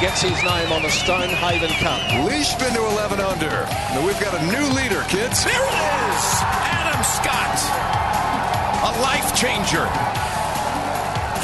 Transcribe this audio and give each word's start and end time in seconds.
gets 0.00 0.22
his 0.22 0.42
name 0.42 0.72
on 0.72 0.80
the 0.80 0.88
Stonehaven 0.88 1.68
Cup. 1.72 2.00
Leishman 2.24 2.72
to 2.72 2.80
11 2.80 3.20
under. 3.20 3.50
Now 3.92 4.06
we've 4.06 4.18
got 4.18 4.32
a 4.32 4.46
new 4.46 4.74
leader, 4.74 5.04
kids. 5.08 5.44
Here 5.44 5.52
it 5.52 5.76
is! 5.76 6.24
Adam 6.40 7.04
Scott. 7.04 7.60
A 8.80 8.92
life 9.02 9.36
changer. 9.36 9.84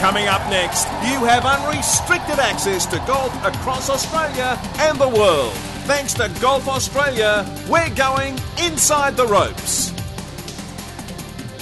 Coming 0.01 0.27
up 0.29 0.41
next, 0.49 0.87
you 1.05 1.23
have 1.27 1.45
unrestricted 1.45 2.39
access 2.39 2.87
to 2.87 2.97
golf 3.07 3.35
across 3.45 3.91
Australia 3.91 4.59
and 4.79 4.99
the 4.99 5.09
world. 5.09 5.53
Thanks 5.85 6.15
to 6.15 6.33
Golf 6.41 6.67
Australia, 6.67 7.45
we're 7.69 7.95
going 7.95 8.39
inside 8.63 9.19
the 9.19 9.27
ropes. 9.27 9.93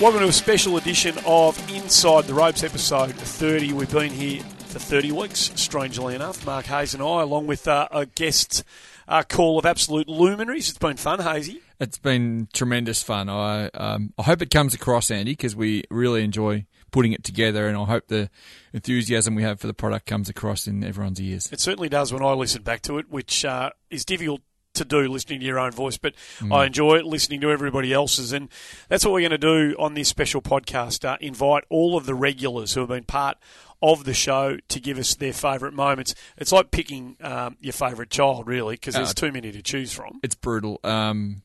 Welcome 0.00 0.20
to 0.20 0.28
a 0.28 0.32
special 0.32 0.76
edition 0.76 1.16
of 1.26 1.58
Inside 1.72 2.24
the 2.24 2.34
Ropes, 2.34 2.62
episode 2.62 3.14
30. 3.14 3.72
We've 3.72 3.90
been 3.90 4.12
here 4.12 4.42
for 4.74 4.80
30 4.80 5.12
weeks, 5.12 5.52
strangely 5.54 6.16
enough. 6.16 6.44
Mark 6.44 6.66
Hayes 6.66 6.94
and 6.94 7.02
I, 7.02 7.22
along 7.22 7.46
with 7.46 7.68
uh, 7.68 7.86
a 7.92 8.06
guest 8.06 8.64
uh, 9.06 9.22
call 9.22 9.56
of 9.56 9.64
absolute 9.64 10.08
luminaries. 10.08 10.68
It's 10.68 10.78
been 10.78 10.96
fun, 10.96 11.20
Hazy. 11.20 11.60
It's 11.78 11.98
been 11.98 12.48
tremendous 12.52 13.00
fun. 13.00 13.28
I 13.28 13.68
um, 13.68 14.12
I 14.18 14.24
hope 14.24 14.42
it 14.42 14.50
comes 14.50 14.74
across, 14.74 15.12
Andy, 15.12 15.30
because 15.30 15.54
we 15.54 15.84
really 15.92 16.24
enjoy 16.24 16.66
putting 16.90 17.12
it 17.12 17.22
together, 17.22 17.68
and 17.68 17.76
I 17.76 17.84
hope 17.84 18.08
the 18.08 18.30
enthusiasm 18.72 19.36
we 19.36 19.44
have 19.44 19.60
for 19.60 19.68
the 19.68 19.74
product 19.74 20.06
comes 20.06 20.28
across 20.28 20.66
in 20.66 20.82
everyone's 20.82 21.20
ears. 21.20 21.52
It 21.52 21.60
certainly 21.60 21.88
does 21.88 22.12
when 22.12 22.24
I 22.24 22.32
listen 22.32 22.62
back 22.62 22.82
to 22.82 22.98
it, 22.98 23.08
which 23.08 23.44
uh, 23.44 23.70
is 23.90 24.04
difficult 24.04 24.40
to 24.74 24.84
do 24.84 25.08
listening 25.08 25.40
to 25.40 25.46
your 25.46 25.58
own 25.58 25.70
voice, 25.70 25.96
but 25.96 26.14
mm. 26.40 26.54
I 26.54 26.66
enjoy 26.66 27.00
listening 27.02 27.40
to 27.42 27.50
everybody 27.50 27.92
else's. 27.92 28.32
And 28.32 28.48
that's 28.88 29.04
what 29.04 29.12
we're 29.12 29.28
going 29.28 29.30
to 29.30 29.38
do 29.38 29.76
on 29.78 29.94
this 29.94 30.08
special 30.08 30.42
podcast 30.42 31.04
uh, 31.04 31.16
invite 31.20 31.64
all 31.70 31.96
of 31.96 32.06
the 32.06 32.14
regulars 32.14 32.74
who 32.74 32.80
have 32.80 32.88
been 32.88 33.04
part 33.04 33.38
of 33.84 34.04
the 34.04 34.14
show 34.14 34.58
to 34.68 34.80
give 34.80 34.98
us 34.98 35.14
their 35.14 35.32
favourite 35.32 35.74
moments. 35.74 36.14
It's 36.38 36.52
like 36.52 36.70
picking 36.70 37.16
um, 37.20 37.56
your 37.60 37.72
favourite 37.72 38.10
child, 38.10 38.46
really, 38.46 38.74
because 38.74 38.94
there's 38.94 39.10
uh, 39.10 39.14
too 39.14 39.30
many 39.30 39.52
to 39.52 39.62
choose 39.62 39.92
from. 39.92 40.20
It's 40.22 40.34
brutal. 40.34 40.80
Um, 40.82 41.42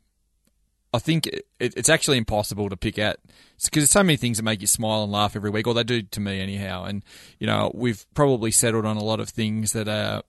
I 0.94 1.00
think 1.00 1.28
it, 1.28 1.46
it's 1.60 1.90
actually 1.90 2.18
impossible 2.18 2.70
to 2.70 2.78
pick 2.78 2.98
out 2.98 3.18
because 3.64 3.82
there's 3.82 3.92
so 3.92 4.04
many 4.04 4.18
things 4.18 4.38
that 4.38 4.44
make 4.44 4.62
you 4.62 4.68
smile 4.68 5.04
and 5.04 5.12
laugh 5.12 5.36
every 5.36 5.50
week, 5.50 5.68
or 5.68 5.74
they 5.74 5.84
do 5.84 6.02
to 6.02 6.20
me 6.20 6.40
anyhow. 6.40 6.86
And 6.86 7.04
you 7.40 7.46
know, 7.46 7.72
we've 7.76 8.06
probably 8.14 8.52
settled 8.52 8.86
on 8.86 8.98
a 8.98 9.04
lot 9.04 9.20
of 9.20 9.30
things 9.30 9.74
that 9.74 9.88
are 9.88 10.24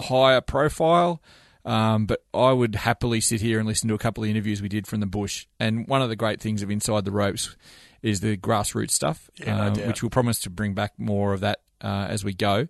higher 0.00 0.40
profile. 0.40 1.22
Um, 1.64 2.06
but 2.06 2.24
I 2.34 2.50
would 2.52 2.74
happily 2.74 3.20
sit 3.20 3.40
here 3.40 3.60
and 3.60 3.68
listen 3.68 3.88
to 3.88 3.94
a 3.94 3.98
couple 3.98 4.24
of 4.24 4.30
interviews 4.30 4.60
we 4.60 4.68
did 4.68 4.88
from 4.88 4.98
the 4.98 5.06
bush. 5.06 5.46
And 5.60 5.86
one 5.86 6.02
of 6.02 6.08
the 6.08 6.16
great 6.16 6.40
things 6.40 6.60
of 6.62 6.72
Inside 6.72 7.04
the 7.04 7.12
Ropes 7.12 7.56
is 8.02 8.20
the 8.20 8.36
grassroots 8.36 8.90
stuff, 8.90 9.30
yeah, 9.36 9.68
no 9.68 9.82
uh, 9.82 9.86
which 9.86 10.02
we'll 10.02 10.10
promise 10.10 10.40
to 10.40 10.50
bring 10.50 10.74
back 10.74 10.92
more 10.98 11.32
of 11.32 11.40
that 11.40 11.60
uh, 11.80 12.06
as 12.08 12.24
we 12.24 12.34
go. 12.34 12.68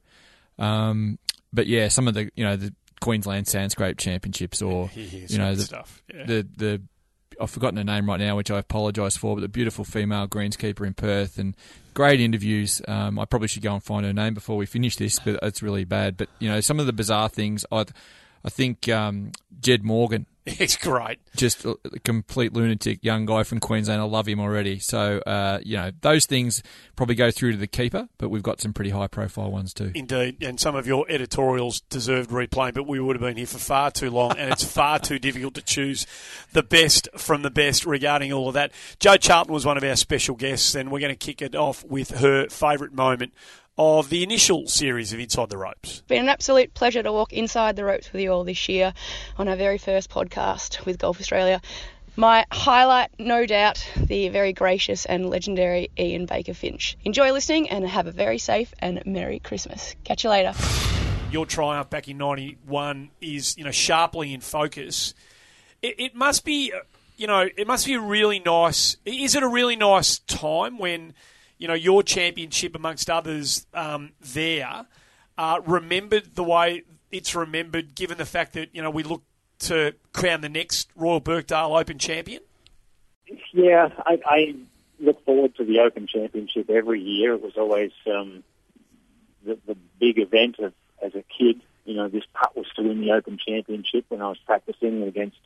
Um, 0.58 1.18
but 1.52 1.66
yeah, 1.66 1.88
some 1.88 2.08
of 2.08 2.14
the 2.14 2.30
you 2.34 2.44
know 2.44 2.56
the 2.56 2.74
Queensland 3.00 3.48
Sand 3.48 3.72
Scrape 3.72 3.98
Championships 3.98 4.62
or 4.62 4.90
you 4.94 5.38
know 5.38 5.54
the 5.54 5.62
stuff. 5.62 6.02
Yeah. 6.12 6.24
the 6.24 6.48
the 6.56 6.82
I've 7.40 7.50
forgotten 7.50 7.78
her 7.78 7.84
name 7.84 8.06
right 8.06 8.20
now, 8.20 8.36
which 8.36 8.50
I 8.50 8.58
apologise 8.58 9.16
for, 9.16 9.34
but 9.34 9.40
the 9.40 9.48
beautiful 9.48 9.84
female 9.84 10.28
greenskeeper 10.28 10.86
in 10.86 10.94
Perth 10.94 11.38
and 11.38 11.56
great 11.94 12.20
interviews. 12.20 12.82
Um, 12.86 13.18
I 13.18 13.24
probably 13.24 13.48
should 13.48 13.62
go 13.62 13.72
and 13.72 13.82
find 13.82 14.04
her 14.04 14.12
name 14.12 14.34
before 14.34 14.56
we 14.56 14.66
finish 14.66 14.96
this, 14.96 15.18
but 15.18 15.38
it's 15.42 15.62
really 15.62 15.84
bad. 15.84 16.16
But 16.16 16.28
you 16.38 16.48
know, 16.48 16.60
some 16.60 16.78
of 16.78 16.86
the 16.86 16.92
bizarre 16.92 17.28
things. 17.28 17.64
I 17.72 17.86
I 18.44 18.48
think 18.50 18.88
um, 18.88 19.32
Jed 19.60 19.84
Morgan 19.84 20.26
He's 20.46 20.76
great. 20.76 21.20
Just 21.36 21.64
a 21.64 21.76
complete 22.04 22.52
lunatic 22.52 23.04
young 23.04 23.26
guy 23.26 23.44
from 23.44 23.60
Queensland. 23.60 24.00
I 24.00 24.04
love 24.04 24.26
him 24.26 24.40
already. 24.40 24.80
So, 24.80 25.18
uh, 25.24 25.60
you 25.62 25.76
know, 25.76 25.92
those 26.00 26.26
things 26.26 26.64
probably 26.96 27.14
go 27.14 27.30
through 27.30 27.52
to 27.52 27.58
the 27.58 27.68
keeper, 27.68 28.08
but 28.18 28.28
we've 28.28 28.42
got 28.42 28.60
some 28.60 28.72
pretty 28.72 28.90
high 28.90 29.06
profile 29.06 29.52
ones 29.52 29.72
too. 29.72 29.92
Indeed. 29.94 30.42
And 30.42 30.58
some 30.58 30.74
of 30.74 30.84
your 30.84 31.06
editorials 31.08 31.82
deserved 31.82 32.30
replaying, 32.30 32.74
but 32.74 32.88
we 32.88 32.98
would 32.98 33.14
have 33.14 33.20
been 33.20 33.36
here 33.36 33.46
for 33.46 33.58
far 33.58 33.92
too 33.92 34.10
long, 34.10 34.36
and 34.36 34.50
it's 34.50 34.64
far 34.64 34.98
too 34.98 35.20
difficult 35.20 35.54
to 35.54 35.62
choose 35.62 36.06
the 36.52 36.64
best 36.64 37.08
from 37.16 37.42
the 37.42 37.50
best 37.50 37.86
regarding 37.86 38.32
all 38.32 38.48
of 38.48 38.54
that. 38.54 38.72
Jo 38.98 39.16
Charlton 39.16 39.54
was 39.54 39.64
one 39.64 39.76
of 39.76 39.84
our 39.84 39.96
special 39.96 40.34
guests, 40.34 40.74
and 40.74 40.90
we're 40.90 41.00
going 41.00 41.14
to 41.14 41.16
kick 41.16 41.40
it 41.40 41.54
off 41.54 41.84
with 41.84 42.10
her 42.18 42.48
favourite 42.48 42.92
moment 42.92 43.32
of 43.78 44.10
the 44.10 44.22
initial 44.22 44.66
series 44.66 45.12
of 45.12 45.20
Inside 45.20 45.48
the 45.48 45.56
Ropes. 45.56 45.98
It's 45.98 46.00
been 46.02 46.22
an 46.22 46.28
absolute 46.28 46.74
pleasure 46.74 47.02
to 47.02 47.12
walk 47.12 47.32
inside 47.32 47.76
the 47.76 47.84
ropes 47.84 48.12
with 48.12 48.20
you 48.20 48.30
all 48.30 48.44
this 48.44 48.68
year 48.68 48.92
on 49.38 49.48
our 49.48 49.56
very 49.56 49.78
first 49.78 50.10
podcast 50.10 50.84
with 50.84 50.98
Golf 50.98 51.20
Australia. 51.20 51.60
My 52.14 52.44
highlight, 52.52 53.10
no 53.18 53.46
doubt, 53.46 53.88
the 53.96 54.28
very 54.28 54.52
gracious 54.52 55.06
and 55.06 55.30
legendary 55.30 55.90
Ian 55.98 56.26
Baker 56.26 56.52
Finch. 56.52 56.98
Enjoy 57.04 57.32
listening 57.32 57.70
and 57.70 57.86
have 57.86 58.06
a 58.06 58.12
very 58.12 58.36
safe 58.36 58.74
and 58.78 59.02
Merry 59.06 59.38
Christmas. 59.38 59.96
Catch 60.04 60.24
you 60.24 60.30
later. 60.30 60.52
Your 61.30 61.46
triumph 61.46 61.88
back 61.88 62.08
in 62.08 62.18
91 62.18 63.10
is, 63.22 63.56
you 63.56 63.64
know, 63.64 63.70
sharply 63.70 64.34
in 64.34 64.42
focus. 64.42 65.14
It, 65.80 65.94
it 65.98 66.14
must 66.14 66.44
be, 66.44 66.70
uh, 66.74 66.80
you 67.16 67.26
know, 67.26 67.48
it 67.56 67.66
must 67.66 67.86
be 67.86 67.94
a 67.94 68.00
really 68.00 68.40
nice, 68.40 68.98
is 69.06 69.34
it 69.34 69.42
a 69.42 69.48
really 69.48 69.76
nice 69.76 70.18
time 70.18 70.76
when 70.76 71.14
you 71.62 71.68
know, 71.68 71.74
your 71.74 72.02
championship 72.02 72.74
amongst 72.74 73.08
others 73.08 73.68
um, 73.72 74.10
there, 74.20 74.84
uh, 75.38 75.60
remembered 75.64 76.34
the 76.34 76.42
way 76.42 76.82
it's 77.12 77.36
remembered, 77.36 77.94
given 77.94 78.18
the 78.18 78.26
fact 78.26 78.54
that 78.54 78.70
you 78.72 78.82
know 78.82 78.90
we 78.90 79.04
look 79.04 79.22
to 79.60 79.94
crown 80.12 80.40
the 80.40 80.48
next 80.48 80.90
Royal 80.96 81.20
Birkdale 81.20 81.78
Open 81.78 81.98
champion. 81.98 82.42
Yeah, 83.52 83.90
I, 84.04 84.18
I 84.26 84.54
look 84.98 85.24
forward 85.24 85.54
to 85.54 85.64
the 85.64 85.78
Open 85.78 86.08
Championship 86.08 86.68
every 86.68 87.00
year. 87.00 87.34
It 87.34 87.42
was 87.42 87.56
always 87.56 87.92
um, 88.12 88.42
the, 89.44 89.56
the 89.64 89.76
big 90.00 90.18
event 90.18 90.58
of 90.58 90.72
as 91.00 91.14
a 91.14 91.22
kid. 91.22 91.60
You 91.84 91.94
know, 91.94 92.08
this 92.08 92.24
putt 92.34 92.56
was 92.56 92.66
to 92.74 92.82
win 92.82 93.00
the 93.00 93.12
Open 93.12 93.38
Championship 93.38 94.06
when 94.08 94.20
I 94.20 94.28
was 94.28 94.38
practicing 94.44 95.04
against 95.04 95.38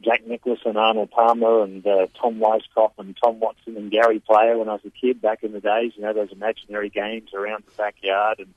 Jack 0.00 0.26
Nicklaus 0.26 0.60
and 0.64 0.78
Arnold 0.78 1.10
Palmer 1.10 1.62
and 1.62 1.84
uh, 1.86 2.06
Tom 2.20 2.38
Weiskopf 2.38 2.92
and 2.98 3.16
Tom 3.16 3.40
Watson 3.40 3.76
and 3.76 3.90
Gary 3.90 4.20
Player 4.20 4.56
when 4.56 4.68
I 4.68 4.74
was 4.74 4.84
a 4.86 4.90
kid 4.90 5.20
back 5.20 5.42
in 5.42 5.52
the 5.52 5.60
days. 5.60 5.92
You 5.96 6.02
know, 6.02 6.12
those 6.12 6.32
imaginary 6.32 6.88
games 6.88 7.34
around 7.34 7.64
the 7.66 7.72
backyard 7.76 8.38
and 8.38 8.54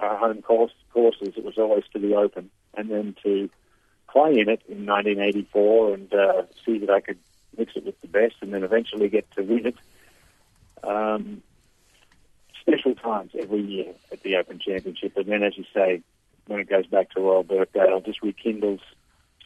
our 0.00 0.16
home 0.16 0.40
course, 0.40 0.72
courses. 0.92 1.34
It 1.36 1.44
was 1.44 1.58
always 1.58 1.84
to 1.92 1.98
the 1.98 2.14
open. 2.14 2.50
And 2.76 2.90
then 2.90 3.14
to 3.22 3.50
play 4.10 4.38
in 4.38 4.48
it 4.48 4.62
in 4.68 4.86
1984 4.86 5.94
and 5.94 6.14
uh, 6.14 6.42
see 6.64 6.78
that 6.78 6.90
I 6.90 7.00
could 7.00 7.18
mix 7.58 7.76
it 7.76 7.84
with 7.84 8.00
the 8.00 8.08
best 8.08 8.36
and 8.40 8.52
then 8.52 8.64
eventually 8.64 9.08
get 9.08 9.30
to 9.32 9.42
win 9.42 9.66
it. 9.66 9.76
Um, 10.82 11.42
special 12.60 12.94
times 12.94 13.32
every 13.38 13.60
year 13.60 13.92
at 14.10 14.22
the 14.22 14.36
Open 14.36 14.58
Championship. 14.58 15.14
And 15.18 15.26
then, 15.26 15.42
as 15.42 15.58
you 15.58 15.64
say, 15.74 16.00
when 16.46 16.60
it 16.60 16.70
goes 16.70 16.86
back 16.86 17.10
to 17.10 17.20
Royal 17.20 17.44
Birkdale, 17.44 18.00
just 18.00 18.22
rekindles– 18.22 18.80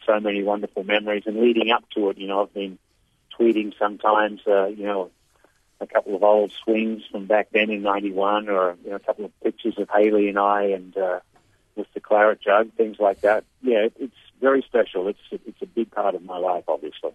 so 0.09 0.19
many 0.19 0.43
wonderful 0.43 0.83
memories. 0.83 1.23
And 1.25 1.39
leading 1.39 1.71
up 1.71 1.83
to 1.95 2.09
it, 2.09 2.17
you 2.17 2.27
know, 2.27 2.41
I've 2.43 2.53
been 2.53 2.79
tweeting 3.39 3.73
sometimes, 3.77 4.41
uh, 4.47 4.67
you 4.67 4.85
know, 4.85 5.11
a 5.79 5.87
couple 5.87 6.15
of 6.15 6.23
old 6.23 6.51
swings 6.63 7.03
from 7.09 7.25
back 7.25 7.49
then 7.53 7.69
in 7.69 7.83
'91, 7.83 8.49
or 8.49 8.75
you 8.83 8.89
know, 8.89 8.97
a 8.97 8.99
couple 8.99 9.25
of 9.25 9.39
pictures 9.41 9.75
of 9.77 9.89
Haley 9.93 10.27
and 10.27 10.37
I, 10.37 10.63
and 10.63 10.97
uh, 10.97 11.19
with 11.75 11.87
the 11.93 11.99
claret 11.99 12.41
jug, 12.41 12.73
things 12.73 12.97
like 12.99 13.21
that. 13.21 13.45
Yeah, 13.61 13.85
it, 13.85 13.93
it's 13.97 14.15
very 14.41 14.61
special. 14.63 15.07
It's 15.07 15.19
it's 15.31 15.61
a 15.61 15.67
big 15.67 15.91
part 15.91 16.15
of 16.15 16.23
my 16.23 16.37
life, 16.37 16.65
obviously. 16.67 17.11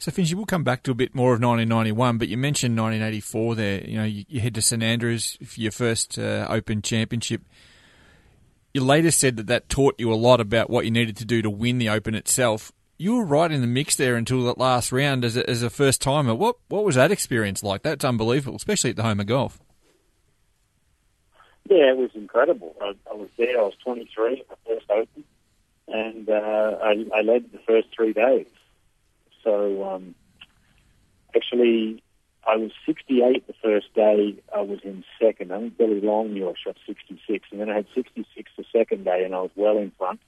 So, 0.00 0.12
Finch, 0.12 0.32
we'll 0.32 0.46
come 0.46 0.62
back 0.62 0.84
to 0.84 0.92
a 0.92 0.94
bit 0.94 1.12
more 1.12 1.32
of 1.34 1.40
1991, 1.40 2.18
but 2.18 2.28
you 2.28 2.36
mentioned 2.36 2.78
1984 2.78 3.54
there. 3.56 3.84
You 3.84 3.96
know, 3.96 4.04
you, 4.04 4.24
you 4.28 4.40
head 4.40 4.54
to 4.54 4.62
St 4.62 4.80
Andrews 4.80 5.36
for 5.44 5.60
your 5.60 5.72
first 5.72 6.18
uh, 6.18 6.46
Open 6.48 6.82
Championship 6.82 7.42
you 8.78 8.84
later 8.84 9.10
said 9.10 9.36
that 9.38 9.48
that 9.48 9.68
taught 9.68 9.96
you 9.98 10.12
a 10.12 10.14
lot 10.14 10.40
about 10.40 10.70
what 10.70 10.84
you 10.84 10.92
needed 10.92 11.16
to 11.16 11.24
do 11.24 11.42
to 11.42 11.50
win 11.50 11.78
the 11.78 11.88
Open 11.88 12.14
itself. 12.14 12.70
You 12.96 13.16
were 13.16 13.24
right 13.24 13.50
in 13.50 13.60
the 13.60 13.66
mix 13.66 13.96
there 13.96 14.14
until 14.14 14.44
that 14.44 14.56
last 14.56 14.92
round 14.92 15.24
as 15.24 15.36
a, 15.36 15.48
as 15.50 15.64
a 15.64 15.70
first 15.70 16.00
timer. 16.00 16.34
What 16.34 16.56
what 16.68 16.84
was 16.84 16.94
that 16.94 17.10
experience 17.10 17.62
like? 17.62 17.82
That's 17.82 18.04
unbelievable, 18.04 18.56
especially 18.56 18.90
at 18.90 18.96
the 18.96 19.02
home 19.02 19.18
of 19.18 19.26
golf. 19.26 19.58
Yeah, 21.68 21.90
it 21.90 21.96
was 21.96 22.10
incredible. 22.14 22.76
I, 22.80 22.94
I 23.10 23.14
was 23.14 23.28
there. 23.36 23.58
I 23.58 23.62
was 23.62 23.74
23 23.84 24.40
at 24.40 24.48
the 24.48 24.56
first 24.66 24.90
Open, 24.90 25.24
and 25.88 26.28
uh, 26.30 26.78
I, 26.82 27.04
I 27.14 27.20
led 27.22 27.50
the 27.52 27.58
first 27.66 27.88
three 27.94 28.12
days. 28.12 28.46
So 29.42 29.84
um, 29.90 30.14
actually, 31.34 32.02
I 32.48 32.56
was 32.56 32.70
68 32.86 33.46
the 33.46 33.52
first 33.62 33.92
day. 33.94 34.36
I 34.56 34.62
was 34.62 34.78
in 34.82 35.04
second. 35.20 35.52
I 35.52 35.58
think 35.58 35.76
Billy 35.76 36.00
Longmuir 36.00 36.48
I 36.48 36.52
shot 36.56 36.76
66, 36.86 37.46
and 37.50 37.60
then 37.60 37.68
I 37.68 37.74
had 37.74 37.86
66 37.94 38.50
the 38.56 38.64
second 38.72 39.04
day, 39.04 39.22
and 39.24 39.34
I 39.34 39.40
was 39.42 39.50
well 39.54 39.76
in 39.76 39.92
front. 39.98 40.20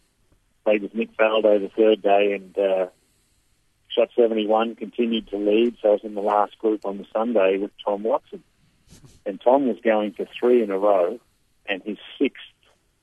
played 0.65 0.83
with 0.83 0.95
Nick 0.95 1.17
Faldo 1.17 1.59
the 1.59 1.71
third 1.75 2.03
day 2.03 2.35
and 2.35 2.59
uh, 2.59 2.89
shot 3.89 4.11
71, 4.15 4.77
continued 4.77 5.29
to 5.29 5.39
lead. 5.39 5.79
So 5.81 5.89
I 5.89 5.93
was 5.93 6.05
in 6.05 6.15
the 6.15 6.21
last 6.21 6.59
group 6.59 6.85
on 6.85 6.99
the 6.99 7.07
Sunday 7.11 7.57
with 7.57 7.71
Tom 7.83 8.03
Watson. 8.03 8.43
And 9.25 9.41
Tom 9.41 9.67
was 9.67 9.79
going 9.83 10.13
for 10.13 10.27
three 10.39 10.63
in 10.63 10.71
a 10.71 10.79
row 10.79 11.19
and 11.67 11.83
his 11.83 11.97
sixth 12.21 12.43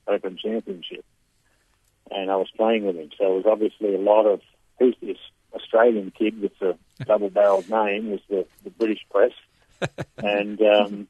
Open 0.08 0.38
Championship. 0.38 1.06
And 2.12 2.30
I 2.30 2.36
was 2.36 2.50
playing 2.56 2.86
with 2.86 2.96
him. 2.96 3.10
So 3.18 3.34
it 3.34 3.36
was 3.38 3.46
obviously 3.48 3.96
a 3.96 4.00
lot 4.00 4.25
of, 4.25 4.42
who's 4.78 4.96
this 5.02 5.18
Australian 5.54 6.12
kid 6.12 6.42
with 6.42 6.58
the 6.60 6.78
double 7.06 7.30
barreled 7.30 7.69
name, 7.69 8.12
was 8.12 8.22
the 8.30 8.46
British 8.77 9.06
press. 9.09 9.31
and, 10.18 10.62
um, 10.62 11.07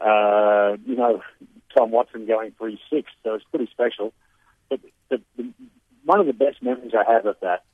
uh, 0.00 0.76
you 0.84 0.96
know, 0.96 1.22
Tom 1.76 1.90
Watson 1.90 2.26
going 2.26 2.52
for 2.56 2.68
his 2.68 2.78
sixth, 2.90 3.14
so 3.24 3.34
it's 3.34 3.44
pretty 3.50 3.68
special. 3.70 4.12
But 4.68 4.80
the, 5.08 5.20
the, 5.36 5.52
one 6.04 6.20
of 6.20 6.26
the 6.26 6.32
best 6.32 6.62
memories 6.62 6.92
I 6.94 7.10
have 7.10 7.26
of 7.26 7.36
that, 7.42 7.64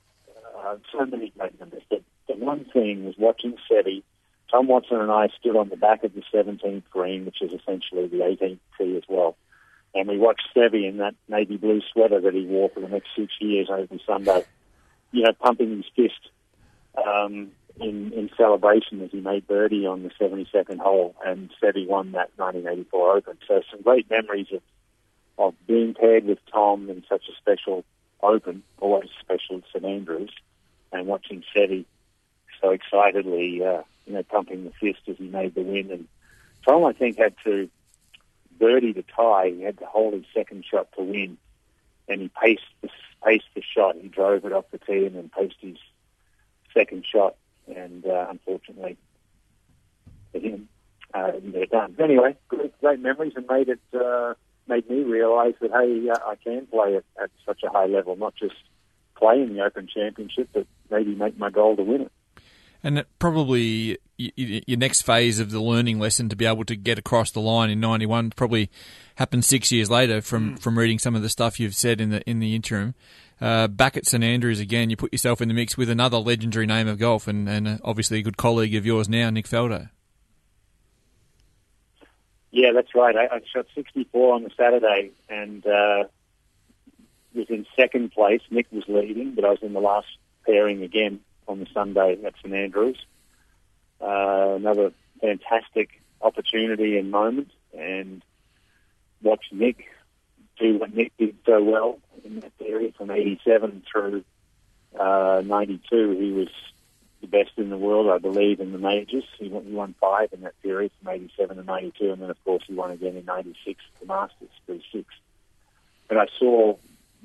uh, 0.58 0.76
so 0.90 1.04
many 1.06 1.32
great 1.36 1.58
memories, 1.60 1.82
but 1.88 2.02
the 2.28 2.34
one 2.34 2.64
thing 2.72 3.04
was 3.04 3.14
watching 3.18 3.56
Seve. 3.70 4.02
Tom 4.50 4.68
Watson 4.68 5.00
and 5.00 5.10
I 5.10 5.28
stood 5.40 5.56
on 5.56 5.70
the 5.70 5.76
back 5.76 6.04
of 6.04 6.12
the 6.14 6.22
17th 6.32 6.82
green, 6.90 7.24
which 7.24 7.40
is 7.40 7.52
essentially 7.52 8.06
the 8.06 8.18
18th 8.18 8.58
tee 8.76 8.96
as 8.96 9.04
well. 9.08 9.36
And 9.94 10.08
we 10.08 10.18
watched 10.18 10.48
Seve 10.54 10.88
in 10.88 10.98
that 10.98 11.14
navy 11.28 11.56
blue 11.56 11.80
sweater 11.92 12.20
that 12.20 12.34
he 12.34 12.44
wore 12.44 12.68
for 12.68 12.80
the 12.80 12.88
next 12.88 13.08
six 13.16 13.32
years 13.40 13.68
every 13.70 14.02
Sunday, 14.06 14.44
you 15.10 15.22
know, 15.22 15.32
pumping 15.32 15.76
his 15.76 15.86
fist 15.96 16.30
um, 16.96 17.52
in, 17.80 18.12
in 18.12 18.30
celebration 18.36 19.00
as 19.02 19.10
he 19.10 19.20
made 19.20 19.46
birdie 19.46 19.86
on 19.86 20.02
the 20.02 20.10
72nd 20.10 20.78
hole, 20.78 21.14
and 21.24 21.50
Seve 21.62 21.86
won 21.86 22.12
that 22.12 22.30
1984 22.36 23.16
Open. 23.16 23.38
So 23.46 23.62
some 23.70 23.82
great 23.82 24.10
memories 24.10 24.48
of 24.52 24.62
of 25.38 25.54
being 25.66 25.94
paired 25.94 26.24
with 26.24 26.38
Tom 26.52 26.90
in 26.90 27.02
such 27.08 27.22
a 27.28 27.36
special 27.36 27.84
Open, 28.22 28.62
always 28.78 29.08
special 29.20 29.56
at 29.56 29.64
St 29.72 29.84
Andrews, 29.84 30.30
and 30.92 31.06
watching 31.06 31.42
Seve 31.54 31.84
so 32.60 32.70
excitedly, 32.70 33.64
uh, 33.64 33.82
you 34.06 34.12
know, 34.12 34.22
pumping 34.22 34.64
the 34.64 34.70
fist 34.70 35.00
as 35.08 35.16
he 35.16 35.26
made 35.26 35.54
the 35.54 35.62
win. 35.62 35.90
And 35.90 36.08
Tom, 36.64 36.84
I 36.84 36.92
think, 36.92 37.18
had 37.18 37.34
to 37.44 37.68
birdie 38.58 38.92
to 38.92 39.02
tie. 39.02 39.50
He 39.50 39.62
had 39.62 39.78
to 39.78 39.86
hold 39.86 40.14
his 40.14 40.24
second 40.32 40.64
shot 40.64 40.92
to 40.96 41.02
win, 41.02 41.36
and 42.08 42.20
he 42.20 42.30
paced 42.40 42.62
the, 42.82 42.88
paced 43.24 43.48
the 43.54 43.62
shot. 43.62 43.96
He 44.00 44.06
drove 44.06 44.44
it 44.44 44.52
off 44.52 44.66
the 44.70 44.78
tee 44.78 45.06
and 45.06 45.16
then 45.16 45.30
paced 45.36 45.60
his 45.60 45.78
second 46.72 47.04
shot, 47.04 47.34
and 47.66 48.04
uh, 48.06 48.26
unfortunately 48.30 48.96
for 50.32 50.38
him, 50.38 50.68
uh, 51.14 51.30
didn't 51.30 51.52
get 51.52 51.62
it 51.62 51.70
done. 51.70 51.94
But 51.96 52.04
anyway, 52.04 52.36
great, 52.48 52.78
great 52.80 53.00
memories, 53.00 53.32
and 53.36 53.46
made 53.46 53.68
it 53.68 53.80
uh, 53.94 54.34
made 54.68 54.88
me 54.88 55.02
realise 55.02 55.54
that 55.60 55.70
hey, 55.70 56.08
uh, 56.10 56.30
I 56.30 56.36
can 56.36 56.66
play 56.66 56.96
at, 56.96 57.04
at 57.22 57.30
such 57.46 57.62
a 57.62 57.70
high 57.70 57.86
level, 57.86 58.16
not 58.16 58.34
just 58.34 58.54
play 59.16 59.40
in 59.40 59.54
the 59.54 59.62
Open 59.62 59.88
Championship, 59.92 60.48
but 60.52 60.66
maybe 60.90 61.14
make 61.14 61.38
my 61.38 61.50
goal 61.50 61.76
to 61.76 61.82
win 61.82 62.02
it. 62.02 62.12
And 62.84 63.04
probably 63.20 63.98
your 64.16 64.78
next 64.78 65.02
phase 65.02 65.38
of 65.38 65.50
the 65.50 65.60
learning 65.60 66.00
lesson 66.00 66.28
to 66.28 66.36
be 66.36 66.46
able 66.46 66.64
to 66.64 66.74
get 66.74 66.98
across 66.98 67.30
the 67.30 67.40
line 67.40 67.70
in 67.70 67.78
'91 67.78 68.30
probably 68.30 68.70
happened 69.16 69.44
six 69.44 69.70
years 69.70 69.90
later 69.90 70.20
from, 70.20 70.56
mm. 70.56 70.58
from 70.58 70.78
reading 70.78 70.98
some 70.98 71.14
of 71.14 71.22
the 71.22 71.28
stuff 71.28 71.60
you've 71.60 71.76
said 71.76 72.00
in 72.00 72.10
the 72.10 72.28
in 72.28 72.40
the 72.40 72.54
interim. 72.56 72.94
Uh, 73.42 73.66
back 73.66 73.96
at 73.96 74.06
St 74.06 74.22
Andrews 74.22 74.60
again, 74.60 74.88
you 74.88 74.96
put 74.96 75.12
yourself 75.12 75.40
in 75.40 75.48
the 75.48 75.54
mix 75.54 75.76
with 75.76 75.90
another 75.90 76.18
legendary 76.18 76.64
name 76.64 76.86
of 76.86 77.00
golf, 77.00 77.26
and, 77.26 77.48
and 77.48 77.80
obviously 77.82 78.20
a 78.20 78.22
good 78.22 78.36
colleague 78.36 78.76
of 78.76 78.86
yours 78.86 79.08
now, 79.08 79.30
Nick 79.30 79.48
Faldo. 79.48 79.90
Yeah, 82.52 82.70
that's 82.72 82.94
right. 82.94 83.16
I, 83.16 83.34
I 83.34 83.40
shot 83.52 83.66
64 83.74 84.34
on 84.34 84.44
the 84.44 84.50
Saturday 84.56 85.10
and 85.28 85.66
uh, 85.66 86.04
was 87.34 87.46
in 87.48 87.66
second 87.74 88.12
place. 88.12 88.42
Nick 88.48 88.66
was 88.70 88.84
leading, 88.86 89.34
but 89.34 89.44
I 89.44 89.50
was 89.50 89.58
in 89.62 89.72
the 89.72 89.80
last 89.80 90.06
pairing 90.46 90.84
again 90.84 91.18
on 91.48 91.58
the 91.58 91.66
Sunday 91.74 92.18
at 92.24 92.34
St 92.44 92.54
Andrews. 92.54 93.04
Uh, 94.00 94.54
another 94.54 94.92
fantastic 95.20 96.00
opportunity 96.20 96.96
and 96.96 97.10
moment, 97.10 97.50
and 97.76 98.22
watch 99.20 99.46
Nick 99.50 99.88
what 100.70 100.94
Nick 100.94 101.12
did 101.18 101.36
so 101.44 101.62
well 101.62 101.98
in 102.24 102.40
that 102.40 102.56
period 102.58 102.94
from 102.96 103.10
87 103.10 103.82
through 103.90 104.24
uh, 104.98 105.42
92. 105.44 106.10
He 106.10 106.32
was 106.32 106.48
the 107.20 107.26
best 107.26 107.52
in 107.56 107.70
the 107.70 107.78
world, 107.78 108.10
I 108.10 108.18
believe, 108.18 108.60
in 108.60 108.72
the 108.72 108.78
majors. 108.78 109.24
He 109.38 109.48
won, 109.48 109.64
he 109.64 109.72
won 109.72 109.94
five 110.00 110.32
in 110.32 110.42
that 110.42 110.60
period 110.62 110.92
from 110.98 111.12
87 111.14 111.56
to 111.56 111.62
92, 111.62 112.12
and 112.12 112.22
then, 112.22 112.30
of 112.30 112.44
course, 112.44 112.62
he 112.66 112.74
won 112.74 112.90
again 112.90 113.16
in 113.16 113.24
96 113.24 113.80
at 113.94 114.00
the 114.00 114.06
Masters, 114.06 114.50
36. 114.66 115.06
But 116.08 116.18
I 116.18 116.26
saw 116.38 116.76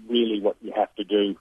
really 0.08 0.40
what 0.40 0.56
you 0.62 0.72
have 0.76 0.94
to 0.96 1.04
do 1.04 1.38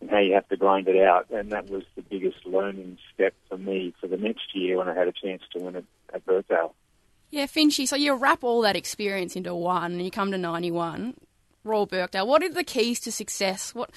and 0.00 0.10
how 0.10 0.18
you 0.18 0.34
have 0.34 0.48
to 0.48 0.56
grind 0.56 0.88
it 0.88 0.96
out, 0.96 1.30
and 1.30 1.50
that 1.52 1.68
was 1.68 1.84
the 1.94 2.02
biggest 2.02 2.44
learning 2.46 2.98
step 3.14 3.34
for 3.48 3.58
me 3.58 3.94
for 4.00 4.06
the 4.06 4.16
next 4.16 4.54
year 4.54 4.78
when 4.78 4.88
I 4.88 4.94
had 4.94 5.08
a 5.08 5.12
chance 5.12 5.42
to 5.52 5.62
win 5.62 5.76
it 5.76 5.84
at 6.12 6.24
Birkdale. 6.24 6.74
Yeah, 7.30 7.46
Finchy, 7.46 7.86
so 7.86 7.94
you 7.94 8.14
wrap 8.14 8.42
all 8.42 8.62
that 8.62 8.74
experience 8.74 9.36
into 9.36 9.54
one 9.54 9.92
and 9.92 10.04
you 10.04 10.10
come 10.10 10.32
to 10.32 10.38
91, 10.38 11.14
Royal 11.62 11.86
Birkdale. 11.86 12.26
What 12.26 12.42
are 12.42 12.52
the 12.52 12.64
keys 12.64 12.98
to 13.00 13.12
success? 13.12 13.72
What 13.74 13.90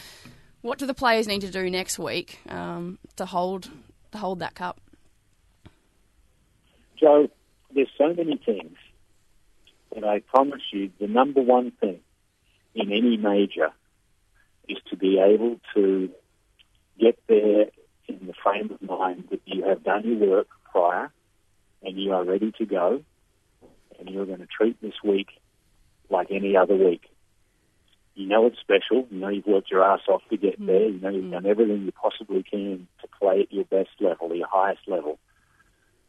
what 0.62 0.78
do 0.78 0.86
the 0.86 0.94
players 0.94 1.28
need 1.28 1.42
to 1.42 1.52
do 1.52 1.70
next 1.70 2.00
week 2.00 2.40
um, 2.48 3.00
to 3.16 3.26
hold 3.26 3.70
to 4.12 4.18
hold 4.20 4.40
that 4.40 4.54
cup? 4.54 4.80
Joe, 6.98 7.28
there's 7.74 7.90
so 7.98 8.14
many 8.14 8.38
things, 8.38 8.78
but 9.94 10.04
I 10.04 10.20
promise 10.20 10.62
you, 10.72 10.92
the 11.00 11.08
number 11.08 11.42
one 11.42 11.72
thing 11.72 12.00
in 12.76 12.92
any 12.92 13.18
major 13.18 13.72
is 14.70 14.78
to 14.92 14.96
be 14.96 15.20
able 15.20 15.60
to 15.74 16.10
get 17.00 17.20
there 17.28 17.66
in 18.08 18.28
the 18.28 18.34
frame 18.44 18.72
of 18.72 18.82
mind 18.82 19.26
that 19.32 19.42
you 19.46 19.64
have 19.66 19.84
done 19.84 20.04
your 20.06 20.30
work 20.30 20.48
prior 20.72 21.12
and 21.82 21.98
you 21.98 22.14
are 22.14 22.24
ready 22.24 22.52
to 22.60 22.66
go 22.66 23.04
and 24.06 24.14
you're 24.14 24.26
going 24.26 24.40
to 24.40 24.48
treat 24.48 24.82
this 24.82 24.94
week 25.04 25.28
like 26.10 26.28
any 26.32 26.56
other 26.56 26.76
week. 26.76 27.04
You 28.16 28.28
know 28.28 28.46
it's 28.46 28.60
special. 28.60 29.08
You 29.10 29.20
know 29.20 29.30
you've 29.30 29.48
worked 29.48 29.72
your 29.72 29.84
ass 29.84 30.02
off 30.08 30.22
to 30.30 30.38
get 30.38 30.62
mm. 30.62 30.68
there. 30.68 30.88
You 30.88 31.00
know 31.00 31.10
you've 31.10 31.26
mm. 31.26 31.32
done 31.32 31.46
everything 31.46 31.84
you 31.84 31.92
possibly 31.92 32.44
can 32.44 32.88
to 33.02 33.08
play 33.20 33.42
at 33.42 33.54
your 33.54 33.66
best 33.66 33.90
level, 34.00 34.36
your 34.36 34.48
highest 34.48 34.82
level. 34.88 35.18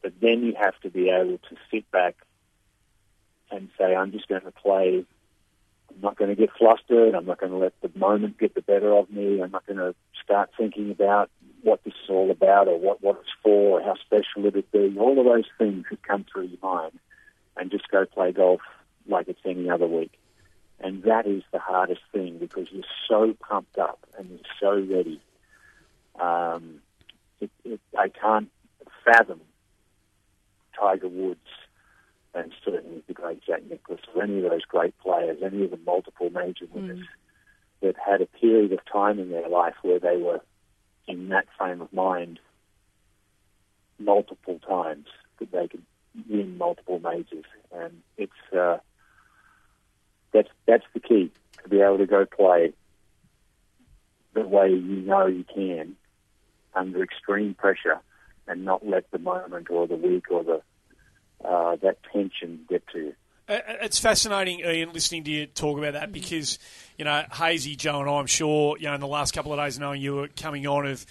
But 0.02 0.12
then 0.20 0.42
you 0.42 0.54
have 0.60 0.78
to 0.82 0.90
be 0.90 1.08
able 1.08 1.38
to 1.38 1.56
sit 1.70 1.90
back 1.90 2.16
and 3.50 3.70
say, 3.78 3.94
I'm 3.94 4.12
just 4.12 4.28
going 4.28 4.42
to 4.42 4.50
play. 4.50 5.06
I'm 5.90 6.00
not 6.02 6.18
going 6.18 6.28
to 6.28 6.36
get 6.36 6.50
flustered. 6.58 7.14
I'm 7.14 7.24
not 7.24 7.38
going 7.38 7.52
to 7.52 7.58
let 7.58 7.72
the 7.80 7.90
moment 7.98 8.38
get 8.38 8.54
the 8.54 8.60
better 8.60 8.92
of 8.92 9.10
me. 9.10 9.40
I'm 9.40 9.52
not 9.52 9.66
going 9.66 9.78
to 9.78 9.94
start 10.22 10.50
thinking 10.58 10.90
about 10.90 11.30
what 11.62 11.82
this 11.84 11.94
is 12.04 12.10
all 12.10 12.30
about 12.30 12.68
or 12.68 12.78
what, 12.78 13.02
what 13.02 13.16
it's 13.20 13.30
for 13.42 13.80
or 13.80 13.82
how 13.82 13.94
special 14.04 14.46
it'd 14.46 14.70
be. 14.72 14.94
All 14.98 15.18
of 15.18 15.24
those 15.24 15.48
things 15.56 15.86
that 15.90 16.02
come 16.02 16.26
through 16.30 16.48
your 16.48 16.58
mind 16.62 16.98
and 17.56 17.70
just 17.70 17.88
go 17.88 18.04
play 18.06 18.32
golf 18.32 18.60
like 19.06 19.28
it's 19.28 19.40
any 19.44 19.70
other 19.70 19.86
week. 19.86 20.12
And 20.80 21.02
that 21.04 21.26
is 21.26 21.42
the 21.52 21.58
hardest 21.58 22.00
thing 22.12 22.38
because 22.38 22.68
you're 22.70 22.84
so 23.08 23.34
pumped 23.48 23.78
up 23.78 23.98
and 24.18 24.28
you're 24.28 24.38
so 24.60 24.94
ready. 24.94 25.20
Um, 26.20 26.80
it, 27.40 27.50
it, 27.64 27.80
I 27.98 28.08
can't 28.08 28.50
fathom 29.04 29.40
Tiger 30.78 31.08
Woods 31.08 31.40
and 32.34 32.52
certainly 32.64 33.02
the 33.06 33.14
great 33.14 33.42
Jack 33.44 33.62
Nicklaus 33.68 34.00
or 34.14 34.22
any 34.22 34.44
of 34.44 34.50
those 34.50 34.64
great 34.64 34.98
players, 34.98 35.38
any 35.42 35.64
of 35.64 35.70
the 35.70 35.78
multiple 35.86 36.30
major 36.30 36.66
winners 36.72 36.98
mm. 36.98 37.06
that 37.80 37.94
had 38.04 38.20
a 38.20 38.26
period 38.26 38.72
of 38.72 38.80
time 38.90 39.18
in 39.18 39.30
their 39.30 39.48
life 39.48 39.74
where 39.82 40.00
they 40.00 40.16
were 40.16 40.40
in 41.06 41.28
that 41.28 41.46
frame 41.56 41.80
of 41.80 41.92
mind 41.92 42.40
multiple 43.98 44.58
times 44.66 45.06
that 45.38 45.52
they 45.52 45.68
could 45.68 45.82
win 46.28 46.58
multiple 46.58 47.00
majors, 47.00 47.44
and 47.72 48.02
it's 48.16 48.32
uh, 48.56 48.78
that's 50.32 50.50
that's 50.66 50.84
the 50.94 51.00
key 51.00 51.30
to 51.62 51.68
be 51.68 51.80
able 51.80 51.98
to 51.98 52.06
go 52.06 52.26
play 52.26 52.72
the 54.34 54.42
way 54.42 54.70
you 54.70 55.02
know 55.02 55.26
you 55.26 55.44
can 55.44 55.96
under 56.74 57.02
extreme 57.02 57.54
pressure, 57.54 58.00
and 58.46 58.64
not 58.64 58.86
let 58.86 59.10
the 59.10 59.18
moment 59.18 59.70
or 59.70 59.86
the 59.86 59.96
week 59.96 60.30
or 60.30 60.44
the 60.44 60.62
uh, 61.44 61.76
that 61.76 61.98
tension 62.12 62.64
get 62.68 62.86
to 62.88 62.98
you. 62.98 63.14
Uh, 63.46 63.58
it's 63.82 63.98
fascinating, 63.98 64.60
Ian, 64.60 64.92
listening 64.94 65.22
to 65.24 65.30
you 65.30 65.46
talk 65.46 65.76
about 65.76 65.92
that 65.92 66.10
because, 66.10 66.58
you 66.96 67.04
know, 67.04 67.24
Hazy, 67.30 67.76
Joe, 67.76 68.00
and 68.00 68.08
I, 68.08 68.14
I'm 68.14 68.26
sure, 68.26 68.78
you 68.78 68.86
know, 68.86 68.94
in 68.94 69.00
the 69.00 69.06
last 69.06 69.34
couple 69.34 69.52
of 69.52 69.58
days, 69.58 69.78
knowing 69.78 70.00
you 70.00 70.14
were 70.14 70.28
coming 70.28 70.66
on, 70.66 70.86
have 70.86 71.04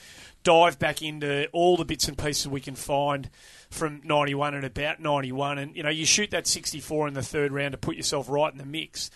dived 0.43 0.79
back 0.79 1.03
into 1.03 1.47
all 1.53 1.77
the 1.77 1.85
bits 1.85 2.07
and 2.07 2.17
pieces 2.17 2.47
we 2.47 2.59
can 2.59 2.73
find 2.73 3.29
from 3.73 4.01
91 4.03 4.53
and 4.53 4.65
about 4.65 4.99
91. 4.99 5.57
And, 5.57 5.75
you 5.75 5.83
know, 5.83 5.89
you 5.89 6.05
shoot 6.05 6.31
that 6.31 6.47
64 6.47 7.09
in 7.09 7.13
the 7.13 7.23
third 7.23 7.51
round 7.51 7.73
to 7.73 7.77
put 7.77 7.95
yourself 7.95 8.29
right 8.29 8.51
in 8.51 8.57
the 8.57 8.65
mix. 8.65 9.09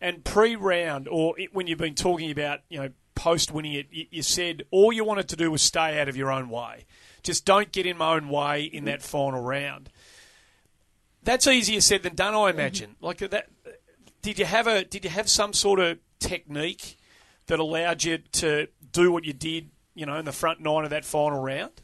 And 0.00 0.24
pre 0.24 0.56
round, 0.56 1.08
or 1.08 1.36
when 1.52 1.66
you've 1.66 1.78
been 1.78 1.94
talking 1.94 2.30
about, 2.30 2.60
you 2.68 2.78
know, 2.78 2.90
post 3.14 3.50
winning 3.50 3.72
it, 3.72 3.86
you 3.90 4.22
said 4.22 4.64
all 4.70 4.92
you 4.92 5.04
wanted 5.04 5.28
to 5.30 5.36
do 5.36 5.50
was 5.50 5.62
stay 5.62 5.98
out 6.00 6.08
of 6.08 6.16
your 6.16 6.30
own 6.30 6.48
way. 6.48 6.84
Just 7.22 7.44
don't 7.44 7.72
get 7.72 7.86
in 7.86 7.96
my 7.96 8.14
own 8.14 8.28
way 8.28 8.64
in 8.64 8.84
that 8.84 9.02
final 9.02 9.40
round. 9.40 9.90
That's 11.22 11.46
easier 11.48 11.80
said 11.80 12.04
than 12.04 12.14
done, 12.14 12.34
I 12.34 12.50
imagine. 12.50 12.90
Mm-hmm. 12.90 13.04
Like 13.04 13.18
that, 13.18 13.48
did 14.22 14.38
you 14.38 14.44
have 14.44 14.68
a 14.68 14.84
did 14.84 15.02
you 15.02 15.10
have 15.10 15.28
some 15.28 15.52
sort 15.52 15.80
of 15.80 15.98
technique 16.20 16.96
that 17.46 17.58
allowed 17.58 18.04
you 18.04 18.18
to 18.18 18.68
do 18.92 19.10
what 19.10 19.24
you 19.24 19.32
did, 19.32 19.70
you 19.94 20.06
know, 20.06 20.18
in 20.18 20.24
the 20.24 20.32
front 20.32 20.60
nine 20.60 20.84
of 20.84 20.90
that 20.90 21.04
final 21.04 21.40
round? 21.40 21.82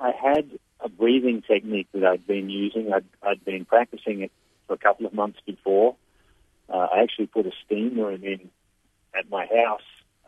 I 0.00 0.12
had 0.12 0.58
a 0.80 0.88
breathing 0.88 1.42
technique 1.42 1.88
that 1.92 2.04
I'd 2.04 2.26
been 2.26 2.50
using. 2.50 2.92
I'd, 2.92 3.04
I'd 3.22 3.44
been 3.44 3.64
practicing 3.64 4.22
it 4.22 4.32
for 4.66 4.74
a 4.74 4.78
couple 4.78 5.06
of 5.06 5.12
months 5.12 5.40
before. 5.44 5.96
Uh, 6.68 6.86
I 6.92 7.02
actually 7.02 7.26
put 7.26 7.46
a 7.46 7.52
steam 7.64 7.98
room 7.98 8.22
in 8.22 8.50
at 9.18 9.28
my 9.30 9.46
house 9.46 9.80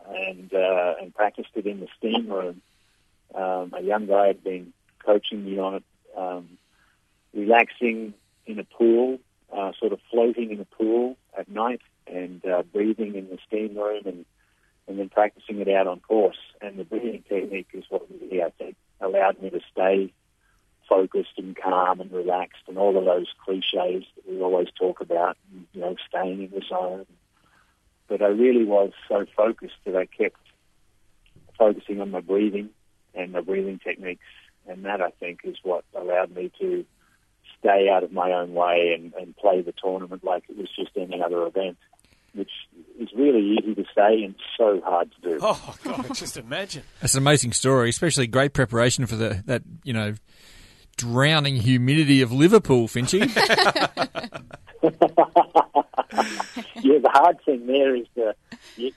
and 0.09 0.53
uh, 0.53 0.95
and 0.99 1.13
practiced 1.13 1.49
it 1.55 1.65
in 1.65 1.79
the 1.79 1.87
steam 1.97 2.27
room. 2.29 2.61
Um, 3.33 3.73
a 3.77 3.81
young 3.81 4.07
guy 4.07 4.27
had 4.27 4.43
been 4.43 4.73
coaching 5.05 5.45
me 5.45 5.57
on 5.59 5.75
it, 5.75 5.83
um, 6.17 6.57
relaxing 7.33 8.13
in 8.45 8.59
a 8.59 8.63
pool, 8.63 9.19
uh, 9.55 9.71
sort 9.79 9.93
of 9.93 9.99
floating 10.09 10.51
in 10.51 10.59
a 10.59 10.65
pool 10.65 11.15
at 11.37 11.47
night, 11.47 11.81
and 12.07 12.45
uh, 12.45 12.63
breathing 12.63 13.15
in 13.15 13.29
the 13.29 13.37
steam 13.47 13.77
room, 13.77 14.01
and 14.05 14.25
and 14.87 14.99
then 14.99 15.07
practicing 15.07 15.59
it 15.59 15.69
out 15.69 15.87
on 15.87 15.99
course. 16.01 16.39
And 16.59 16.77
the 16.77 16.83
breathing 16.83 17.23
technique 17.29 17.69
is 17.73 17.85
what 17.89 18.07
really 18.09 18.43
I 18.43 18.49
think 18.49 18.75
allowed 19.01 19.41
me 19.41 19.49
to 19.49 19.59
stay 19.71 20.13
focused 20.87 21.37
and 21.37 21.55
calm 21.55 22.01
and 22.01 22.11
relaxed, 22.11 22.63
and 22.67 22.77
all 22.77 22.97
of 22.97 23.05
those 23.05 23.27
cliches 23.45 24.03
that 24.15 24.29
we 24.29 24.41
always 24.41 24.67
talk 24.77 24.99
about, 24.99 25.37
you 25.73 25.79
know, 25.79 25.95
staying 26.09 26.43
in 26.43 26.51
the 26.51 26.61
zone. 26.67 27.05
But 28.07 28.21
I 28.21 28.27
really 28.27 28.65
was 28.65 28.91
so 29.07 29.25
focused 29.37 29.75
that 29.85 29.95
I 29.95 30.05
kept 30.05 30.37
focusing 31.57 32.01
on 32.01 32.11
my 32.11 32.19
breathing 32.19 32.69
and 33.13 33.31
my 33.31 33.41
breathing 33.41 33.79
techniques, 33.79 34.25
and 34.67 34.85
that 34.85 35.01
I 35.01 35.11
think 35.11 35.41
is 35.43 35.57
what 35.63 35.85
allowed 35.95 36.35
me 36.35 36.51
to 36.59 36.85
stay 37.59 37.89
out 37.89 38.03
of 38.03 38.11
my 38.11 38.31
own 38.33 38.53
way 38.53 38.93
and, 38.93 39.13
and 39.13 39.35
play 39.37 39.61
the 39.61 39.73
tournament 39.73 40.23
like 40.23 40.43
it 40.49 40.57
was 40.57 40.69
just 40.75 40.91
any 40.97 41.21
other 41.21 41.45
event, 41.45 41.77
which 42.33 42.51
is 42.99 43.09
really 43.15 43.57
easy 43.57 43.75
to 43.75 43.83
say 43.95 44.23
and 44.23 44.35
so 44.57 44.81
hard 44.81 45.11
to 45.11 45.29
do. 45.29 45.39
Oh 45.41 45.75
God, 45.83 46.07
just 46.15 46.37
imagine. 46.37 46.83
That's 47.01 47.15
an 47.15 47.19
amazing 47.19 47.53
story, 47.53 47.89
especially 47.89 48.27
great 48.27 48.53
preparation 48.53 49.05
for 49.05 49.15
the 49.15 49.43
that 49.45 49.63
you 49.83 49.93
know 49.93 50.15
drowning 50.97 51.55
humidity 51.57 52.21
of 52.21 52.31
Liverpool, 52.31 52.87
Finchy. 52.87 53.21
yeah, 56.81 56.99
the 56.99 57.09
hard 57.11 57.37
thing 57.45 57.65
there 57.67 57.95
is 57.95 58.07
the 58.15 58.35
you, 58.77 58.91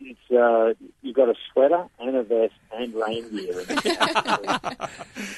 it's 0.00 0.30
uh, 0.30 0.74
you've 1.02 1.16
got 1.16 1.28
a 1.28 1.34
sweater 1.52 1.86
and 1.98 2.16
a 2.16 2.22
vest 2.22 2.54
and 2.72 2.94
rain 2.94 3.28
gear. 3.30 3.60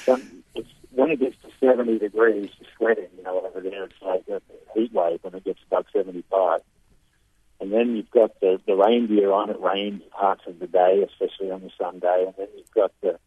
And 0.07 0.43
it's, 0.55 0.69
when 0.91 1.11
it 1.11 1.19
gets 1.19 1.35
to 1.41 1.49
seventy 1.59 1.97
degrees, 1.97 2.49
you're 2.59 2.69
sweating. 2.77 3.09
You 3.17 3.23
know, 3.23 3.39
over 3.39 3.61
there 3.61 3.85
it's 3.85 4.01
like 4.01 4.27
a 4.27 4.41
heat 4.73 4.93
wave 4.93 5.19
when 5.23 5.33
it 5.35 5.43
gets 5.43 5.59
above 5.71 5.85
seventy-five. 5.93 6.61
And 7.61 7.73
then 7.73 7.95
you've 7.95 8.11
got 8.11 8.39
the, 8.39 8.59
the 8.65 8.75
rain 8.75 9.07
gear 9.07 9.31
on. 9.31 9.49
It 9.49 9.59
rains 9.59 10.01
parts 10.11 10.43
of 10.47 10.59
the 10.59 10.67
day, 10.67 11.05
especially 11.05 11.51
on 11.51 11.61
the 11.61 11.71
Sunday. 11.77 12.25
And 12.25 12.33
then 12.37 12.47
you've 12.55 12.71
got 12.71 12.91
the 13.01 13.19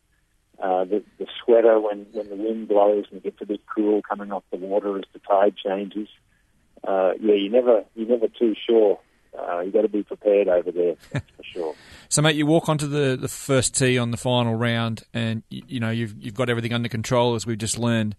uh, 0.62 0.84
the, 0.84 1.02
the 1.18 1.26
sweater 1.44 1.80
when, 1.80 2.06
when 2.12 2.28
the 2.28 2.36
wind 2.36 2.68
blows 2.68 3.04
and 3.10 3.18
it 3.18 3.24
gets 3.24 3.40
a 3.40 3.46
bit 3.46 3.60
cool 3.74 4.00
coming 4.08 4.30
off 4.30 4.44
the 4.52 4.58
water 4.58 4.96
as 4.96 5.04
the 5.12 5.18
tide 5.18 5.56
changes. 5.56 6.08
Uh, 6.86 7.12
yeah, 7.20 7.34
you 7.34 7.50
never 7.50 7.84
you're 7.94 8.08
never 8.08 8.28
too 8.28 8.54
sure. 8.66 8.98
Uh, 9.36 9.60
you 9.60 9.72
got 9.72 9.82
to 9.82 9.88
be 9.88 10.02
prepared 10.02 10.46
over 10.46 10.70
there 10.70 10.94
for 11.36 11.42
sure. 11.42 11.74
So, 12.08 12.20
mate, 12.20 12.36
you 12.36 12.44
walk 12.46 12.68
onto 12.68 12.86
the, 12.86 13.16
the 13.18 13.28
first 13.28 13.74
tee 13.74 13.96
on 13.98 14.10
the 14.10 14.16
final 14.16 14.54
round, 14.54 15.04
and 15.14 15.42
you, 15.48 15.62
you 15.66 15.80
know 15.80 15.90
you've 15.90 16.14
you've 16.22 16.34
got 16.34 16.50
everything 16.50 16.72
under 16.72 16.88
control, 16.88 17.34
as 17.34 17.46
we've 17.46 17.58
just 17.58 17.78
learned. 17.78 18.14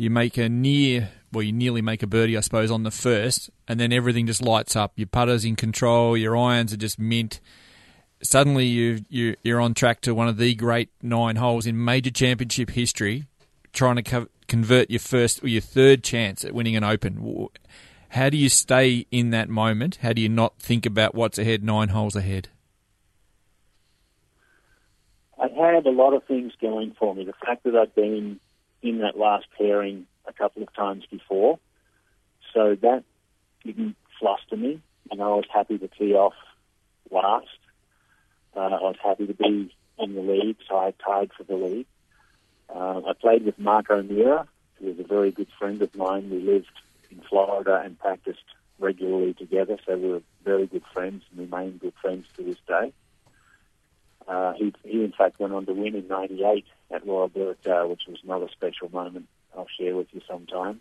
You 0.00 0.08
make 0.08 0.38
a 0.38 0.48
near, 0.48 1.10
well, 1.30 1.42
you 1.42 1.52
nearly 1.52 1.82
make 1.82 2.02
a 2.02 2.06
birdie, 2.06 2.34
I 2.34 2.40
suppose, 2.40 2.70
on 2.70 2.84
the 2.84 2.90
first, 2.90 3.50
and 3.68 3.78
then 3.78 3.92
everything 3.92 4.26
just 4.26 4.40
lights 4.40 4.74
up. 4.74 4.92
Your 4.96 5.08
putter's 5.08 5.44
in 5.44 5.56
control, 5.56 6.16
your 6.16 6.34
irons 6.34 6.72
are 6.72 6.78
just 6.78 6.98
mint. 6.98 7.38
Suddenly, 8.22 8.64
you 8.64 9.04
you 9.10 9.36
you're 9.42 9.60
on 9.60 9.74
track 9.74 10.00
to 10.02 10.14
one 10.14 10.26
of 10.26 10.38
the 10.38 10.54
great 10.54 10.88
nine 11.02 11.36
holes 11.36 11.66
in 11.66 11.84
major 11.84 12.10
championship 12.10 12.70
history, 12.70 13.26
trying 13.74 13.96
to 13.96 14.02
co- 14.02 14.28
convert 14.48 14.90
your 14.90 15.00
first 15.00 15.44
or 15.44 15.48
your 15.48 15.60
third 15.60 16.02
chance 16.02 16.46
at 16.46 16.54
winning 16.54 16.76
an 16.76 16.82
Open. 16.82 17.48
How 18.08 18.30
do 18.30 18.38
you 18.38 18.48
stay 18.48 19.04
in 19.10 19.28
that 19.32 19.50
moment? 19.50 19.96
How 19.96 20.14
do 20.14 20.22
you 20.22 20.30
not 20.30 20.58
think 20.58 20.86
about 20.86 21.14
what's 21.14 21.36
ahead, 21.36 21.62
nine 21.62 21.88
holes 21.90 22.16
ahead? 22.16 22.48
I 25.38 25.74
had 25.74 25.84
a 25.84 25.90
lot 25.90 26.14
of 26.14 26.24
things 26.24 26.52
going 26.58 26.96
for 26.98 27.14
me. 27.14 27.24
The 27.24 27.34
fact 27.44 27.64
that 27.64 27.76
I'd 27.76 27.94
been 27.94 28.40
in 28.82 28.98
that 28.98 29.16
last 29.16 29.46
pairing 29.56 30.06
a 30.26 30.32
couple 30.32 30.62
of 30.62 30.72
times 30.74 31.04
before, 31.10 31.58
so 32.54 32.76
that 32.82 33.04
didn't 33.64 33.96
fluster 34.18 34.56
me, 34.56 34.80
and 35.10 35.22
I 35.22 35.28
was 35.28 35.44
happy 35.52 35.78
to 35.78 35.88
tee 35.88 36.14
off 36.14 36.34
last. 37.10 37.46
Uh, 38.56 38.60
I 38.60 38.80
was 38.80 38.96
happy 39.02 39.26
to 39.26 39.34
be 39.34 39.74
in 39.98 40.14
the 40.14 40.22
lead, 40.22 40.56
so 40.68 40.76
I 40.76 40.92
tied 41.04 41.30
for 41.36 41.44
the 41.44 41.54
lead. 41.54 41.86
Uh, 42.74 43.02
I 43.06 43.12
played 43.20 43.44
with 43.44 43.58
Mark 43.58 43.90
O'Meara, 43.90 44.48
who 44.76 44.86
was 44.86 44.98
a 44.98 45.04
very 45.04 45.30
good 45.30 45.48
friend 45.58 45.82
of 45.82 45.94
mine. 45.94 46.30
We 46.30 46.40
lived 46.40 46.70
in 47.10 47.20
Florida 47.28 47.82
and 47.84 47.98
practiced 47.98 48.44
regularly 48.78 49.34
together, 49.34 49.76
so 49.86 49.96
we 49.96 50.08
were 50.08 50.22
very 50.44 50.66
good 50.66 50.84
friends 50.92 51.22
and 51.30 51.40
remain 51.40 51.78
good 51.78 51.94
friends 52.00 52.26
to 52.36 52.42
this 52.42 52.56
day. 52.66 52.92
Uh, 54.26 54.52
he, 54.54 54.72
he, 54.84 55.04
in 55.04 55.12
fact, 55.12 55.40
went 55.40 55.52
on 55.52 55.66
to 55.66 55.72
win 55.72 55.94
in 55.94 56.08
'98 56.08 56.64
at 56.90 57.06
Royal 57.06 57.28
Birkdale, 57.28 57.88
which 57.88 58.02
was 58.08 58.18
another 58.24 58.48
special 58.52 58.90
moment 58.90 59.28
I'll 59.56 59.66
share 59.78 59.96
with 59.96 60.08
you 60.12 60.20
sometime. 60.28 60.80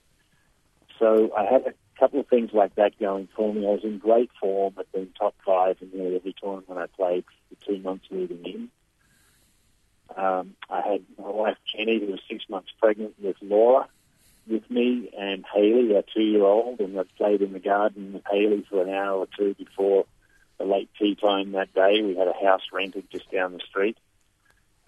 So 0.98 1.34
I 1.36 1.46
had 1.46 1.66
a 1.66 1.74
couple 2.00 2.20
of 2.20 2.28
things 2.28 2.52
like 2.54 2.76
that 2.76 3.00
going 3.00 3.28
for 3.36 3.54
me. 3.54 3.66
I 3.66 3.72
was 3.72 3.84
in 3.84 4.00
great 4.00 4.32
form, 4.40 4.74
I'd 4.78 4.92
been 4.92 5.10
top 5.18 5.36
five 5.46 5.78
in 5.82 5.92
nearly 5.94 6.16
every 6.18 6.34
tournament 6.34 6.70
when 6.70 6.78
I 6.78 6.88
played 6.88 7.26
the 7.50 7.66
two 7.66 7.82
months 7.82 8.06
leading 8.10 8.46
in. 8.46 8.70
Um, 10.16 10.56
I 10.70 10.82
had 10.82 11.06
my 11.18 11.30
wife 11.30 11.58
Jenny, 11.72 12.00
who 12.00 12.08
was 12.12 12.22
six 12.30 12.44
months 12.50 12.72
pregnant 12.80 13.14
with 13.22 13.38
Laura, 13.42 13.88
with 14.48 14.70
me, 14.70 15.12
and 15.18 15.46
Haley, 15.54 15.96
our 15.96 16.04
two-year-old, 16.14 16.80
and 16.80 17.00
I 17.00 17.04
played 17.18 17.42
in 17.42 17.54
the 17.54 17.60
garden 17.60 18.14
with 18.14 18.24
Haley 18.30 18.66
for 18.70 18.82
an 18.82 18.90
hour 18.90 19.20
or 19.20 19.28
two 19.38 19.54
before 19.54 20.06
the 20.58 20.66
late 20.66 20.90
tea 21.00 21.16
time 21.16 21.52
that 21.52 21.74
day. 21.74 22.02
We 22.02 22.16
had 22.16 22.28
a 22.28 22.34
house 22.34 22.64
rented 22.74 23.10
just 23.12 23.32
down 23.32 23.54
the 23.54 23.60
street. 23.60 23.98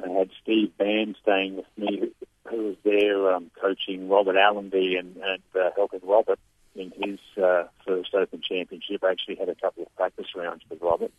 I 0.04 0.10
had 0.10 0.30
Steve 0.42 0.78
Bann 0.78 1.16
staying 1.22 1.58
with 1.58 1.66
me, 1.78 2.12
who 2.50 2.64
was 2.64 2.76
there 2.84 3.34
um, 3.34 3.52
coaching 3.60 4.10
Robert 4.10 4.38
Allenby 4.38 4.96
and, 4.96 5.16
and 5.18 5.42
uh, 5.56 5.70
helping 5.76 6.02
Robert 6.04 6.40
in 6.76 6.92
his 6.96 7.20
uh, 7.42 7.64
first 7.86 8.14
Open 8.14 8.42
Championship. 8.42 9.04
I 9.04 9.12
actually 9.12 9.36
had 9.36 9.50
a 9.50 9.56
couple 9.56 9.84
of 9.84 9.96
practice 9.96 10.28
rounds 10.36 10.64
with 10.70 10.82
Robert. 10.82 11.12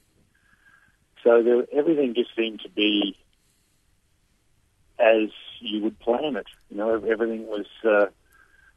So 1.22 1.42
there, 1.42 1.64
everything 1.72 2.14
just 2.14 2.34
seemed 2.34 2.60
to 2.60 2.68
be 2.68 3.16
as 4.98 5.30
you 5.60 5.82
would 5.82 5.98
plan 6.00 6.36
it. 6.36 6.46
You 6.70 6.76
know, 6.76 6.94
everything 6.94 7.46
was 7.46 7.66
uh, 7.84 8.06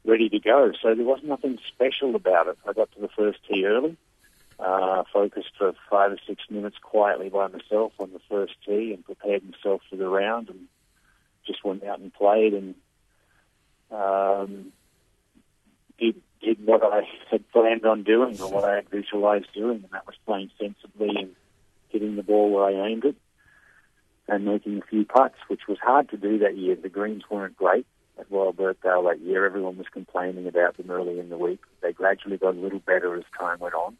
ready 0.04 0.28
to 0.28 0.38
go. 0.40 0.72
So 0.82 0.94
there 0.94 1.04
was 1.04 1.20
nothing 1.22 1.58
special 1.72 2.14
about 2.14 2.48
it. 2.48 2.58
I 2.68 2.72
got 2.72 2.90
to 2.92 3.00
the 3.00 3.08
first 3.08 3.38
tee 3.48 3.66
early, 3.66 3.96
uh, 4.58 5.04
focused 5.12 5.50
for 5.58 5.72
five 5.90 6.12
or 6.12 6.18
six 6.26 6.42
minutes 6.48 6.76
quietly 6.80 7.28
by 7.28 7.46
myself 7.48 7.92
on 7.98 8.12
the 8.12 8.20
first 8.28 8.54
tee 8.64 8.92
and 8.94 9.04
prepared 9.04 9.42
myself 9.44 9.82
for 9.90 9.96
the 9.96 10.08
round 10.08 10.48
and 10.48 10.66
just 11.46 11.64
went 11.64 11.84
out 11.84 12.00
and 12.00 12.12
played 12.12 12.54
and 12.54 12.74
um, 13.90 14.72
did, 15.98 16.20
did 16.40 16.64
what 16.64 16.82
I 16.82 17.02
had 17.30 17.50
planned 17.52 17.84
on 17.84 18.02
doing 18.02 18.40
or 18.40 18.50
what 18.50 18.64
I 18.64 18.76
had 18.76 18.88
visualized 18.88 19.52
doing, 19.54 19.82
and 19.84 19.90
that 19.92 20.06
was 20.06 20.16
playing 20.26 20.50
sensibly 20.58 21.14
and 21.16 21.36
hitting 21.88 22.16
the 22.16 22.22
ball 22.22 22.50
where 22.50 22.64
I 22.64 22.88
aimed 22.88 23.04
it 23.04 23.16
and 24.28 24.44
making 24.44 24.78
a 24.78 24.86
few 24.86 25.04
putts, 25.04 25.36
which 25.48 25.68
was 25.68 25.78
hard 25.80 26.08
to 26.10 26.16
do 26.16 26.38
that 26.38 26.56
year. 26.56 26.74
The 26.74 26.88
greens 26.88 27.22
weren't 27.30 27.56
great 27.56 27.86
at 28.18 28.30
Royal 28.30 28.52
Birkdale 28.52 29.04
that 29.04 29.20
year. 29.20 29.46
Everyone 29.46 29.78
was 29.78 29.86
complaining 29.92 30.46
about 30.48 30.76
them 30.76 30.90
early 30.90 31.20
in 31.20 31.28
the 31.28 31.38
week. 31.38 31.60
They 31.80 31.92
gradually 31.92 32.38
got 32.38 32.54
a 32.54 32.60
little 32.60 32.80
better 32.80 33.14
as 33.16 33.24
time 33.38 33.60
went 33.60 33.74
on. 33.74 33.96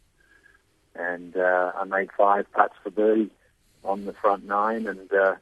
And 0.97 1.37
uh, 1.37 1.71
I 1.79 1.83
made 1.83 2.09
five 2.17 2.51
putts 2.51 2.73
for 2.83 2.89
birdie 2.89 3.29
on 3.83 4.05
the 4.05 4.13
front 4.13 4.45
nine 4.45 4.87
and 4.87 5.11
uh, 5.13 5.35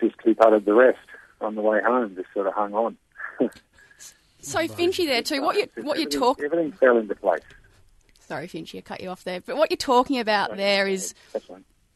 just 0.00 0.16
two 0.24 0.34
putted 0.34 0.64
the 0.64 0.74
rest 0.74 0.98
on 1.40 1.54
the 1.54 1.62
way 1.62 1.80
home, 1.82 2.14
just 2.14 2.32
sort 2.32 2.46
of 2.46 2.54
hung 2.54 2.74
on. 2.74 2.96
so 4.40 4.60
Finchy 4.68 5.06
there 5.06 5.22
too, 5.22 5.42
what 5.42 5.56
you 5.56 5.68
what 5.82 5.98
you're 5.98 6.08
talking 6.08 6.44
everything 6.44 6.72
fell 6.72 6.98
into 6.98 7.14
place. 7.14 7.42
Sorry, 8.20 8.46
Finchy, 8.46 8.78
I 8.78 8.80
cut 8.80 9.00
you 9.00 9.10
off 9.10 9.24
there. 9.24 9.40
But 9.40 9.56
what 9.56 9.70
you're 9.70 9.76
talking 9.76 10.18
about 10.18 10.56
there 10.56 10.86
is 10.86 11.14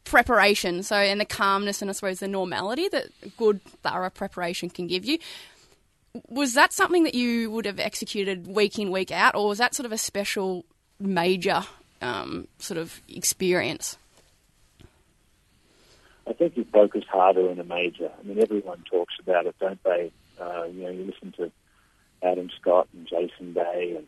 preparation. 0.03 0.83
So, 0.83 0.95
and 0.95 1.19
the 1.19 1.25
calmness 1.25 1.81
and 1.81 1.89
I 1.89 1.93
suppose 1.93 2.19
the 2.19 2.27
normality 2.27 2.87
that 2.89 3.07
good, 3.37 3.63
thorough 3.83 4.09
preparation 4.09 4.69
can 4.69 4.87
give 4.87 5.05
you. 5.05 5.19
Was 6.27 6.53
that 6.53 6.73
something 6.73 7.03
that 7.03 7.13
you 7.13 7.51
would 7.51 7.65
have 7.65 7.79
executed 7.79 8.47
week 8.47 8.79
in, 8.79 8.91
week 8.91 9.11
out, 9.11 9.35
or 9.35 9.47
was 9.47 9.59
that 9.59 9.75
sort 9.75 9.85
of 9.85 9.91
a 9.91 9.97
special 9.97 10.65
major 10.99 11.63
um, 12.01 12.47
sort 12.59 12.77
of 12.77 13.01
experience? 13.07 13.97
I 16.27 16.33
think 16.33 16.57
you 16.57 16.65
focus 16.65 17.03
harder 17.09 17.49
in 17.49 17.59
a 17.59 17.63
major. 17.63 18.11
I 18.17 18.23
mean, 18.23 18.39
everyone 18.39 18.83
talks 18.89 19.15
about 19.19 19.47
it, 19.47 19.55
don't 19.59 19.83
they? 19.83 20.11
Uh, 20.39 20.65
you 20.65 20.83
know, 20.83 20.89
you 20.89 21.03
listen 21.05 21.33
to 21.37 21.51
Adam 22.21 22.49
Scott 22.59 22.87
and 22.93 23.07
Jason 23.07 23.53
Day 23.53 23.95
and 23.97 24.07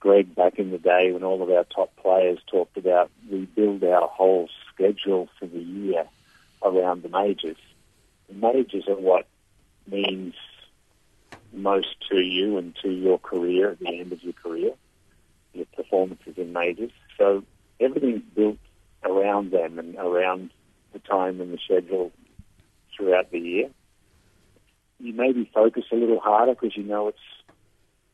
Greg 0.00 0.34
back 0.34 0.58
in 0.58 0.72
the 0.72 0.78
day 0.78 1.12
when 1.12 1.22
all 1.22 1.42
of 1.42 1.50
our 1.50 1.64
top 1.64 1.94
players 1.96 2.40
talked 2.50 2.76
about 2.76 3.10
we 3.30 3.42
build 3.42 3.84
our 3.84 4.08
whole 4.08 4.48
schedule 4.72 5.28
for 5.38 5.46
the 5.46 5.60
year 5.60 6.04
around 6.62 7.02
the 7.02 7.08
majors. 7.08 7.56
The 8.28 8.34
majors 8.34 8.88
are 8.88 8.96
what 8.96 9.26
means 9.86 10.34
most 11.52 11.94
to 12.10 12.18
you 12.18 12.58
and 12.58 12.74
to 12.82 12.90
your 12.90 13.18
career 13.18 13.70
at 13.70 13.78
the 13.78 14.00
end 14.00 14.12
of 14.12 14.22
your 14.24 14.32
career, 14.32 14.72
your 15.52 15.66
performances 15.76 16.34
in 16.36 16.52
majors. 16.52 16.90
So 17.18 17.44
everything's 17.80 18.22
built 18.34 18.58
around 19.04 19.50
them 19.50 19.78
and 19.78 19.96
around 19.96 20.50
the 20.92 20.98
time 20.98 21.40
and 21.40 21.52
the 21.52 21.58
schedule 21.58 22.12
throughout 22.96 23.30
the 23.30 23.38
year. 23.38 23.70
You 25.00 25.12
maybe 25.12 25.50
focus 25.52 25.84
a 25.90 25.96
little 25.96 26.20
harder 26.20 26.54
because 26.54 26.76
you 26.76 26.84
know 26.84 27.08
it's 27.08 27.18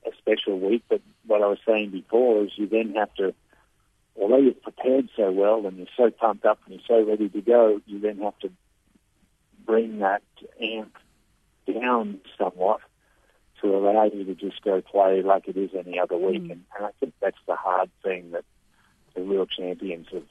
a 0.07 0.17
special 0.19 0.59
week, 0.59 0.85
but 0.89 1.03
what 1.27 1.43
I 1.43 1.47
was 1.47 1.59
saying 1.67 1.91
before 1.91 2.45
is 2.45 2.53
you 2.57 2.67
then 2.67 2.95
have 2.95 3.13
to, 3.17 3.35
although 4.19 4.39
you've 4.39 4.63
prepared 4.63 5.11
so 5.17 5.31
well 5.31 5.67
and 5.67 5.77
you're 5.77 5.87
so 5.97 6.11
pumped 6.11 6.47
up 6.47 6.59
and 6.65 6.75
you're 6.75 7.03
so 7.03 7.09
ready 7.09 7.29
to 7.29 7.41
go, 7.43 7.81
you 7.87 8.01
then 8.01 8.19
have 8.19 8.39
to 8.41 8.51
bring 9.67 9.99
that 9.99 10.23
amp 10.63 10.97
down 11.67 12.21
somewhat 12.39 12.81
to 13.63 13.77
allow 13.77 14.05
you 14.05 14.25
to 14.25 14.35
just 14.35 14.63
go 14.63 14.81
play 14.81 15.23
like 15.23 15.49
it 15.49 15.57
is 15.57 15.71
any 15.77 15.99
other 15.99 16.17
week. 16.17 16.43
Mm. 16.43 16.53
And, 16.53 16.65
and 16.77 16.87
I 16.87 16.91
think 17.01 17.15
that's 17.21 17.39
the 17.47 17.57
hard 17.57 17.91
thing 18.03 18.31
that 18.33 18.45
the 19.15 19.23
real 19.23 19.47
champions 19.47 20.07
have 20.13 20.25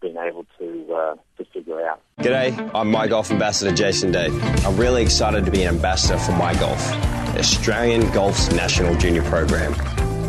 been 0.00 0.16
able 0.18 0.46
to 0.58 0.94
uh, 0.94 1.14
to 1.38 1.44
figure 1.52 1.80
out. 1.86 2.00
G'day, 2.20 2.70
I'm 2.74 2.90
My 2.90 3.06
Golf 3.06 3.30
Ambassador 3.30 3.74
Jason 3.74 4.12
Day. 4.12 4.26
I'm 4.64 4.76
really 4.76 5.02
excited 5.02 5.44
to 5.44 5.50
be 5.50 5.62
an 5.62 5.74
ambassador 5.74 6.18
for 6.18 6.32
My 6.32 6.54
Golf, 6.54 6.92
Australian 7.36 8.10
Golf's 8.12 8.50
national 8.52 8.94
junior 8.96 9.22
program, 9.22 9.74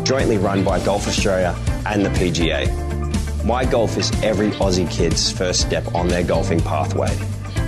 jointly 0.04 0.38
run 0.38 0.64
by 0.64 0.82
Golf 0.84 1.06
Australia 1.06 1.54
and 1.86 2.04
the 2.04 2.10
PGA. 2.10 2.88
My 3.44 3.64
Golf 3.64 3.96
is 3.96 4.10
every 4.22 4.50
Aussie 4.52 4.90
kid's 4.90 5.30
first 5.30 5.60
step 5.60 5.94
on 5.94 6.08
their 6.08 6.22
golfing 6.22 6.60
pathway. 6.60 7.16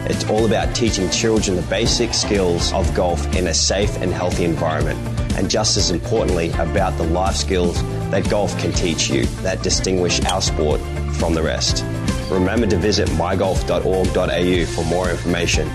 It's 0.06 0.28
all 0.30 0.46
about 0.46 0.74
teaching 0.74 1.10
children 1.10 1.56
the 1.56 1.62
basic 1.62 2.14
skills 2.14 2.72
of 2.72 2.92
golf 2.94 3.24
in 3.36 3.48
a 3.48 3.54
safe 3.54 3.96
and 3.98 4.12
healthy 4.12 4.44
environment, 4.44 4.98
and 5.36 5.50
just 5.50 5.76
as 5.76 5.90
importantly, 5.90 6.50
about 6.52 6.96
the 6.96 7.04
life 7.04 7.36
skills 7.36 7.82
that 8.10 8.28
golf 8.30 8.58
can 8.58 8.72
teach 8.72 9.10
you 9.10 9.26
that 9.42 9.62
distinguish 9.62 10.24
our 10.24 10.40
sport 10.40 10.80
from 11.14 11.34
the 11.34 11.42
rest. 11.42 11.84
Remember 12.30 12.66
to 12.66 12.76
visit 12.76 13.08
mygolf.org.au 13.10 14.66
for 14.74 14.84
more 14.84 15.10
information. 15.10 15.68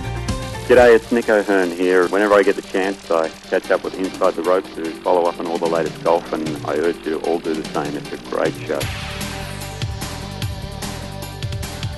G'day, 0.66 0.96
it's 0.96 1.12
Nick 1.12 1.28
O'Hern 1.28 1.70
here. 1.70 2.08
Whenever 2.08 2.34
I 2.34 2.42
get 2.42 2.56
the 2.56 2.62
chance, 2.62 3.08
I 3.08 3.28
catch 3.28 3.70
up 3.70 3.84
with 3.84 3.94
Inside 3.94 4.34
the 4.34 4.42
Ropes 4.42 4.74
to 4.74 4.84
follow 5.02 5.28
up 5.28 5.38
on 5.38 5.46
all 5.46 5.58
the 5.58 5.66
latest 5.66 6.02
golf, 6.02 6.32
and 6.32 6.48
I 6.66 6.74
urge 6.74 6.96
you 7.06 7.20
to 7.20 7.20
all 7.20 7.38
do 7.38 7.54
the 7.54 7.68
same. 7.68 7.96
It's 7.96 8.12
a 8.12 8.16
great 8.28 8.54
show. 8.66 8.80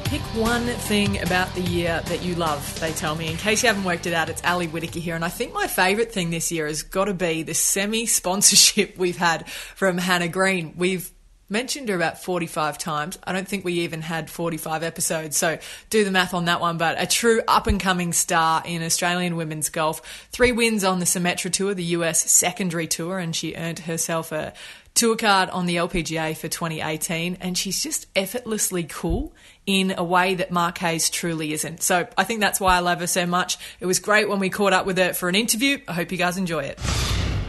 Pick 0.09 0.23
one 0.35 0.65
thing 0.65 1.21
about 1.21 1.55
the 1.55 1.61
year 1.61 2.01
that 2.07 2.23
you 2.23 2.35
love, 2.35 2.81
they 2.81 2.93
tell 2.93 3.15
me. 3.15 3.31
In 3.31 3.37
case 3.37 3.63
you 3.63 3.67
haven't 3.67 3.85
worked 3.85 4.07
it 4.07 4.15
out, 4.15 4.31
it's 4.31 4.43
Ali 4.43 4.67
Whitaker 4.67 5.01
here. 5.01 5.15
And 5.15 5.23
I 5.23 5.29
think 5.29 5.53
my 5.53 5.67
favourite 5.67 6.13
thing 6.13 6.31
this 6.31 6.51
year 6.51 6.67
has 6.67 6.83
got 6.83 7.05
to 7.05 7.13
be 7.13 7.43
the 7.43 7.53
semi 7.53 8.07
sponsorship 8.07 8.97
we've 8.97 9.19
had 9.19 9.47
from 9.51 9.99
Hannah 9.99 10.29
Green. 10.29 10.73
We've 10.79 11.11
mentioned 11.51 11.91
her 11.91 11.95
about 11.95 12.25
45 12.25 12.79
times. 12.79 13.19
I 13.23 13.35
don't 13.35 13.47
think 13.47 13.67
we 13.67 13.81
even 13.81 14.01
had 14.01 14.31
45 14.31 14.83
episodes, 14.83 15.37
so 15.37 15.59
do 15.91 16.07
the 16.07 16.11
math 16.11 16.33
on 16.33 16.47
that 16.47 16.63
one. 16.63 16.79
But 16.79 16.99
a 16.99 17.07
true 17.07 17.43
up 17.47 17.67
and 17.67 17.79
coming 17.79 18.15
star 18.15 18.63
in 18.65 18.83
Australian 18.83 19.37
women's 19.37 19.69
golf. 19.69 20.27
Three 20.33 20.53
wins 20.53 20.85
on 20.85 21.01
the 21.01 21.05
Symetra 21.05 21.53
Tour, 21.53 21.75
the 21.75 21.85
US 21.85 22.31
secondary 22.31 22.87
tour, 22.87 23.19
and 23.19 23.37
she 23.37 23.55
earned 23.57 23.81
herself 23.81 24.33
a 24.33 24.55
tour 24.99 25.17
card 25.17 25.49
on 25.51 25.67
the 25.67 25.77
LPGA 25.77 26.37
for 26.37 26.49
2018, 26.49 27.39
and 27.41 27.57
she's 27.57 27.81
just 27.81 28.09
effortlessly 28.17 28.83
cool 28.83 29.33
in 29.65 29.95
a 29.97 30.03
way 30.03 30.35
that 30.35 30.53
Hayes 30.79 31.09
truly 31.09 31.53
isn't. 31.53 31.83
So 31.83 32.09
I 32.19 32.25
think 32.25 32.41
that's 32.41 32.59
why 32.59 32.75
I 32.75 32.81
love 32.81 32.99
her 32.99 33.07
so 33.07 33.25
much. 33.25 33.59
It 33.79 33.87
was 33.87 34.01
great 34.01 34.29
when 34.29 34.41
we 34.41 34.51
caught 34.51 34.73
up 34.73 34.87
with 34.87 34.99
her 34.99 35.13
for 35.13 35.29
an 35.29 35.37
interview. 35.37 35.79
I 35.87 35.93
hope 35.93 36.11
you 36.11 36.19
guys 36.19 36.37
enjoy 36.37 36.65
it. 36.65 36.81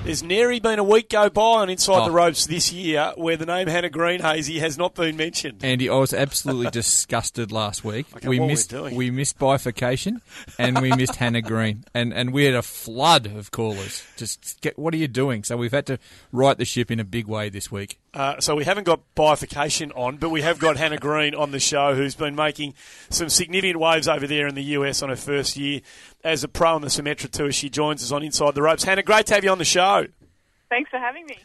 There's 0.10 0.24
nary 0.24 0.60
been 0.60 0.80
a 0.80 0.84
week 0.84 1.10
go 1.10 1.30
by 1.30 1.62
on 1.62 1.70
Inside 1.70 2.02
oh. 2.02 2.06
the 2.06 2.12
Ropes 2.12 2.48
this 2.48 2.74
year 2.74 3.14
where 3.16 3.38
the 3.38 3.46
name 3.46 3.68
Hannah 3.68 3.92
Green 3.92 4.22
Hazy 4.22 4.58
has 4.58 4.76
not 4.76 4.96
been 4.96 5.16
mentioned. 5.18 5.64
Andy, 5.64 5.88
I 5.88 5.98
was 5.98 6.16
absolutely 6.16 6.72
disgusted 6.72 7.52
last 7.52 7.84
week. 7.84 8.08
Okay, 8.16 8.28
we 8.28 8.40
missed 8.40 8.74
we, 8.74 9.12
missed 9.12 9.38
bifurcation 9.38 10.20
and 10.58 10.82
we 10.82 10.92
missed 10.94 11.16
Hannah 11.18 11.44
Green, 11.44 11.84
and 11.94 12.12
and 12.12 12.34
we 12.34 12.46
had 12.46 12.56
a 12.56 12.64
flood 12.64 13.28
of 13.28 13.52
callers. 13.52 14.04
Just 14.18 14.60
get, 14.62 14.80
what 14.80 14.96
are 14.96 14.98
you 14.98 15.08
doing? 15.08 15.44
So 15.44 15.58
we've 15.58 15.72
had 15.72 15.86
to 15.86 16.00
right 16.32 16.58
the 16.58 16.66
ship 16.66 16.90
in 16.90 17.00
a 17.00 17.06
big 17.06 17.28
way 17.28 17.50
this 17.50 17.72
week. 17.72 18.00
Uh, 18.12 18.40
so 18.40 18.56
we 18.56 18.64
haven't 18.64 18.86
got 18.86 19.02
bifurcation 19.14 19.92
on, 19.92 20.18
but 20.18 20.30
we 20.30 20.42
have 20.42 20.58
got 20.58 20.78
Hannah 20.78 20.98
Green 20.98 21.36
on 21.36 21.52
the 21.52 21.60
show, 21.60 21.94
who's 21.94 22.16
been 22.16 22.34
making 22.34 22.74
some 23.12 23.30
significant 23.30 23.80
waves 23.80 24.08
over 24.08 24.26
there 24.26 24.48
in 24.48 24.56
the 24.56 24.64
US 24.64 25.04
on 25.04 25.10
her 25.10 25.16
first 25.16 25.56
year 25.56 25.82
as 26.24 26.44
a 26.44 26.48
pro 26.48 26.74
on 26.74 26.82
the 26.82 26.88
Symetra 26.88 27.30
Tour. 27.30 27.52
She 27.52 27.70
joins 27.70 28.04
us 28.04 28.12
on 28.12 28.24
Inside 28.24 28.56
the 28.56 28.64
Ropes. 28.64 28.84
Hannah, 28.84 29.04
great 29.04 29.28
to 29.28 29.36
have 29.36 29.44
you 29.44 29.52
on 29.52 29.60
the 29.60 29.66
show. 29.66 29.99
Thanks 30.70 30.90
for 30.90 31.00
having 31.00 31.26
me. 31.26 31.38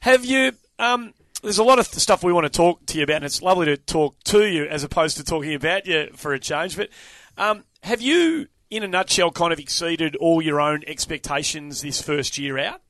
Have 0.00 0.24
you? 0.24 0.52
Um, 0.78 1.14
there's 1.42 1.58
a 1.58 1.64
lot 1.64 1.78
of 1.78 1.86
stuff 1.86 2.24
we 2.24 2.32
want 2.32 2.44
to 2.44 2.50
talk 2.50 2.84
to 2.86 2.98
you 2.98 3.04
about, 3.04 3.16
and 3.16 3.24
it's 3.24 3.42
lovely 3.42 3.66
to 3.66 3.76
talk 3.76 4.16
to 4.24 4.44
you 4.46 4.64
as 4.66 4.82
opposed 4.82 5.16
to 5.18 5.24
talking 5.24 5.54
about 5.54 5.86
you 5.86 6.10
for 6.14 6.32
a 6.32 6.40
change. 6.40 6.76
But 6.76 6.88
um, 7.36 7.64
have 7.82 8.00
you, 8.00 8.48
in 8.70 8.82
a 8.82 8.88
nutshell, 8.88 9.30
kind 9.30 9.52
of 9.52 9.58
exceeded 9.58 10.16
all 10.16 10.42
your 10.42 10.60
own 10.60 10.82
expectations 10.86 11.82
this 11.82 12.00
first 12.00 12.38
year 12.38 12.58
out? 12.58 12.80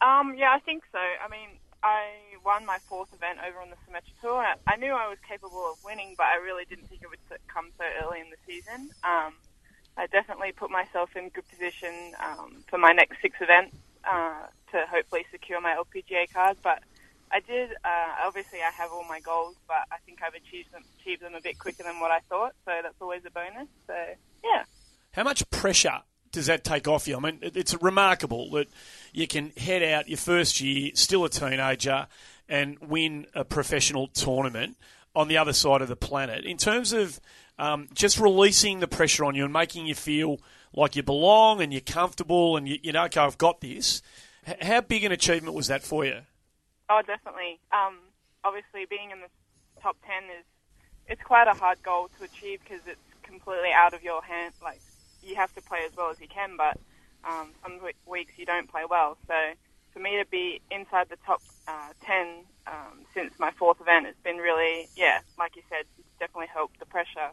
Um, 0.00 0.34
yeah, 0.36 0.52
I 0.52 0.60
think 0.60 0.84
so. 0.92 0.98
I 0.98 1.28
mean, 1.28 1.48
I 1.82 2.06
won 2.44 2.64
my 2.64 2.78
fourth 2.88 3.12
event 3.12 3.38
over 3.46 3.60
on 3.60 3.70
the 3.70 3.76
Symetra 3.76 4.20
Tour. 4.20 4.46
I 4.66 4.76
knew 4.76 4.92
I 4.92 5.08
was 5.08 5.18
capable 5.28 5.70
of 5.70 5.84
winning, 5.84 6.14
but 6.16 6.26
I 6.26 6.36
really 6.36 6.64
didn't 6.64 6.88
think 6.88 7.02
it 7.02 7.10
would 7.10 7.20
come 7.48 7.70
so 7.78 7.84
early 8.02 8.20
in 8.20 8.26
the 8.30 8.36
season. 8.46 8.90
Um, 9.04 9.34
I 9.96 10.06
definitely 10.06 10.52
put 10.52 10.70
myself 10.70 11.10
in 11.16 11.28
good 11.28 11.48
position 11.48 12.14
um, 12.20 12.64
for 12.68 12.78
my 12.78 12.92
next 12.92 13.20
six 13.20 13.36
events 13.40 13.76
uh, 14.04 14.46
to 14.72 14.84
hopefully 14.90 15.24
secure 15.30 15.60
my 15.60 15.74
LPGA 15.74 16.32
card. 16.32 16.56
But 16.62 16.82
I 17.30 17.40
did. 17.40 17.70
Uh, 17.84 18.26
obviously, 18.26 18.60
I 18.60 18.70
have 18.70 18.90
all 18.92 19.04
my 19.08 19.20
goals, 19.20 19.56
but 19.66 19.86
I 19.90 19.96
think 20.04 20.20
I've 20.22 20.34
achieved 20.34 20.72
them, 20.72 20.82
achieved 21.00 21.22
them 21.22 21.34
a 21.34 21.40
bit 21.40 21.58
quicker 21.58 21.82
than 21.82 22.00
what 22.00 22.10
I 22.10 22.20
thought. 22.28 22.54
So 22.64 22.72
that's 22.82 23.00
always 23.00 23.22
a 23.26 23.30
bonus. 23.30 23.68
So 23.86 23.94
yeah. 24.44 24.64
How 25.12 25.24
much 25.24 25.48
pressure 25.50 26.00
does 26.30 26.46
that 26.46 26.64
take 26.64 26.88
off 26.88 27.06
you? 27.06 27.16
I 27.16 27.20
mean, 27.20 27.38
it's 27.42 27.74
remarkable 27.82 28.50
that 28.52 28.68
you 29.12 29.26
can 29.26 29.50
head 29.56 29.82
out 29.82 30.08
your 30.08 30.18
first 30.18 30.60
year, 30.60 30.90
still 30.94 31.24
a 31.24 31.28
teenager, 31.28 32.06
and 32.48 32.78
win 32.80 33.26
a 33.34 33.44
professional 33.44 34.08
tournament 34.08 34.76
on 35.14 35.28
the 35.28 35.36
other 35.36 35.52
side 35.52 35.82
of 35.82 35.88
the 35.88 35.96
planet. 35.96 36.44
In 36.44 36.56
terms 36.56 36.92
of 36.92 37.20
um, 37.58 37.88
just 37.94 38.18
releasing 38.18 38.80
the 38.80 38.88
pressure 38.88 39.24
on 39.24 39.34
you 39.34 39.44
and 39.44 39.52
making 39.52 39.86
you 39.86 39.94
feel 39.94 40.38
like 40.74 40.96
you 40.96 41.02
belong 41.02 41.60
and 41.60 41.72
you're 41.72 41.82
comfortable 41.82 42.56
and 42.56 42.66
you, 42.66 42.78
you 42.82 42.92
know, 42.92 43.04
okay, 43.04 43.20
I've 43.20 43.38
got 43.38 43.60
this. 43.60 44.02
How 44.60 44.80
big 44.80 45.04
an 45.04 45.12
achievement 45.12 45.54
was 45.54 45.68
that 45.68 45.82
for 45.82 46.04
you? 46.04 46.20
Oh, 46.88 47.00
definitely. 47.06 47.60
Um, 47.72 47.98
obviously, 48.44 48.86
being 48.88 49.10
in 49.10 49.20
the 49.20 49.28
top 49.80 49.96
ten 50.06 50.24
is 50.24 50.44
it's 51.06 51.22
quite 51.22 51.48
a 51.48 51.54
hard 51.54 51.82
goal 51.82 52.08
to 52.18 52.24
achieve 52.24 52.60
because 52.62 52.80
it's 52.86 53.00
completely 53.22 53.70
out 53.72 53.94
of 53.94 54.02
your 54.02 54.22
hand. 54.22 54.54
Like 54.62 54.80
you 55.22 55.36
have 55.36 55.54
to 55.54 55.62
play 55.62 55.80
as 55.86 55.96
well 55.96 56.10
as 56.10 56.20
you 56.20 56.28
can, 56.28 56.56
but 56.56 56.78
um, 57.24 57.50
some 57.62 57.78
weeks 58.06 58.32
you 58.36 58.46
don't 58.46 58.68
play 58.68 58.82
well. 58.88 59.16
So 59.26 59.34
for 59.92 60.00
me 60.00 60.16
to 60.18 60.26
be 60.30 60.60
inside 60.70 61.08
the 61.08 61.18
top 61.24 61.42
uh, 61.68 61.90
10 62.04 62.44
um, 62.66 63.04
since 63.14 63.32
my 63.38 63.50
fourth 63.52 63.80
event, 63.80 64.06
it's 64.06 64.20
been 64.22 64.38
really, 64.38 64.88
yeah, 64.96 65.20
like 65.38 65.54
you 65.56 65.62
said, 65.68 65.84
it's 65.98 66.08
definitely 66.18 66.48
helped 66.52 66.78
the 66.80 66.86
pressure. 66.86 67.30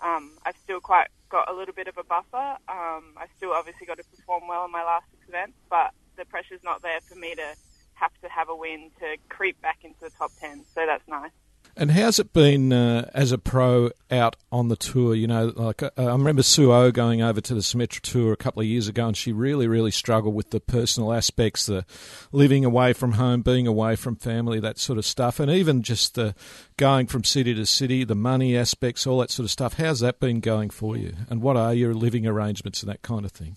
Um, 0.00 0.38
I've 0.44 0.56
still 0.62 0.80
quite 0.80 1.08
got 1.28 1.50
a 1.50 1.54
little 1.54 1.74
bit 1.74 1.88
of 1.88 1.98
a 1.98 2.04
buffer. 2.04 2.56
Um, 2.68 3.14
I've 3.16 3.30
still 3.36 3.52
obviously 3.52 3.86
got 3.86 3.98
to 3.98 4.04
perform 4.04 4.48
well 4.48 4.64
in 4.64 4.72
my 4.72 4.82
last 4.82 5.06
six 5.10 5.28
events, 5.28 5.58
but 5.68 5.92
the 6.18 6.26
pressure's 6.26 6.62
not 6.62 6.82
there 6.82 7.00
for 7.08 7.14
me 7.14 7.34
to 7.34 7.54
have 7.94 8.12
to 8.22 8.28
have 8.28 8.48
a 8.48 8.54
win 8.54 8.90
to 9.00 9.16
creep 9.28 9.60
back 9.62 9.78
into 9.82 10.00
the 10.00 10.10
top 10.10 10.30
10, 10.40 10.64
so 10.74 10.84
that's 10.86 11.06
nice. 11.08 11.30
And 11.76 11.92
how's 11.92 12.18
it 12.18 12.32
been 12.32 12.72
uh, 12.72 13.08
as 13.14 13.30
a 13.30 13.38
pro 13.38 13.90
out 14.10 14.34
on 14.50 14.66
the 14.66 14.74
tour? 14.74 15.14
You 15.14 15.28
know, 15.28 15.52
like 15.54 15.80
uh, 15.80 15.90
I 15.96 16.06
remember 16.06 16.42
Sue 16.42 16.72
O 16.72 16.90
going 16.90 17.22
over 17.22 17.40
to 17.40 17.54
the 17.54 17.60
Symetra 17.60 18.00
Tour 18.00 18.32
a 18.32 18.36
couple 18.36 18.60
of 18.60 18.66
years 18.66 18.88
ago, 18.88 19.06
and 19.06 19.16
she 19.16 19.32
really, 19.32 19.68
really 19.68 19.92
struggled 19.92 20.34
with 20.34 20.50
the 20.50 20.58
personal 20.58 21.12
aspects, 21.12 21.66
the 21.66 21.84
living 22.32 22.64
away 22.64 22.94
from 22.94 23.12
home, 23.12 23.42
being 23.42 23.68
away 23.68 23.94
from 23.94 24.16
family, 24.16 24.58
that 24.58 24.78
sort 24.78 24.98
of 24.98 25.06
stuff, 25.06 25.38
and 25.38 25.52
even 25.52 25.82
just 25.82 26.16
the 26.16 26.34
going 26.76 27.06
from 27.06 27.22
city 27.22 27.54
to 27.54 27.64
city, 27.64 28.02
the 28.02 28.16
money 28.16 28.56
aspects, 28.56 29.06
all 29.06 29.20
that 29.20 29.30
sort 29.30 29.44
of 29.44 29.50
stuff. 29.50 29.74
How's 29.74 30.00
that 30.00 30.18
been 30.18 30.40
going 30.40 30.70
for 30.70 30.96
you? 30.96 31.14
And 31.30 31.42
what 31.42 31.56
are 31.56 31.74
your 31.74 31.94
living 31.94 32.26
arrangements 32.26 32.82
and 32.82 32.90
that 32.90 33.02
kind 33.02 33.24
of 33.24 33.30
thing? 33.30 33.56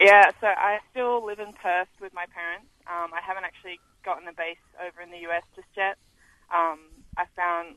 Yeah, 0.00 0.32
so 0.40 0.48
I 0.48 0.80
still 0.90 1.24
live 1.26 1.40
in 1.40 1.54
Perth 1.54 1.92
with 2.02 2.14
my 2.14 2.26
parents. 2.34 2.70
Um, 2.88 3.12
I 3.14 3.22
haven't 3.22 3.44
actually 3.44 3.80
gotten 4.04 4.28
a 4.28 4.34
base 4.34 4.62
over 4.82 5.02
in 5.02 5.12
the 5.12 5.22
US 5.30 5.44
just 5.56 5.68
yet. 5.76 5.98
Um, 6.50 6.80
I 7.18 7.26
found 7.36 7.76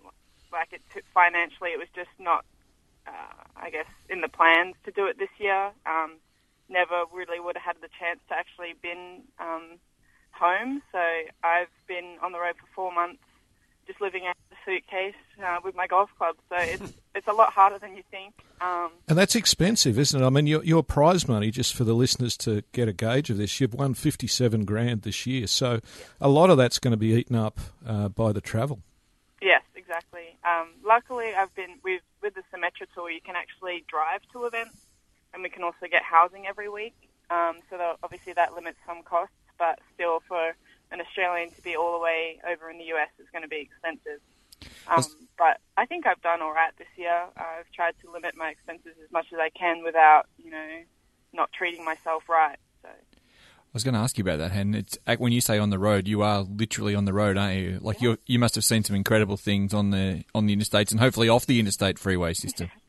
like 0.53 0.73
it 0.73 0.81
took, 0.93 1.03
financially 1.13 1.71
it 1.71 1.79
was 1.79 1.89
just 1.95 2.13
not, 2.19 2.45
uh, 3.07 3.43
I 3.57 3.69
guess, 3.71 3.89
in 4.09 4.21
the 4.21 4.29
plans 4.29 4.75
to 4.86 4.91
do 4.91 5.07
it 5.07 5.19
this 5.19 5.33
year. 5.39 5.71
Um, 5.86 6.17
never 6.69 7.05
really 7.13 7.39
would 7.39 7.57
have 7.57 7.77
had 7.77 7.81
the 7.83 7.93
chance 7.99 8.21
to 8.29 8.36
actually 8.36 8.73
been 8.81 9.23
um, 9.39 9.77
home. 10.31 10.81
So 10.91 11.01
I've 11.43 11.73
been 11.88 12.17
on 12.23 12.33
the 12.33 12.39
road 12.39 12.55
for 12.57 12.67
four 12.75 12.91
months, 12.93 13.23
just 13.88 14.02
living 14.02 14.26
out 14.26 14.36
of 14.52 14.58
a 14.58 14.72
suitcase 14.72 15.15
uh, 15.43 15.58
with 15.63 15.76
my 15.76 15.88
golf 15.88 16.10
club. 16.17 16.36
So 16.50 16.56
it's 16.58 16.93
it's 17.15 17.28
a 17.28 17.34
lot 17.34 17.54
harder 17.54 17.78
than 17.80 17.96
you 17.96 18.04
think. 18.10 18.34
Um, 18.62 18.91
And 19.08 19.17
that's 19.17 19.36
expensive, 19.36 20.00
isn't 20.00 20.22
it? 20.22 20.26
I 20.26 20.30
mean, 20.30 20.48
your, 20.48 20.63
your 20.63 20.84
prize 20.84 21.28
money, 21.28 21.52
just 21.52 21.76
for 21.76 21.84
the 21.84 21.93
listeners 21.93 22.38
to 22.38 22.63
get 22.72 22.88
a 22.88 22.93
gauge 22.93 23.30
of 23.30 23.38
this, 23.38 23.60
you've 23.60 23.74
won 23.74 23.93
57 23.93 24.65
grand 24.65 25.04
this 25.04 25.26
year. 25.26 25.48
So 25.48 25.80
a 26.19 26.30
lot 26.30 26.50
of 26.50 26.58
that's 26.58 26.80
going 26.80 26.91
to 26.91 26.98
be 26.98 27.13
eaten 27.13 27.36
up 27.36 27.60
uh, 27.86 28.10
by 28.10 28.32
the 28.32 28.41
travel. 28.41 28.80
Yes, 29.41 29.62
exactly. 29.76 30.38
Um, 30.46 30.69
luckily, 30.86 31.34
I've 31.36 31.54
been 31.56 31.80
with 31.84 32.02
with 32.22 32.36
the 32.36 32.43
Symetra 32.54 32.88
tour. 32.96 33.12
You 33.12 33.22
can 33.22 33.36
actually 33.36 33.84
drive 33.88 34.22
to 34.32 34.46
events, 34.46 34.78
and 35.34 35.43
we 35.43 35.50
can 35.50 35.63
also 35.63 35.88
get 35.91 36.04
housing 36.04 36.48
every 36.48 36.69
week. 36.69 36.96
Um, 37.30 37.58
so 37.69 37.78
that, 37.78 37.98
obviously 38.04 38.34
that 38.34 38.54
limits 38.54 38.78
some 38.86 39.02
costs, 39.04 39.36
but 39.58 39.80
still, 39.93 40.22
for 40.28 40.56
an 40.93 41.01
Australian 41.01 41.51
to 41.51 41.62
be 41.62 41.75
all 41.75 41.93
the 41.93 42.03
way 42.03 42.39
over 42.49 42.69
in 42.69 42.77
the 42.77 42.86
US 42.86 43.10
is 43.19 43.27
going 43.32 43.41
to 43.41 43.49
be 43.49 43.60
expensive. 43.60 44.21
Um, 44.88 45.03
but 45.38 45.60
I 45.75 45.86
think 45.86 46.06
I've 46.06 46.21
done 46.21 46.41
all 46.41 46.53
right 46.53 46.71
this 46.77 46.88
year. 46.95 47.25
I've 47.36 47.69
tried 47.73 47.95
to 48.03 48.12
limit 48.12 48.36
my 48.38 48.49
expenses 48.49 48.93
as 49.03 49.12
much 49.12 49.27
as 49.34 49.39
I 49.39 49.49
can 49.49 49.84
without, 49.84 50.27
you 50.38 50.51
know, 50.51 50.67
not 51.34 51.51
treating 51.51 51.84
myself 51.84 52.29
right. 52.29 52.58
So 52.82 52.89
I 52.89 53.73
was 53.73 53.84
going 53.84 53.95
to 53.95 53.99
ask 53.99 54.17
you 54.17 54.21
about 54.21 54.38
that, 54.38 54.51
Hen. 54.51 54.75
It's 54.75 54.97
when 55.17 55.34
you 55.34 55.41
say 55.41 55.58
on 55.58 55.71
the 55.71 55.79
road, 55.79 56.08
you 56.08 56.21
are 56.21 56.41
literally 56.41 56.95
on 56.95 57.06
the 57.06 57.13
road, 57.13 57.38
aren't 57.38 57.58
you? 57.58 57.79
Like 57.82 58.01
you, 58.01 58.17
you 58.27 58.38
must 58.38 58.56
have 58.56 58.63
seen 58.63 58.84
some 58.84 58.95
incredible 58.95 59.38
things 59.38 59.73
on 59.73 59.89
the 59.89 60.23
on 60.36 60.45
the 60.45 60.56
interstates 60.56 60.91
and 60.91 60.99
hopefully 60.99 61.27
off 61.27 61.45
the 61.45 61.60
interstate 61.60 61.97
freeway 61.97 62.34
system. 62.34 62.69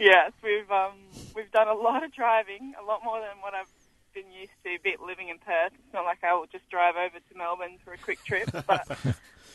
Yes, 0.00 0.30
we've 0.44 0.70
um, 0.70 0.92
we've 1.34 1.50
done 1.50 1.66
a 1.66 1.74
lot 1.74 2.04
of 2.04 2.12
driving, 2.12 2.72
a 2.80 2.84
lot 2.84 3.02
more 3.02 3.18
than 3.18 3.40
what 3.40 3.52
I've 3.54 3.66
been 4.12 4.30
used 4.32 4.52
to. 4.64 4.70
a 4.74 4.78
Bit 4.82 5.00
living 5.00 5.28
in 5.28 5.38
Perth, 5.38 5.72
it's 5.74 5.92
not 5.92 6.04
like 6.04 6.22
I 6.22 6.34
will 6.34 6.46
just 6.46 6.68
drive 6.70 6.96
over 6.96 7.18
to 7.18 7.32
Melbourne 7.36 7.78
for 7.84 7.92
a 7.92 7.98
quick 7.98 8.22
trip. 8.24 8.50
But 8.66 8.86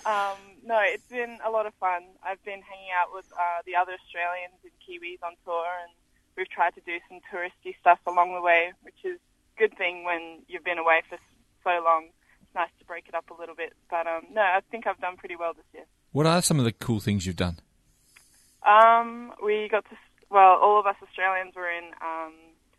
um, 0.06 0.38
no, 0.66 0.80
it's 0.84 1.08
been 1.08 1.40
a 1.46 1.50
lot 1.50 1.66
of 1.66 1.74
fun. 1.80 2.04
I've 2.24 2.44
been 2.44 2.62
hanging 2.62 2.92
out 2.92 3.14
with 3.14 3.26
uh, 3.34 3.62
the 3.66 3.76
other 3.76 3.94
Australians 3.94 4.60
and 4.64 4.74
Kiwis 4.84 5.24
on 5.24 5.36
tour, 5.46 5.66
and 5.84 5.92
we've 6.36 6.50
tried 6.50 6.76
to 6.76 6.82
do 6.82 7.00
some 7.08 7.20
touristy 7.32 7.78
stuff 7.80 8.00
along 8.08 8.34
the 8.34 8.42
way, 8.42 8.74
which 8.82 9.00
is 9.04 9.18
a 9.18 9.60
good 9.60 9.78
thing 9.78 10.04
when 10.04 10.42
you've 10.48 10.64
been 10.64 10.78
away 10.78 11.04
for 11.08 11.18
so 11.64 11.82
long. 11.84 12.10
It's 12.42 12.56
nice 12.56 12.74
to 12.80 12.86
break 12.86 13.08
it 13.08 13.16
up 13.16 13.30
a 13.30 13.40
little 13.40 13.56
bit. 13.56 13.74
But 13.90 14.08
um, 14.08 14.24
no, 14.34 14.42
I 14.42 14.60
think 14.72 14.88
I've 14.88 15.00
done 15.00 15.16
pretty 15.18 15.36
well 15.36 15.54
this 15.54 15.66
year. 15.74 15.86
What 16.12 16.26
are 16.26 16.42
some 16.42 16.60
of 16.60 16.66
the 16.66 16.74
cool 16.74 17.00
things 17.00 17.26
you've 17.26 17.36
done? 17.36 17.60
Um, 18.68 19.34
we 19.44 19.68
got 19.70 19.86
to, 19.90 19.96
well, 20.30 20.60
all 20.62 20.80
of 20.80 20.86
us 20.86 20.96
Australians 21.02 21.56
were 21.56 21.70
in 21.70 21.86
um, 22.02 22.34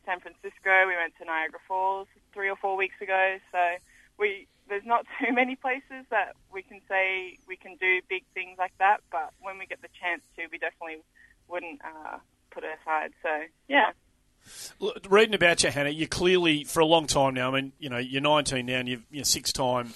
San 0.04 0.20
Francisco. 0.20 0.86
We 0.86 0.96
went 0.96 1.16
to 1.18 1.24
Niagara 1.24 1.60
Falls 1.66 2.08
three 2.32 2.48
or 2.48 2.56
four 2.56 2.76
weeks 2.76 3.00
ago. 3.00 3.38
So 3.52 3.58
we 4.18 4.46
there's 4.68 4.84
not 4.84 5.06
too 5.20 5.32
many 5.32 5.56
places 5.56 6.06
that 6.10 6.34
we 6.52 6.62
can 6.62 6.80
say 6.88 7.38
we 7.46 7.56
can 7.56 7.76
do 7.76 8.00
big 8.08 8.24
things 8.34 8.58
like 8.58 8.72
that. 8.78 9.00
But 9.10 9.32
when 9.40 9.58
we 9.58 9.66
get 9.66 9.82
the 9.82 9.88
chance 10.00 10.22
to, 10.36 10.42
we 10.50 10.58
definitely 10.58 11.02
wouldn't 11.48 11.80
uh, 11.84 12.18
put 12.50 12.64
it 12.64 12.70
aside. 12.82 13.12
So 13.22 13.28
yeah. 13.68 13.90
Reading 15.08 15.34
about 15.34 15.62
you, 15.62 15.70
Hannah, 15.70 15.88
you 15.88 16.06
clearly 16.06 16.64
for 16.64 16.80
a 16.80 16.86
long 16.86 17.06
time 17.06 17.32
now. 17.32 17.50
I 17.50 17.60
mean, 17.60 17.72
you 17.78 17.88
know, 17.88 17.96
you're 17.96 18.20
19 18.20 18.66
now, 18.66 18.74
and 18.74 18.86
you're, 18.86 19.00
you're 19.10 19.24
six-time 19.24 19.94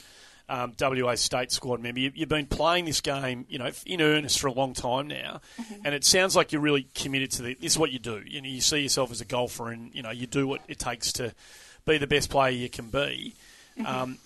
um, 0.49 0.73
WA 0.81 1.15
state 1.15 1.53
squad 1.53 1.81
member. 1.81 2.01
You, 2.01 2.13
you've 2.15 2.29
been 2.29 2.47
playing 2.47 2.87
this 2.87 3.01
game, 3.01 3.47
you 3.49 3.59
know, 3.59 3.71
in 3.87 4.01
earnest 4.01 4.41
for 4.41 4.47
a 4.47 4.53
long 4.53 4.75
time 4.75 5.09
now, 5.09 5.41
and 5.85 5.95
it 5.95 6.05
sounds 6.05 6.35
like 6.35 6.53
you're 6.53 6.61
really 6.63 6.89
committed 6.95 7.31
to 7.33 7.43
the, 7.43 7.55
this. 7.55 7.73
Is 7.73 7.79
what 7.79 7.93
you 7.93 7.99
do. 7.99 8.23
You 8.27 8.41
know, 8.41 8.49
you 8.49 8.61
see 8.61 8.79
yourself 8.79 9.11
as 9.11 9.21
a 9.21 9.25
golfer, 9.25 9.71
and 9.71 9.95
you 9.95 10.03
know, 10.03 10.11
you 10.11 10.27
do 10.27 10.47
what 10.47 10.63
it 10.69 10.79
takes 10.79 11.13
to 11.15 11.35
be 11.85 11.99
the 11.99 12.07
best 12.07 12.31
player 12.31 12.51
you 12.51 12.69
can 12.69 12.89
be. 12.89 13.35
Um, 13.87 14.19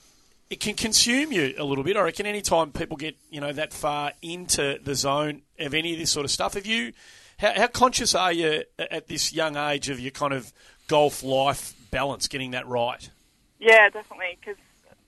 it 0.48 0.60
can 0.60 0.74
consume 0.74 1.32
you 1.32 1.54
a 1.58 1.64
little 1.64 1.84
bit. 1.84 1.96
I 1.96 2.02
reckon 2.02 2.26
any 2.26 2.42
time 2.42 2.72
people 2.72 2.96
get 2.96 3.16
you 3.30 3.40
know 3.40 3.52
that 3.52 3.72
far 3.72 4.12
into 4.22 4.78
the 4.82 4.94
zone 4.94 5.42
of 5.58 5.74
any 5.74 5.92
of 5.92 5.98
this 5.98 6.10
sort 6.10 6.24
of 6.24 6.30
stuff, 6.30 6.54
have 6.54 6.66
you? 6.66 6.92
How, 7.38 7.52
how 7.54 7.66
conscious 7.66 8.14
are 8.14 8.32
you 8.32 8.64
at 8.78 9.08
this 9.08 9.32
young 9.32 9.56
age 9.56 9.88
of 9.88 9.98
your 9.98 10.10
kind 10.10 10.32
of 10.32 10.52
golf 10.88 11.22
life 11.22 11.74
balance, 11.90 12.28
getting 12.28 12.52
that 12.52 12.68
right? 12.68 13.10
Yeah, 13.58 13.88
definitely. 13.88 14.38
Because 14.40 14.56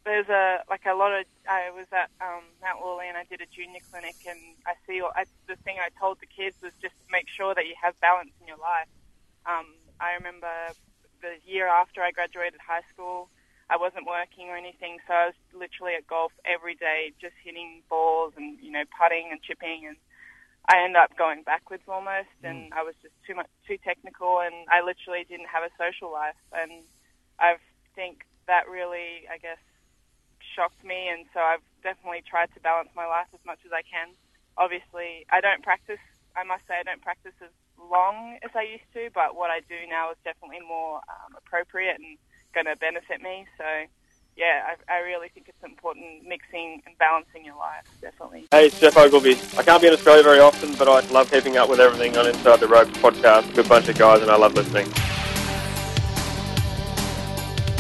there's 0.05 0.29
a 0.29 0.61
like 0.69 0.85
a 0.85 0.95
lot 0.95 1.13
of. 1.13 1.25
I 1.49 1.73
was 1.73 1.89
at 1.93 2.13
um, 2.21 2.45
Mount 2.61 2.81
Lawley 2.81 3.09
and 3.09 3.17
I 3.17 3.25
did 3.25 3.41
a 3.41 3.49
junior 3.49 3.81
clinic, 3.91 4.17
and 4.29 4.39
I 4.67 4.77
see. 4.87 5.01
I, 5.01 5.25
the 5.49 5.57
thing 5.65 5.77
I 5.81 5.89
told 5.99 6.21
the 6.21 6.29
kids 6.29 6.57
was 6.63 6.73
just 6.81 6.95
to 6.95 7.09
make 7.11 7.27
sure 7.29 7.55
that 7.55 7.65
you 7.65 7.75
have 7.81 7.99
balance 8.01 8.33
in 8.41 8.47
your 8.47 8.61
life. 8.61 8.89
Um, 9.49 9.77
I 10.01 10.13
remember 10.21 10.77
the 11.21 11.41
year 11.49 11.69
after 11.69 12.03
I 12.03 12.13
graduated 12.13 12.61
high 12.61 12.85
school, 12.93 13.29
I 13.71 13.77
wasn't 13.77 14.05
working 14.05 14.53
or 14.53 14.57
anything, 14.57 15.01
so 15.09 15.13
I 15.15 15.27
was 15.33 15.39
literally 15.57 15.97
at 15.97 16.07
golf 16.07 16.33
every 16.45 16.75
day, 16.77 17.13
just 17.21 17.35
hitting 17.43 17.81
balls 17.89 18.35
and 18.37 18.61
you 18.61 18.71
know 18.71 18.85
putting 18.93 19.33
and 19.33 19.41
chipping, 19.41 19.89
and 19.89 19.97
I 20.69 20.85
ended 20.85 21.01
up 21.01 21.17
going 21.17 21.45
backwards 21.45 21.85
almost, 21.89 22.33
and 22.45 22.73
I 22.77 22.85
was 22.85 22.95
just 23.01 23.17
too 23.27 23.35
much 23.35 23.49
too 23.67 23.81
technical, 23.81 24.41
and 24.41 24.69
I 24.69 24.85
literally 24.85 25.25
didn't 25.25 25.49
have 25.49 25.65
a 25.65 25.73
social 25.81 26.13
life, 26.13 26.41
and 26.53 26.85
I 27.41 27.57
think 27.97 28.29
that 28.47 28.69
really, 28.69 29.25
I 29.33 29.39
guess, 29.41 29.61
shocked 30.55 30.83
me, 30.85 31.09
and 31.09 31.27
so 31.35 31.41
I've 31.41 31.65
definitely 31.83 32.23
tried 32.23 32.55
to 32.55 32.61
balance 32.61 32.91
my 32.95 33.07
life 33.07 33.27
as 33.35 33.41
much 33.45 33.59
as 33.67 33.73
I 33.73 33.83
can. 33.83 34.09
Obviously, 34.57 35.27
I 35.31 35.41
don't 35.41 35.63
practice. 35.63 36.03
I 36.37 36.45
must 36.45 36.67
say, 36.67 36.75
I 36.79 36.83
don't 36.83 37.03
practice 37.03 37.35
as 37.43 37.51
long 37.79 38.39
as 38.43 38.51
I 38.55 38.63
used 38.63 38.89
to, 38.95 39.11
but 39.15 39.37
what 39.37 39.51
I 39.51 39.61
do 39.61 39.77
now 39.89 40.11
is 40.11 40.17
definitely 40.25 40.61
more 40.67 40.97
um, 40.97 41.37
appropriate 41.37 41.97
and 41.99 42.19
going 42.55 42.67
to 42.67 42.77
benefit 42.77 43.21
me. 43.21 43.47
So, 43.59 43.65
yeah, 44.37 44.75
I, 44.89 44.93
I 44.93 44.99
really 45.01 45.29
think 45.29 45.49
it's 45.49 45.63
important 45.63 46.27
mixing 46.27 46.83
and 46.87 46.97
balancing 46.99 47.45
your 47.45 47.57
life, 47.57 47.87
definitely. 48.01 48.47
Hey, 48.51 48.67
it's 48.67 48.81
Geoff 48.81 48.97
Ogilvy. 48.97 49.37
I 49.59 49.63
can't 49.63 49.81
be 49.81 49.89
in 49.89 49.95
Australia 49.95 50.23
very 50.23 50.41
often, 50.41 50.75
but 50.75 50.89
I 50.89 51.01
love 51.11 51.31
keeping 51.31 51.57
up 51.57 51.69
with 51.69 51.81
everything 51.81 52.17
on 52.17 52.27
Inside 52.27 52.61
the 52.61 52.69
Ropes 52.69 52.97
podcast. 52.99 53.55
Good 53.55 53.69
bunch 53.69 53.89
of 53.89 53.99
guys, 53.99 54.23
and 54.23 54.31
I 54.31 54.37
love 54.37 54.55
listening. 54.55 54.89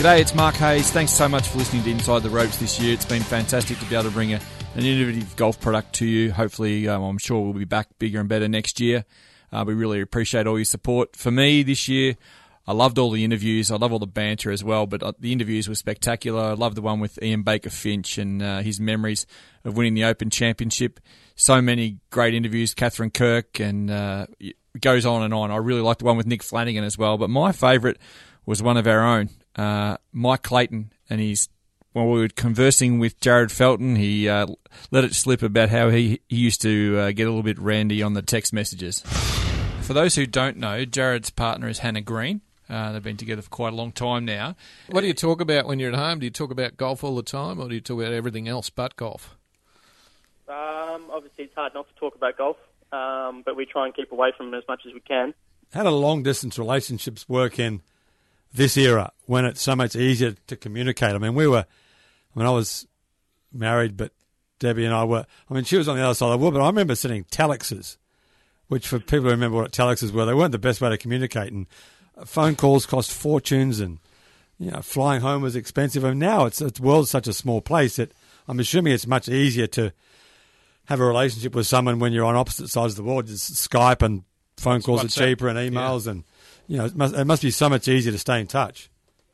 G'day, 0.04 0.20
it's 0.20 0.34
Mark 0.34 0.54
Hayes. 0.56 0.90
Thanks 0.90 1.12
so 1.12 1.26
much 1.26 1.48
for 1.48 1.56
listening 1.56 1.82
to 1.84 1.90
Inside 1.90 2.22
the 2.22 2.28
Ropes 2.28 2.58
this 2.58 2.78
year. 2.78 2.92
It's 2.92 3.06
been 3.06 3.22
fantastic 3.22 3.78
to 3.78 3.86
be 3.86 3.94
able 3.94 4.04
to 4.04 4.10
bring 4.10 4.34
a, 4.34 4.40
an 4.74 4.84
innovative 4.84 5.34
golf 5.34 5.58
product 5.58 5.94
to 5.94 6.06
you. 6.06 6.30
Hopefully, 6.30 6.86
um, 6.86 7.02
I'm 7.02 7.16
sure 7.16 7.40
we'll 7.40 7.54
be 7.54 7.64
back 7.64 7.88
bigger 7.98 8.20
and 8.20 8.28
better 8.28 8.46
next 8.46 8.80
year. 8.80 9.06
Uh, 9.50 9.64
we 9.66 9.72
really 9.72 10.02
appreciate 10.02 10.46
all 10.46 10.58
your 10.58 10.66
support. 10.66 11.16
For 11.16 11.30
me 11.30 11.62
this 11.62 11.88
year, 11.88 12.18
I 12.66 12.74
loved 12.74 12.98
all 12.98 13.12
the 13.12 13.24
interviews. 13.24 13.70
I 13.70 13.76
love 13.76 13.94
all 13.94 13.98
the 13.98 14.06
banter 14.06 14.50
as 14.50 14.62
well, 14.62 14.86
but 14.86 15.02
uh, 15.02 15.12
the 15.18 15.32
interviews 15.32 15.70
were 15.70 15.74
spectacular. 15.74 16.50
I 16.50 16.52
love 16.52 16.74
the 16.74 16.82
one 16.82 17.00
with 17.00 17.18
Ian 17.22 17.42
Baker 17.42 17.70
Finch 17.70 18.18
and 18.18 18.42
uh, 18.42 18.58
his 18.58 18.78
memories 18.78 19.24
of 19.64 19.74
winning 19.74 19.94
the 19.94 20.04
Open 20.04 20.28
Championship. 20.28 21.00
So 21.34 21.62
many 21.62 21.96
great 22.10 22.34
interviews. 22.34 22.74
Katherine 22.74 23.10
Kirk 23.10 23.58
and 23.58 23.90
uh, 23.90 24.26
it 24.38 24.56
goes 24.78 25.06
on 25.06 25.22
and 25.22 25.32
on. 25.32 25.50
I 25.50 25.56
really 25.56 25.80
liked 25.80 26.00
the 26.00 26.04
one 26.04 26.18
with 26.18 26.26
Nick 26.26 26.42
Flanagan 26.42 26.84
as 26.84 26.98
well, 26.98 27.16
but 27.16 27.30
my 27.30 27.52
favourite 27.52 27.96
was 28.44 28.62
one 28.62 28.76
of 28.76 28.86
our 28.86 29.00
own, 29.00 29.30
uh, 29.56 29.96
Mike 30.12 30.42
Clayton, 30.42 30.92
and 31.08 31.20
he's 31.20 31.48
when 31.92 32.10
we 32.10 32.20
were 32.20 32.28
conversing 32.28 32.98
with 32.98 33.20
Jarryd 33.20 33.52
Felton, 33.52 33.94
he 33.94 34.28
uh, 34.28 34.46
let 34.90 35.04
it 35.04 35.14
slip 35.14 35.42
about 35.42 35.68
how 35.68 35.90
he, 35.90 36.20
he 36.28 36.36
used 36.36 36.60
to 36.62 36.98
uh, 36.98 37.10
get 37.12 37.22
a 37.22 37.30
little 37.30 37.44
bit 37.44 37.58
randy 37.58 38.02
on 38.02 38.14
the 38.14 38.22
text 38.22 38.52
messages. 38.52 39.00
For 39.82 39.92
those 39.92 40.16
who 40.16 40.26
don't 40.26 40.56
know, 40.56 40.84
Jared's 40.84 41.30
partner 41.30 41.68
is 41.68 41.78
Hannah 41.78 42.00
Green. 42.00 42.40
Uh, 42.68 42.92
they've 42.92 43.02
been 43.02 43.16
together 43.16 43.42
for 43.42 43.50
quite 43.50 43.72
a 43.72 43.76
long 43.76 43.92
time 43.92 44.24
now. 44.24 44.56
What 44.90 45.02
do 45.02 45.06
you 45.06 45.14
talk 45.14 45.40
about 45.40 45.66
when 45.66 45.78
you're 45.78 45.92
at 45.92 45.98
home? 45.98 46.18
Do 46.18 46.26
you 46.26 46.30
talk 46.30 46.50
about 46.50 46.76
golf 46.76 47.04
all 47.04 47.14
the 47.14 47.22
time, 47.22 47.60
or 47.60 47.68
do 47.68 47.74
you 47.74 47.80
talk 47.80 48.00
about 48.00 48.12
everything 48.12 48.48
else 48.48 48.70
but 48.70 48.96
golf? 48.96 49.36
Um, 50.48 51.04
obviously, 51.12 51.44
it's 51.44 51.54
hard 51.54 51.74
not 51.74 51.86
to 51.88 51.94
talk 51.94 52.16
about 52.16 52.36
golf, 52.36 52.56
um, 52.90 53.42
but 53.44 53.54
we 53.54 53.66
try 53.66 53.86
and 53.86 53.94
keep 53.94 54.10
away 54.10 54.32
from 54.36 54.52
it 54.52 54.56
as 54.58 54.64
much 54.66 54.82
as 54.86 54.94
we 54.94 55.00
can. 55.00 55.32
How 55.72 55.84
do 55.84 55.90
long 55.90 56.22
distance 56.22 56.58
relationships 56.58 57.28
work 57.28 57.58
in 57.58 57.82
this 58.54 58.76
era 58.76 59.12
when 59.26 59.44
it's 59.44 59.60
so 59.60 59.76
much 59.76 59.96
easier 59.96 60.32
to 60.46 60.56
communicate? 60.56 61.14
I 61.14 61.18
mean, 61.18 61.34
we 61.34 61.46
were, 61.46 61.66
when 62.32 62.46
I 62.46 62.50
was 62.50 62.86
married, 63.52 63.96
but 63.96 64.12
Debbie 64.60 64.84
and 64.84 64.94
I 64.94 65.04
were, 65.04 65.26
I 65.50 65.54
mean, 65.54 65.64
she 65.64 65.76
was 65.76 65.88
on 65.88 65.96
the 65.96 66.02
other 66.02 66.14
side 66.14 66.26
of 66.26 66.32
the 66.32 66.38
world, 66.38 66.54
but 66.54 66.62
I 66.62 66.66
remember 66.66 66.94
sending 66.94 67.24
telexes, 67.24 67.96
which 68.68 68.86
for 68.86 68.98
people 68.98 69.24
who 69.24 69.30
remember 69.30 69.58
what 69.58 69.72
telexes 69.72 70.12
were, 70.12 70.24
they 70.24 70.34
weren't 70.34 70.52
the 70.52 70.58
best 70.58 70.80
way 70.80 70.88
to 70.88 70.96
communicate. 70.96 71.52
And 71.52 71.66
phone 72.24 72.54
calls 72.54 72.86
cost 72.86 73.12
fortunes 73.12 73.80
and, 73.80 73.98
you 74.58 74.70
know, 74.70 74.80
flying 74.80 75.20
home 75.20 75.42
was 75.42 75.56
expensive. 75.56 76.04
And 76.04 76.20
now 76.20 76.46
it's, 76.46 76.62
it's 76.62 76.78
the 76.78 76.86
world's 76.86 77.10
such 77.10 77.26
a 77.26 77.32
small 77.32 77.60
place 77.60 77.96
that 77.96 78.12
I'm 78.48 78.60
assuming 78.60 78.92
it's 78.92 79.06
much 79.06 79.28
easier 79.28 79.66
to 79.68 79.92
have 80.86 81.00
a 81.00 81.04
relationship 81.04 81.54
with 81.54 81.66
someone 81.66 81.98
when 81.98 82.12
you're 82.12 82.24
on 82.24 82.36
opposite 82.36 82.68
sides 82.68 82.92
of 82.92 82.96
the 82.98 83.02
world. 83.02 83.26
Just 83.26 83.52
Skype 83.52 84.02
and 84.02 84.22
phone 84.56 84.80
calls 84.80 85.02
WhatsApp, 85.02 85.20
are 85.20 85.26
cheaper 85.26 85.48
and 85.48 85.58
emails 85.58 86.06
yeah. 86.06 86.12
and, 86.12 86.24
you 86.66 86.78
know, 86.78 86.86
it 86.86 86.96
must, 86.96 87.14
it 87.14 87.24
must 87.24 87.42
be 87.42 87.50
so 87.50 87.68
much 87.68 87.88
easier 87.88 88.12
to 88.12 88.18
stay 88.18 88.40
in 88.40 88.46
touch. 88.46 88.90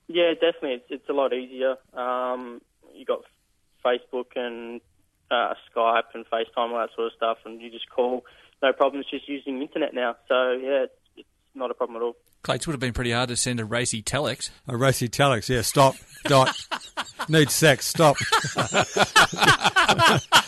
Yeah, 0.08 0.32
definitely. 0.34 0.74
It's, 0.74 0.86
it's 0.90 1.08
a 1.08 1.12
lot 1.12 1.32
easier. 1.32 1.76
Um, 1.94 2.60
you 2.94 3.04
got 3.04 3.22
Facebook 3.84 4.36
and 4.36 4.80
uh, 5.30 5.54
Skype 5.70 6.14
and 6.14 6.24
FaceTime, 6.26 6.72
all 6.72 6.78
that 6.78 6.90
sort 6.94 7.06
of 7.06 7.12
stuff, 7.16 7.38
and 7.44 7.60
you 7.60 7.70
just 7.70 7.88
call. 7.88 8.24
No 8.62 8.72
problems, 8.72 9.06
just 9.10 9.28
using 9.28 9.56
the 9.58 9.62
internet 9.62 9.94
now. 9.94 10.16
So 10.28 10.52
yeah, 10.52 10.84
it's 10.84 10.99
not 11.54 11.70
a 11.70 11.74
problem 11.74 11.96
at 11.96 12.02
all. 12.02 12.16
Clates 12.42 12.66
would 12.66 12.72
have 12.72 12.80
been 12.80 12.92
pretty 12.92 13.12
hard 13.12 13.28
to 13.28 13.36
send 13.36 13.60
a 13.60 13.64
racy 13.64 14.02
telex. 14.02 14.50
A 14.66 14.76
racy 14.76 15.08
telex, 15.08 15.48
yeah. 15.48 15.62
Stop. 15.62 15.96
Dot. 16.24 16.54
Need 17.28 17.50
sex. 17.50 17.86
Stop. 17.86 18.16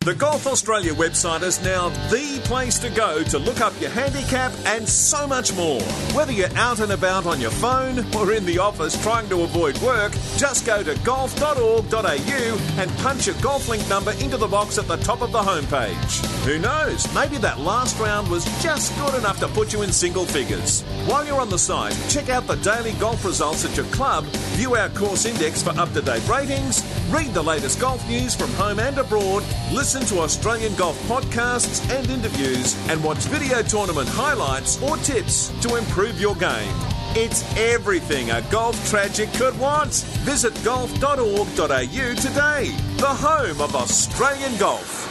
The 0.00 0.14
Golf 0.14 0.46
Australia 0.46 0.92
website 0.94 1.42
is 1.42 1.62
now 1.62 1.90
the 2.08 2.40
place 2.44 2.78
to 2.80 2.90
go 2.90 3.22
to 3.24 3.38
look 3.38 3.60
up 3.60 3.78
your 3.80 3.90
handicap 3.90 4.52
and 4.64 4.88
so 4.88 5.26
much 5.26 5.54
more. 5.54 5.80
Whether 6.12 6.32
you're 6.32 6.56
out 6.56 6.80
and 6.80 6.92
about 6.92 7.26
on 7.26 7.40
your 7.40 7.50
phone 7.50 7.98
or 8.14 8.32
in 8.32 8.44
the 8.46 8.58
office 8.58 9.00
trying 9.02 9.28
to 9.28 9.42
avoid 9.42 9.78
work, 9.78 10.12
just 10.36 10.66
go 10.66 10.82
to 10.82 10.98
golf.org.au 11.04 12.58
and 12.78 12.90
punch 12.98 13.26
your 13.26 13.36
golf 13.36 13.68
link 13.68 13.86
number 13.88 14.12
into 14.12 14.36
the 14.36 14.48
box 14.48 14.78
at 14.78 14.88
the 14.88 14.96
top 14.96 15.20
of 15.20 15.30
the 15.32 15.40
homepage. 15.40 16.24
Who 16.46 16.58
knows? 16.58 17.12
Maybe 17.14 17.36
that 17.38 17.60
last 17.60 17.98
round 18.00 18.28
was 18.28 18.44
just 18.62 18.96
good 18.98 19.14
enough 19.14 19.38
to 19.40 19.48
put 19.48 19.72
you 19.72 19.82
in 19.82 19.92
single 19.92 20.24
figures. 20.24 20.49
While 20.50 21.24
you're 21.24 21.40
on 21.40 21.48
the 21.48 21.58
site, 21.58 21.96
check 22.08 22.28
out 22.28 22.48
the 22.48 22.56
daily 22.56 22.90
golf 22.94 23.24
results 23.24 23.64
at 23.64 23.76
your 23.76 23.86
club, 23.86 24.24
view 24.56 24.74
our 24.74 24.88
course 24.88 25.24
index 25.24 25.62
for 25.62 25.70
up 25.78 25.92
to 25.92 26.02
date 26.02 26.26
ratings, 26.26 26.82
read 27.08 27.32
the 27.34 27.42
latest 27.42 27.80
golf 27.80 28.04
news 28.08 28.34
from 28.34 28.50
home 28.54 28.80
and 28.80 28.98
abroad, 28.98 29.44
listen 29.72 30.02
to 30.06 30.18
Australian 30.18 30.74
golf 30.74 31.00
podcasts 31.06 31.88
and 31.96 32.10
interviews, 32.10 32.76
and 32.88 33.02
watch 33.04 33.18
video 33.26 33.62
tournament 33.62 34.08
highlights 34.08 34.82
or 34.82 34.96
tips 34.96 35.52
to 35.62 35.76
improve 35.76 36.20
your 36.20 36.34
game. 36.34 36.74
It's 37.14 37.44
everything 37.56 38.32
a 38.32 38.42
golf 38.50 38.76
tragic 38.88 39.32
could 39.34 39.56
want. 39.58 39.92
Visit 40.24 40.52
golf.org.au 40.64 41.54
today, 41.56 42.74
the 42.96 43.06
home 43.06 43.60
of 43.60 43.76
Australian 43.76 44.56
golf. 44.58 45.09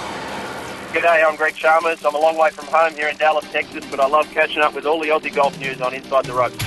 G'day, 0.94 1.24
I'm 1.24 1.36
Greg 1.36 1.54
Chalmers. 1.54 2.04
I'm 2.04 2.16
a 2.16 2.20
long 2.20 2.36
way 2.36 2.50
from 2.50 2.66
home 2.66 2.96
here 2.96 3.08
in 3.10 3.16
Dallas, 3.18 3.46
Texas, 3.52 3.86
but 3.92 4.00
I 4.00 4.08
love 4.08 4.28
catching 4.32 4.64
up 4.64 4.74
with 4.74 4.88
all 4.88 5.00
the 5.00 5.10
Aussie 5.10 5.34
golf 5.34 5.58
news 5.60 5.80
on 5.82 5.94
Inside 5.94 6.26
the 6.26 6.34
Ropes. 6.34 6.58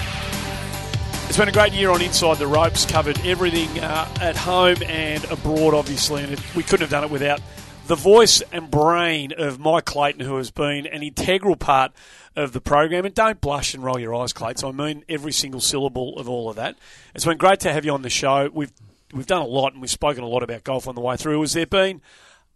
It's 1.28 1.37
been 1.37 1.48
a 1.48 1.52
great 1.52 1.72
year 1.72 1.90
on 1.90 2.00
Inside 2.00 2.38
the 2.38 2.46
Ropes, 2.46 2.87
covered 2.87 3.18
everything 3.26 3.80
uh, 3.80 4.08
at 4.20 4.37
home 4.37 4.76
and 4.85 5.24
abroad, 5.24 5.74
obviously, 5.74 6.22
and 6.22 6.40
we 6.54 6.62
couldn't 6.62 6.82
have 6.82 6.90
done 6.90 7.02
it 7.02 7.11
without 7.11 7.40
the 7.88 7.96
voice 7.96 8.42
and 8.52 8.70
brain 8.70 9.32
of 9.37 9.58
Mike 9.58 9.87
Clayton, 9.87 10.20
who 10.20 10.37
has 10.37 10.52
been 10.52 10.87
an 10.87 11.02
integral 11.02 11.56
part 11.56 11.90
of 12.37 12.52
the 12.52 12.61
program. 12.61 13.04
And 13.04 13.12
don't 13.12 13.40
blush 13.40 13.74
and 13.74 13.82
roll 13.82 13.98
your 13.98 14.14
eyes, 14.14 14.32
Clayton. 14.32 14.68
I 14.68 14.70
mean 14.70 15.04
every 15.08 15.32
single 15.32 15.61
syllable 15.61 16.16
of 16.16 16.28
all 16.28 16.48
of 16.48 16.54
that. 16.54 16.76
It's 17.12 17.24
been 17.24 17.38
great 17.38 17.58
to 17.61 17.72
have 17.72 17.85
you 17.85 17.90
on 17.90 18.02
the 18.02 18.11
show. 18.11 18.48
We've 18.54 18.72
we've 19.12 19.26
done 19.26 19.42
a 19.42 19.46
lot 19.46 19.72
and 19.72 19.82
we've 19.82 19.90
spoken 19.90 20.22
a 20.22 20.28
lot 20.28 20.44
about 20.44 20.62
golf 20.62 20.87
on 20.87 20.94
the 20.94 21.00
way 21.00 21.16
through. 21.16 21.40
Has 21.40 21.54
there 21.54 21.66
been 21.66 22.00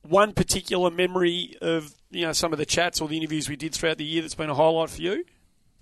one 0.06 0.32
particular 0.32 0.90
memory 0.90 1.54
of 1.60 1.94
you 2.10 2.22
know 2.22 2.32
some 2.32 2.52
of 2.52 2.58
the 2.58 2.66
chats 2.66 3.00
or 3.00 3.08
the 3.08 3.16
interviews 3.16 3.48
we 3.48 3.56
did 3.56 3.74
throughout 3.74 3.98
the 3.98 4.04
year 4.04 4.22
that's 4.22 4.34
been 4.34 4.50
a 4.50 4.54
highlight 4.54 4.90
for 4.90 5.02
you? 5.02 5.24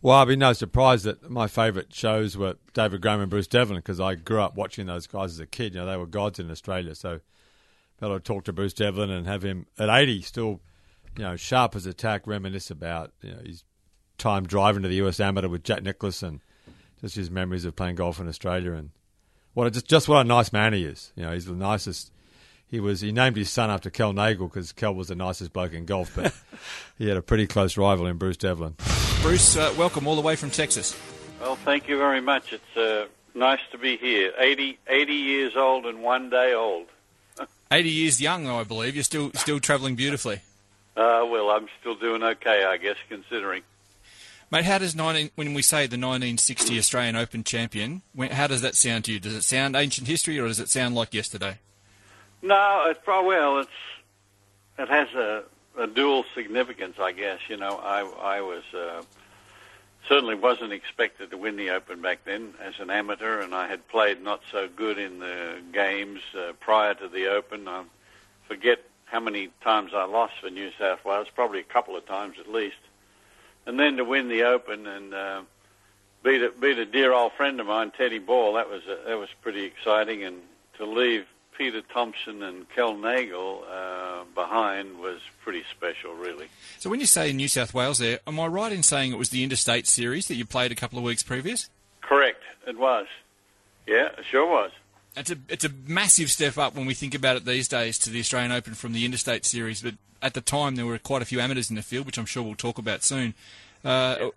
Well, 0.02 0.16
I'd 0.16 0.28
be 0.28 0.36
no 0.36 0.52
surprise 0.52 1.02
that 1.04 1.30
my 1.30 1.46
favourite 1.46 1.94
shows 1.94 2.36
were 2.36 2.56
David 2.74 3.00
Graham 3.00 3.20
and 3.20 3.30
Bruce 3.30 3.46
Devlin 3.46 3.78
because 3.78 4.00
I 4.00 4.16
grew 4.16 4.42
up 4.42 4.54
watching 4.54 4.86
those 4.86 5.06
guys 5.06 5.32
as 5.32 5.40
a 5.40 5.46
kid. 5.46 5.74
You 5.74 5.80
know, 5.80 5.86
they 5.86 5.96
were 5.96 6.06
gods 6.06 6.38
in 6.38 6.50
Australia. 6.50 6.94
So, 6.94 7.20
be 8.00 8.06
to 8.06 8.20
talk 8.20 8.44
to 8.44 8.52
Bruce 8.52 8.74
Devlin 8.74 9.10
and 9.10 9.26
have 9.26 9.42
him 9.42 9.66
at 9.78 9.88
80 9.88 10.20
still, 10.20 10.60
you 11.16 11.24
know, 11.24 11.36
sharp 11.36 11.74
as 11.74 11.86
a 11.86 11.94
tack, 11.94 12.26
reminisce 12.26 12.70
about 12.70 13.12
you 13.22 13.30
know 13.30 13.38
his 13.44 13.64
time 14.18 14.46
driving 14.46 14.82
to 14.82 14.88
the 14.88 14.96
US 14.96 15.20
Amateur 15.20 15.48
with 15.48 15.64
Jack 15.64 15.82
Nicklaus 15.82 16.22
and 16.22 16.40
just 17.00 17.16
his 17.16 17.30
memories 17.30 17.64
of 17.64 17.74
playing 17.74 17.96
golf 17.96 18.20
in 18.20 18.28
Australia 18.28 18.72
and 18.72 18.90
what 19.54 19.66
a, 19.66 19.70
just 19.70 19.88
just 19.88 20.08
what 20.08 20.20
a 20.20 20.24
nice 20.24 20.52
man 20.52 20.72
he 20.72 20.84
is. 20.84 21.12
You 21.16 21.24
know, 21.24 21.32
he's 21.32 21.46
the 21.46 21.54
nicest. 21.54 22.12
He 22.74 22.80
was 22.80 23.00
he 23.00 23.12
named 23.12 23.36
his 23.36 23.50
son 23.50 23.70
after 23.70 23.88
Kel 23.88 24.12
Nagle 24.12 24.48
because 24.48 24.72
Kel 24.72 24.92
was 24.92 25.06
the 25.06 25.14
nicest 25.14 25.52
bloke 25.52 25.74
in 25.74 25.84
golf, 25.84 26.10
but 26.16 26.34
he 26.98 27.06
had 27.06 27.16
a 27.16 27.22
pretty 27.22 27.46
close 27.46 27.76
rival 27.76 28.08
in 28.08 28.16
Bruce 28.16 28.36
Devlin. 28.36 28.74
Bruce, 29.22 29.56
uh, 29.56 29.72
welcome 29.78 30.08
all 30.08 30.16
the 30.16 30.20
way 30.20 30.34
from 30.34 30.50
Texas. 30.50 30.98
Well, 31.40 31.54
thank 31.54 31.86
you 31.86 31.96
very 31.98 32.20
much. 32.20 32.52
It's 32.52 32.76
uh, 32.76 33.06
nice 33.32 33.60
to 33.70 33.78
be 33.78 33.96
here. 33.96 34.32
80, 34.36 34.76
80 34.88 35.12
years 35.12 35.52
old 35.54 35.86
and 35.86 36.02
one 36.02 36.30
day 36.30 36.52
old. 36.52 36.88
80 37.70 37.88
years 37.88 38.20
young, 38.20 38.42
though, 38.42 38.58
I 38.58 38.64
believe. 38.64 38.96
You're 38.96 39.04
still 39.04 39.30
still 39.34 39.60
travelling 39.60 39.94
beautifully. 39.94 40.40
Uh, 40.96 41.22
well, 41.30 41.50
I'm 41.50 41.68
still 41.80 41.94
doing 41.94 42.24
okay, 42.24 42.64
I 42.64 42.76
guess, 42.78 42.96
considering. 43.08 43.62
Mate, 44.50 44.64
how 44.64 44.78
does 44.78 44.96
19, 44.96 45.30
when 45.36 45.54
we 45.54 45.62
say 45.62 45.86
the 45.86 45.94
1960 45.94 46.76
Australian 46.76 47.14
Open 47.14 47.44
champion, 47.44 48.02
when, 48.16 48.32
how 48.32 48.48
does 48.48 48.62
that 48.62 48.74
sound 48.74 49.04
to 49.04 49.12
you? 49.12 49.20
Does 49.20 49.34
it 49.34 49.44
sound 49.44 49.76
ancient 49.76 50.08
history 50.08 50.40
or 50.40 50.48
does 50.48 50.58
it 50.58 50.70
sound 50.70 50.96
like 50.96 51.14
yesterday? 51.14 51.58
No, 52.44 52.84
it's 52.90 53.00
well, 53.06 53.60
it's 53.60 53.70
it 54.78 54.88
has 54.88 55.08
a, 55.14 55.44
a 55.78 55.86
dual 55.86 56.26
significance, 56.34 56.96
I 57.00 57.12
guess. 57.12 57.40
You 57.48 57.56
know, 57.56 57.80
I 57.82 58.00
I 58.00 58.40
was 58.42 58.62
uh, 58.74 59.02
certainly 60.06 60.34
wasn't 60.34 60.74
expected 60.74 61.30
to 61.30 61.38
win 61.38 61.56
the 61.56 61.70
Open 61.70 62.02
back 62.02 62.18
then 62.26 62.52
as 62.62 62.74
an 62.80 62.90
amateur, 62.90 63.40
and 63.40 63.54
I 63.54 63.66
had 63.66 63.88
played 63.88 64.22
not 64.22 64.42
so 64.52 64.68
good 64.68 64.98
in 64.98 65.20
the 65.20 65.56
games 65.72 66.20
uh, 66.36 66.52
prior 66.60 66.92
to 66.92 67.08
the 67.08 67.28
Open. 67.28 67.66
I 67.66 67.84
forget 68.46 68.80
how 69.06 69.20
many 69.20 69.48
times 69.62 69.92
I 69.94 70.04
lost 70.04 70.34
for 70.42 70.50
New 70.50 70.70
South 70.78 71.02
Wales, 71.02 71.28
probably 71.34 71.60
a 71.60 71.64
couple 71.64 71.96
of 71.96 72.04
times 72.04 72.36
at 72.38 72.52
least. 72.52 72.76
And 73.64 73.80
then 73.80 73.96
to 73.96 74.04
win 74.04 74.28
the 74.28 74.42
Open 74.42 74.86
and 74.86 75.14
uh, 75.14 75.42
beat 76.22 76.42
a, 76.42 76.50
beat 76.50 76.76
a 76.76 76.84
dear 76.84 77.14
old 77.14 77.32
friend 77.32 77.58
of 77.58 77.66
mine, 77.68 77.90
Teddy 77.96 78.18
Ball, 78.18 78.52
that 78.52 78.68
was 78.68 78.82
a, 78.84 79.08
that 79.08 79.18
was 79.18 79.30
pretty 79.40 79.64
exciting. 79.64 80.24
And 80.24 80.42
to 80.76 80.84
leave 80.84 81.24
Peter 81.56 81.82
Thomson 81.82 82.42
and 82.42 82.68
Kel 82.70 82.96
Nagle 82.96 83.64
uh, 83.70 84.24
behind 84.34 84.98
was 84.98 85.20
pretty 85.42 85.64
special, 85.70 86.14
really. 86.14 86.46
So 86.78 86.90
when 86.90 87.00
you 87.00 87.06
say 87.06 87.32
New 87.32 87.48
South 87.48 87.74
Wales 87.74 87.98
there, 87.98 88.20
am 88.26 88.38
I 88.40 88.46
right 88.46 88.72
in 88.72 88.82
saying 88.82 89.12
it 89.12 89.18
was 89.18 89.30
the 89.30 89.44
Interstate 89.44 89.86
Series 89.86 90.28
that 90.28 90.34
you 90.34 90.44
played 90.44 90.72
a 90.72 90.74
couple 90.74 90.98
of 90.98 91.04
weeks 91.04 91.22
previous? 91.22 91.68
Correct, 92.00 92.42
it 92.66 92.78
was. 92.78 93.06
Yeah, 93.86 94.08
it 94.18 94.24
sure 94.30 94.46
was. 94.46 94.70
It's 95.16 95.30
a 95.30 95.36
it's 95.48 95.64
a 95.64 95.70
massive 95.86 96.30
step 96.30 96.58
up 96.58 96.74
when 96.74 96.86
we 96.86 96.94
think 96.94 97.14
about 97.14 97.36
it 97.36 97.44
these 97.44 97.68
days 97.68 97.98
to 98.00 98.10
the 98.10 98.18
Australian 98.18 98.50
Open 98.50 98.74
from 98.74 98.92
the 98.92 99.04
Interstate 99.04 99.44
Series. 99.44 99.80
But 99.80 99.94
at 100.20 100.34
the 100.34 100.40
time, 100.40 100.74
there 100.74 100.86
were 100.86 100.98
quite 100.98 101.22
a 101.22 101.24
few 101.24 101.40
amateurs 101.40 101.70
in 101.70 101.76
the 101.76 101.82
field, 101.82 102.06
which 102.06 102.18
I'm 102.18 102.26
sure 102.26 102.42
we'll 102.42 102.56
talk 102.56 102.78
about 102.78 103.04
soon. 103.04 103.34
Uh, 103.84 104.30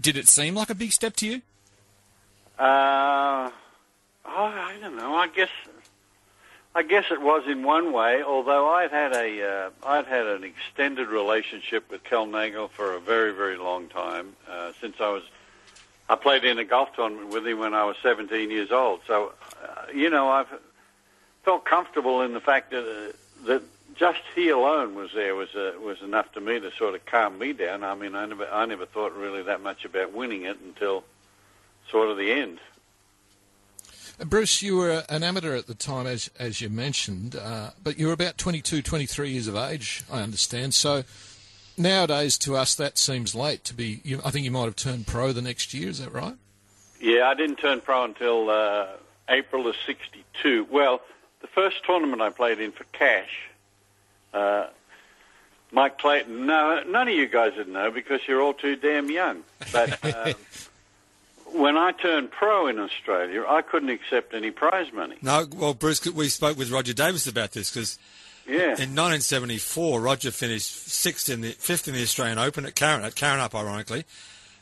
did 0.00 0.16
it 0.16 0.28
seem 0.28 0.54
like 0.54 0.70
a 0.70 0.74
big 0.74 0.92
step 0.92 1.16
to 1.16 1.26
you? 1.26 1.42
Uh, 2.58 3.50
oh, 4.26 4.44
I 4.44 4.76
don't 4.80 4.96
know. 4.96 5.14
I 5.14 5.28
guess 5.28 5.48
I 6.74 6.82
guess 6.82 7.06
it 7.10 7.20
was 7.20 7.42
in 7.48 7.64
one 7.64 7.92
way. 7.92 8.22
Although 8.22 8.68
I'd 8.68 8.90
had 8.90 9.12
a 9.12 9.42
uh, 9.42 9.70
I'd 9.84 10.06
had 10.06 10.26
an 10.26 10.44
extended 10.44 11.08
relationship 11.08 11.90
with 11.90 12.04
Kel 12.04 12.26
Nagle 12.26 12.68
for 12.68 12.94
a 12.94 13.00
very 13.00 13.32
very 13.32 13.56
long 13.56 13.88
time 13.88 14.36
uh, 14.48 14.72
since 14.80 14.96
I 15.00 15.10
was. 15.10 15.22
I 16.08 16.16
played 16.16 16.44
in 16.44 16.58
a 16.58 16.64
golf 16.64 16.94
tournament 16.96 17.28
with 17.32 17.46
him 17.46 17.60
when 17.60 17.72
I 17.72 17.84
was 17.84 17.94
17 18.02 18.50
years 18.50 18.72
old. 18.72 18.98
So, 19.06 19.32
uh, 19.62 19.82
you 19.94 20.10
know, 20.10 20.28
I've 20.28 20.48
felt 21.44 21.64
comfortable 21.64 22.22
in 22.22 22.34
the 22.34 22.40
fact 22.40 22.72
that 22.72 22.82
uh, 22.82 23.12
that 23.46 23.62
just 23.94 24.20
he 24.34 24.48
alone 24.48 24.94
was 24.94 25.10
there 25.14 25.34
was 25.34 25.54
uh, 25.54 25.72
was 25.80 26.00
enough 26.02 26.32
to 26.32 26.40
me 26.40 26.58
to 26.58 26.72
sort 26.72 26.94
of 26.94 27.04
calm 27.06 27.38
me 27.38 27.52
down. 27.52 27.84
I 27.84 27.94
mean, 27.94 28.14
I 28.14 28.26
never 28.26 28.48
I 28.48 28.64
never 28.66 28.86
thought 28.86 29.14
really 29.14 29.42
that 29.42 29.60
much 29.60 29.84
about 29.84 30.12
winning 30.12 30.44
it 30.44 30.58
until 30.64 31.04
sort 31.90 32.08
of 32.08 32.16
the 32.16 32.30
end. 32.32 32.58
Bruce, 34.26 34.60
you 34.60 34.76
were 34.76 35.04
an 35.08 35.22
amateur 35.22 35.54
at 35.56 35.66
the 35.66 35.74
time, 35.74 36.06
as 36.06 36.30
as 36.38 36.60
you 36.60 36.68
mentioned, 36.68 37.36
uh, 37.36 37.70
but 37.82 37.98
you 37.98 38.06
were 38.06 38.12
about 38.12 38.36
22, 38.36 38.82
23 38.82 39.30
years 39.30 39.46
of 39.46 39.56
age, 39.56 40.02
I 40.10 40.20
understand. 40.20 40.74
So 40.74 41.04
nowadays, 41.76 42.36
to 42.38 42.56
us, 42.56 42.74
that 42.74 42.98
seems 42.98 43.34
late 43.34 43.64
to 43.64 43.74
be. 43.74 44.00
You, 44.04 44.20
I 44.24 44.30
think 44.30 44.44
you 44.44 44.50
might 44.50 44.64
have 44.64 44.76
turned 44.76 45.06
pro 45.06 45.32
the 45.32 45.42
next 45.42 45.72
year. 45.72 45.88
Is 45.88 45.98
that 46.00 46.12
right? 46.12 46.34
Yeah, 47.00 47.28
I 47.28 47.34
didn't 47.34 47.56
turn 47.56 47.80
pro 47.80 48.04
until 48.04 48.50
uh, 48.50 48.88
April 49.28 49.66
of 49.66 49.74
'62. 49.86 50.66
Well, 50.70 51.00
the 51.40 51.46
first 51.46 51.84
tournament 51.84 52.20
I 52.20 52.30
played 52.30 52.60
in 52.60 52.72
for 52.72 52.84
cash, 52.92 53.48
uh, 54.34 54.66
Mike 55.72 55.98
Clayton. 55.98 56.46
No, 56.46 56.82
none 56.86 57.08
of 57.08 57.14
you 57.14 57.26
guys 57.26 57.54
would 57.56 57.68
know 57.68 57.90
because 57.90 58.20
you're 58.28 58.42
all 58.42 58.54
too 58.54 58.76
damn 58.76 59.10
young. 59.10 59.44
But 59.72 60.04
uh, 60.04 60.34
when 61.52 61.76
I 61.76 61.92
turned 61.92 62.30
pro 62.30 62.66
in 62.66 62.78
Australia, 62.78 63.44
I 63.48 63.62
couldn't 63.62 63.90
accept 63.90 64.34
any 64.34 64.50
prize 64.50 64.92
money. 64.92 65.16
No, 65.22 65.46
well, 65.56 65.74
Bruce, 65.74 66.04
we 66.12 66.28
spoke 66.28 66.56
with 66.56 66.70
Roger 66.70 66.92
Davis 66.92 67.26
about 67.26 67.52
this 67.52 67.70
because 67.70 67.98
yeah. 68.46 68.76
in 68.78 68.94
1974, 68.96 70.00
Roger 70.00 70.30
finished 70.30 70.88
sixth 70.88 71.28
in 71.28 71.40
the 71.40 71.50
fifth 71.52 71.88
in 71.88 71.94
the 71.94 72.02
Australian 72.02 72.38
Open 72.38 72.64
at 72.66 72.74
Karen, 72.74 73.04
at 73.04 73.14
Karrinyup, 73.14 73.54
ironically, 73.54 74.04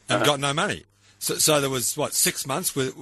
and 0.08 0.16
Uh-huh. 0.16 0.24
got 0.24 0.40
no 0.40 0.52
money. 0.54 0.84
So, 1.18 1.34
so 1.34 1.60
there 1.60 1.70
was 1.70 1.96
what 1.96 2.14
six 2.14 2.46
months 2.46 2.74
with 2.76 2.94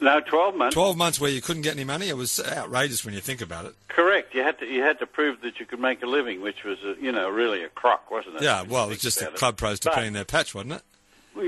No, 0.00 0.20
twelve 0.20 0.54
months. 0.56 0.74
twelve 0.74 0.96
months 0.96 1.20
where 1.20 1.30
you 1.30 1.40
couldn't 1.40 1.62
get 1.62 1.74
any 1.74 1.84
money. 1.84 2.08
It 2.08 2.16
was 2.16 2.38
outrageous 2.40 3.04
when 3.04 3.14
you 3.14 3.20
think 3.20 3.40
about 3.40 3.64
it. 3.64 3.74
Correct. 3.88 4.34
You 4.34 4.42
had 4.42 4.58
to 4.60 4.66
you 4.66 4.82
had 4.82 4.98
to 5.00 5.06
prove 5.06 5.40
that 5.42 5.58
you 5.60 5.66
could 5.66 5.80
make 5.80 6.02
a 6.02 6.06
living, 6.06 6.40
which 6.40 6.64
was 6.64 6.78
a, 6.84 6.94
you 7.00 7.10
know 7.12 7.28
really 7.28 7.62
a 7.64 7.68
crock, 7.68 8.10
wasn't 8.10 8.36
it? 8.36 8.42
Yeah, 8.42 8.62
well, 8.62 8.86
it 8.86 8.90
was 8.90 8.98
just 9.00 9.18
the 9.20 9.26
club 9.26 9.56
pros 9.56 9.80
to 9.80 9.90
put 9.90 10.04
in 10.04 10.12
their 10.12 10.24
patch, 10.24 10.54
wasn't 10.54 10.74
it? 10.74 10.82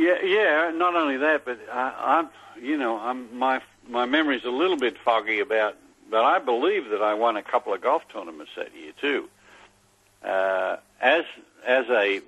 Yeah, 0.07 0.23
yeah. 0.23 0.71
Not 0.75 0.95
only 0.95 1.17
that, 1.17 1.45
but 1.45 1.59
I, 1.73 2.19
I'm, 2.19 2.29
you 2.63 2.77
know, 2.77 2.99
I'm 2.99 3.37
my 3.37 3.61
my 3.89 4.07
memory's 4.07 4.45
a 4.45 4.51
little 4.51 4.77
bit 4.77 4.97
foggy 4.99 5.41
about, 5.41 5.77
but 6.11 6.25
I 6.25 6.39
believe 6.39 6.91
that 6.91 7.03
I 7.03 7.15
won 7.15 7.37
a 7.37 7.43
couple 7.43 7.75
of 7.75 7.81
golf 7.81 8.03
tournaments 8.13 8.53
that 8.57 8.75
year 8.75 8.93
too. 9.01 9.29
Uh, 10.25 10.77
as 11.01 11.25
as 11.67 11.87
a 11.89 12.21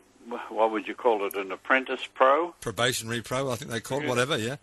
what 0.49 0.71
would 0.73 0.87
you 0.89 0.95
call 0.95 1.25
it, 1.25 1.35
an 1.35 1.53
apprentice 1.53 2.07
pro, 2.15 2.55
probationary 2.61 3.23
pro, 3.23 3.51
I 3.51 3.57
think 3.57 3.71
they 3.71 3.81
call 3.81 4.03
it, 4.03 4.09
whatever. 4.09 4.37
Yeah. 4.37 4.57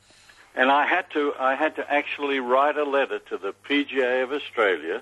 and 0.55 0.69
I 0.69 0.85
had 0.85 1.09
to 1.11 1.33
I 1.39 1.55
had 1.55 1.75
to 1.77 1.91
actually 1.91 2.39
write 2.39 2.77
a 2.77 2.83
letter 2.83 3.19
to 3.19 3.37
the 3.37 3.53
PGA 3.67 4.23
of 4.23 4.31
Australia 4.31 5.01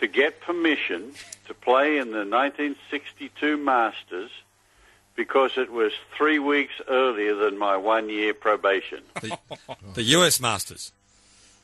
to 0.00 0.06
get 0.06 0.40
permission 0.40 1.12
to 1.46 1.54
play 1.54 1.98
in 1.98 2.10
the 2.12 2.24
1962 2.24 3.56
Masters 3.56 4.30
because 5.16 5.52
it 5.56 5.72
was 5.72 5.92
three 6.16 6.38
weeks 6.38 6.74
earlier 6.88 7.34
than 7.34 7.58
my 7.58 7.76
one 7.76 8.08
year 8.08 8.34
probation. 8.34 9.02
The, 9.20 9.38
the 9.94 10.02
US 10.02 10.40
Masters. 10.40 10.92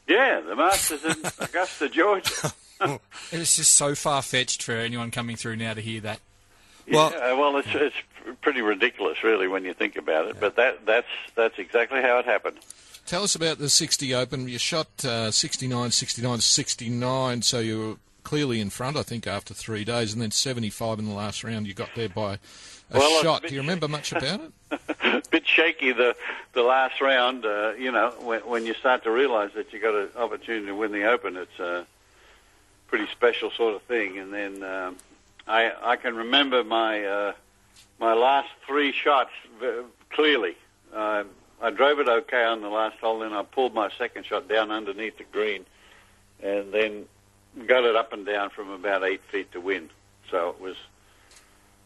Yeah, 0.08 0.40
the 0.40 0.56
Masters 0.56 1.04
in 1.04 1.16
Augusta, 1.38 1.88
Georgia. 1.88 2.52
It's 3.30 3.54
just 3.54 3.76
so 3.76 3.94
far 3.94 4.22
fetched 4.22 4.60
for 4.64 4.72
anyone 4.72 5.12
coming 5.12 5.36
through 5.36 5.54
now 5.54 5.72
to 5.72 5.80
hear 5.80 6.00
that. 6.00 6.18
Well, 6.90 7.12
yeah, 7.12 7.34
well, 7.34 7.56
it's 7.58 7.68
it's 7.72 7.94
pretty 8.40 8.60
ridiculous, 8.60 9.22
really, 9.22 9.46
when 9.46 9.64
you 9.64 9.72
think 9.72 9.94
about 9.94 10.26
it. 10.26 10.40
But 10.40 10.56
that 10.56 10.84
that's 10.84 11.06
that's 11.36 11.60
exactly 11.60 12.02
how 12.02 12.18
it 12.18 12.24
happened. 12.24 12.58
Tell 13.06 13.22
us 13.22 13.34
about 13.34 13.58
the 13.58 13.68
60 13.68 14.14
Open. 14.14 14.48
You 14.48 14.58
shot 14.58 15.04
uh, 15.04 15.30
69, 15.30 15.90
69, 15.90 16.40
69, 16.40 17.42
so 17.42 17.58
you 17.58 17.78
were 17.78 17.96
clearly 18.22 18.60
in 18.60 18.70
front, 18.70 18.96
I 18.96 19.02
think, 19.02 19.26
after 19.26 19.54
three 19.54 19.84
days, 19.84 20.12
and 20.12 20.22
then 20.22 20.30
75 20.30 20.98
in 20.98 21.06
the 21.06 21.14
last 21.14 21.44
round. 21.44 21.66
You 21.66 21.74
got 21.74 21.90
there 21.94 22.08
by 22.08 22.38
a 22.94 22.98
Well, 22.98 23.22
shot. 23.22 23.44
a 23.44 23.48
Do 23.48 23.54
you 23.54 23.60
remember 23.60 23.88
much 23.88 24.12
about 24.12 24.40
it? 24.40 24.80
a 25.02 25.22
bit 25.30 25.46
shaky 25.46 25.92
the 25.92 26.14
the 26.52 26.62
last 26.62 27.00
round. 27.00 27.44
Uh, 27.44 27.72
you 27.78 27.90
know, 27.92 28.10
when, 28.20 28.40
when 28.40 28.66
you 28.66 28.74
start 28.74 29.02
to 29.04 29.10
realise 29.10 29.52
that 29.54 29.72
you 29.72 29.80
got 29.80 29.94
an 29.94 30.08
opportunity 30.16 30.66
to 30.66 30.74
win 30.74 30.92
the 30.92 31.04
Open, 31.04 31.36
it's 31.36 31.58
a 31.58 31.86
pretty 32.88 33.06
special 33.12 33.50
sort 33.50 33.74
of 33.74 33.82
thing. 33.82 34.18
And 34.18 34.32
then 34.32 34.62
um, 34.62 34.96
I 35.46 35.72
I 35.82 35.96
can 35.96 36.14
remember 36.16 36.64
my 36.64 37.04
uh, 37.04 37.32
my 37.98 38.14
last 38.14 38.48
three 38.66 38.92
shots 38.92 39.30
clearly. 40.10 40.56
Uh, 40.94 41.24
I 41.60 41.70
drove 41.70 42.00
it 42.00 42.08
okay 42.08 42.44
on 42.44 42.60
the 42.60 42.68
last 42.68 42.98
hole, 42.98 43.20
then 43.20 43.32
I 43.32 43.42
pulled 43.42 43.72
my 43.72 43.88
second 43.96 44.26
shot 44.26 44.48
down 44.48 44.70
underneath 44.72 45.16
the 45.18 45.24
green, 45.24 45.64
and 46.42 46.72
then 46.72 47.04
got 47.66 47.84
it 47.84 47.94
up 47.94 48.12
and 48.12 48.26
down 48.26 48.50
from 48.50 48.70
about 48.70 49.04
eight 49.04 49.20
feet 49.30 49.52
to 49.52 49.60
win. 49.60 49.88
So 50.30 50.50
it 50.50 50.60
was. 50.60 50.76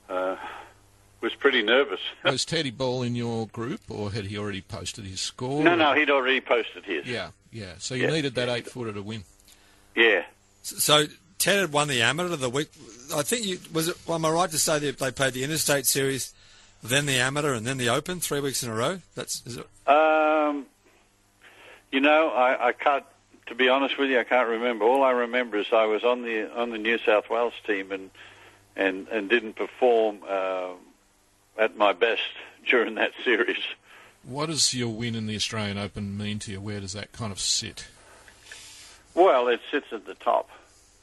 Uh, 0.08 0.36
was 1.20 1.34
pretty 1.34 1.62
nervous. 1.62 2.00
Was 2.24 2.44
Teddy 2.44 2.70
Ball 2.70 3.02
in 3.02 3.14
your 3.14 3.46
group, 3.48 3.80
or 3.88 4.12
had 4.12 4.26
he 4.26 4.36
already 4.38 4.60
posted 4.60 5.04
his 5.04 5.20
score? 5.20 5.62
No, 5.64 5.74
no, 5.74 5.94
he'd 5.94 6.10
already 6.10 6.40
posted 6.40 6.84
his. 6.84 7.06
Yeah, 7.06 7.30
yeah. 7.50 7.72
So 7.78 7.94
you 7.94 8.04
Yeah, 8.04 8.10
needed 8.10 8.34
that 8.34 8.48
eight 8.48 8.66
footer 8.68 8.92
to 8.92 9.02
win. 9.02 9.24
Yeah. 9.94 10.24
So 10.62 11.06
Ted 11.38 11.58
had 11.60 11.72
won 11.72 11.88
the 11.88 12.02
amateur 12.02 12.32
of 12.34 12.40
the 12.40 12.50
week. 12.50 12.68
I 13.14 13.22
think 13.22 13.46
you 13.46 13.58
was 13.72 13.88
it. 13.88 13.96
Am 14.08 14.24
I 14.24 14.30
right 14.30 14.50
to 14.50 14.58
say 14.58 14.78
that 14.78 14.98
they 14.98 15.10
played 15.10 15.32
the 15.32 15.42
interstate 15.44 15.86
series, 15.86 16.34
then 16.82 17.06
the 17.06 17.14
amateur, 17.18 17.54
and 17.54 17.66
then 17.66 17.78
the 17.78 17.88
open 17.88 18.20
three 18.20 18.40
weeks 18.40 18.62
in 18.62 18.70
a 18.70 18.74
row? 18.74 19.00
That's 19.14 19.42
is 19.46 19.56
it? 19.56 19.66
Um, 19.88 20.66
you 21.92 22.00
know, 22.00 22.28
I, 22.30 22.68
I 22.68 22.72
can't. 22.72 23.04
To 23.46 23.54
be 23.54 23.68
honest 23.68 23.96
with 23.96 24.10
you, 24.10 24.18
I 24.18 24.24
can't 24.24 24.48
remember. 24.48 24.84
All 24.84 25.04
I 25.04 25.12
remember 25.12 25.56
is 25.56 25.66
I 25.72 25.86
was 25.86 26.02
on 26.04 26.22
the 26.22 26.52
on 26.54 26.70
the 26.70 26.78
New 26.78 26.98
South 26.98 27.30
Wales 27.30 27.54
team 27.66 27.92
and 27.92 28.10
and 28.74 29.06
and 29.08 29.30
didn't 29.30 29.54
perform 29.54 30.18
uh, 30.28 30.70
at 31.58 31.76
my 31.76 31.92
best 31.92 32.22
during 32.68 32.94
that 32.96 33.12
series. 33.24 33.62
What 34.24 34.46
does 34.46 34.74
your 34.74 34.88
win 34.88 35.14
in 35.14 35.26
the 35.26 35.36
Australian 35.36 35.78
Open 35.78 36.16
mean 36.16 36.38
to 36.40 36.52
you? 36.52 36.60
Where 36.60 36.80
does 36.80 36.92
that 36.94 37.12
kind 37.12 37.30
of 37.30 37.38
sit? 37.38 37.86
Well, 39.14 39.48
it 39.48 39.60
sits 39.70 39.86
at 39.92 40.04
the 40.04 40.14
top. 40.14 40.50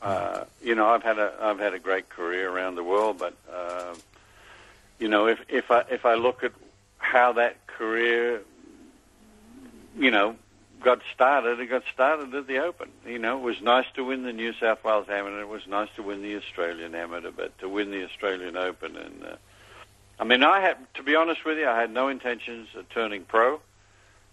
Uh, 0.02 0.44
you 0.62 0.76
know, 0.76 0.88
I've 0.88 1.04
had 1.04 1.18
a 1.18 1.34
I've 1.42 1.60
had 1.60 1.74
a 1.74 1.80
great 1.80 2.10
career 2.10 2.52
around 2.52 2.76
the 2.76 2.84
world, 2.84 3.18
but 3.18 3.34
uh, 3.52 3.96
you 5.00 5.08
know, 5.08 5.28
if 5.28 5.40
if 5.48 5.72
I 5.72 5.86
if 5.90 6.06
I 6.06 6.16
look 6.16 6.44
at 6.44 6.52
how 6.98 7.32
that 7.34 7.66
career, 7.68 8.42
you 9.98 10.12
know, 10.12 10.36
got 10.82 11.00
started, 11.14 11.62
it 11.62 11.68
got 11.68 11.84
started 11.94 12.36
at 12.36 12.46
the 12.46 12.58
Open. 12.58 12.90
You 13.08 13.20
know, 13.20 13.38
it 13.38 13.42
was 13.44 13.62
nice 13.62 13.86
to 13.96 14.04
win 14.04 14.24
the 14.24 14.34
New 14.34 14.52
South 14.54 14.84
Wales 14.84 15.08
Amateur. 15.10 15.40
It 15.40 15.48
was 15.48 15.66
nice 15.66 15.90
to 15.96 16.04
win 16.04 16.22
the 16.22 16.36
Australian 16.36 16.94
Amateur, 16.94 17.32
but 17.32 17.58
to 17.60 17.70
win 17.70 17.90
the 17.90 18.04
Australian 18.04 18.58
Open 18.58 18.98
and. 18.98 19.24
Uh, 19.24 19.36
I 20.20 20.26
mean, 20.26 20.44
I 20.44 20.60
had, 20.62 20.78
to 20.96 21.04
be 21.04 21.16
honest 21.16 21.44
with 21.44 21.58
you, 21.58 21.68
I 21.68 21.80
had 21.80 21.92
no 21.92 22.08
intentions 22.08 22.70
of 22.76 22.88
turning 22.90 23.24
pro. 23.24 23.60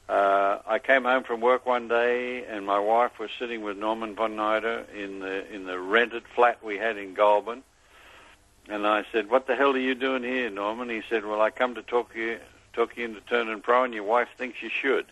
Uh, 0.09 0.59
I 0.67 0.79
came 0.81 1.05
home 1.05 1.23
from 1.23 1.41
work 1.41 1.65
one 1.65 1.89
day, 1.89 2.45
and 2.45 2.67
my 2.67 2.79
wife 2.81 3.19
was 3.19 3.31
sitting 3.39 3.63
with 3.63 3.79
Norman 3.79 4.15
von 4.15 4.37
Nida 4.37 4.93
in 4.93 5.21
the 5.21 5.49
in 5.55 5.67
the 5.67 5.79
rented 5.79 6.25
flat 6.35 6.65
we 6.65 6.79
had 6.79 6.97
in 6.97 7.15
Goulburn. 7.15 7.63
And 8.69 8.87
I 8.87 9.05
said, 9.13 9.31
"What 9.31 9.47
the 9.47 9.55
hell 9.55 9.73
are 9.73 9.79
you 9.79 9.95
doing 9.95 10.25
here, 10.25 10.51
Norman?" 10.51 10.89
He 10.91 11.03
said, 11.09 11.25
"Well, 11.25 11.41
I 11.41 11.51
come 11.51 11.77
to 11.77 11.83
talk 11.83 12.15
you 12.17 12.41
talk 12.73 12.97
you 12.97 13.05
into 13.05 13.21
turning 13.21 13.61
pro, 13.61 13.85
and 13.85 13.95
your 13.95 14.03
wife 14.03 14.29
thinks 14.37 14.61
you 14.63 14.69
should." 14.69 15.07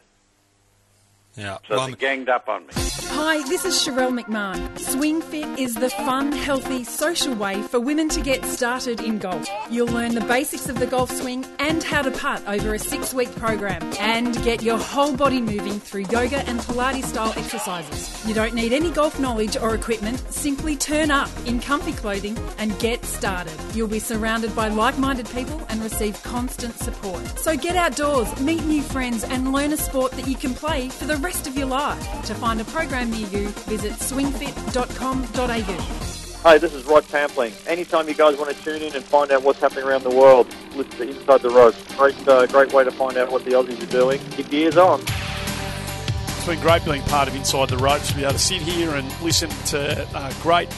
Yeah. 1.38 1.58
So 1.68 1.86
they 1.86 1.92
ganged 1.92 2.28
up 2.28 2.48
on 2.48 2.66
me. 2.66 2.72
Hi, 3.10 3.42
this 3.48 3.64
is 3.64 3.74
Sherelle 3.74 4.16
McMahon. 4.16 4.78
Swing 4.78 5.22
Fit 5.22 5.58
is 5.58 5.74
the 5.74 5.88
fun, 5.88 6.30
healthy, 6.32 6.84
social 6.84 7.34
way 7.34 7.62
for 7.62 7.80
women 7.80 8.08
to 8.10 8.20
get 8.20 8.44
started 8.44 9.00
in 9.00 9.18
golf. 9.18 9.48
You'll 9.70 9.88
learn 9.88 10.14
the 10.14 10.20
basics 10.22 10.68
of 10.68 10.78
the 10.78 10.86
golf 10.86 11.10
swing 11.10 11.44
and 11.58 11.82
how 11.82 12.02
to 12.02 12.10
putt 12.10 12.42
over 12.46 12.74
a 12.74 12.78
six 12.78 13.14
week 13.14 13.34
program 13.36 13.82
and 13.98 14.34
get 14.44 14.62
your 14.62 14.78
whole 14.78 15.16
body 15.16 15.40
moving 15.40 15.80
through 15.80 16.06
yoga 16.10 16.38
and 16.48 16.60
Pilates 16.60 17.04
style 17.04 17.32
exercises. 17.36 18.26
You 18.26 18.34
don't 18.34 18.54
need 18.54 18.72
any 18.72 18.90
golf 18.90 19.18
knowledge 19.18 19.56
or 19.56 19.74
equipment, 19.74 20.18
simply 20.32 20.76
turn 20.76 21.10
up 21.10 21.30
in 21.46 21.60
comfy 21.60 21.92
clothing 21.92 22.36
and 22.58 22.78
get 22.78 23.04
started. 23.04 23.54
You'll 23.74 23.88
be 23.88 24.00
surrounded 24.00 24.54
by 24.54 24.68
like 24.68 24.98
minded 24.98 25.28
people 25.30 25.60
and 25.68 25.82
receive 25.82 26.20
constant 26.24 26.74
support. 26.74 27.24
So 27.38 27.56
get 27.56 27.76
outdoors, 27.76 28.40
meet 28.40 28.64
new 28.64 28.82
friends, 28.82 29.24
and 29.24 29.52
learn 29.52 29.72
a 29.72 29.76
sport 29.76 30.12
that 30.12 30.26
you 30.26 30.36
can 30.36 30.54
play 30.54 30.88
for 30.88 31.06
the 31.06 31.16
rest 31.28 31.46
of 31.46 31.58
your 31.58 31.66
life. 31.66 32.24
To 32.24 32.34
find 32.34 32.58
a 32.58 32.64
program 32.64 33.10
near 33.10 33.28
you, 33.28 33.48
visit 33.68 33.92
swingfit.com.au. 33.92 36.40
Hi, 36.42 36.56
this 36.56 36.72
is 36.72 36.86
Rod 36.86 37.04
Pampling. 37.04 37.52
Anytime 37.66 38.08
you 38.08 38.14
guys 38.14 38.38
want 38.38 38.56
to 38.56 38.64
tune 38.64 38.80
in 38.80 38.96
and 38.96 39.04
find 39.04 39.30
out 39.30 39.42
what's 39.42 39.60
happening 39.60 39.84
around 39.84 40.04
the 40.04 40.10
world, 40.10 40.46
listen 40.74 40.90
to 40.92 41.10
Inside 41.10 41.42
the 41.42 41.50
Ropes. 41.50 41.96
Great, 41.96 42.26
uh, 42.26 42.46
great 42.46 42.72
way 42.72 42.82
to 42.82 42.90
find 42.90 43.18
out 43.18 43.30
what 43.30 43.44
the 43.44 43.50
Aussies 43.50 43.82
are 43.82 43.92
doing. 43.92 44.18
Keep 44.30 44.50
your 44.50 44.62
ears 44.62 44.78
on. 44.78 45.02
It's 45.02 46.46
been 46.46 46.60
great 46.60 46.82
being 46.86 47.02
part 47.02 47.28
of 47.28 47.36
Inside 47.36 47.68
the 47.68 47.76
Ropes 47.76 48.08
to 48.08 48.14
be 48.14 48.22
able 48.22 48.32
to 48.32 48.38
sit 48.38 48.62
here 48.62 48.94
and 48.94 49.06
listen 49.20 49.50
to 49.66 50.08
uh, 50.14 50.32
great 50.40 50.74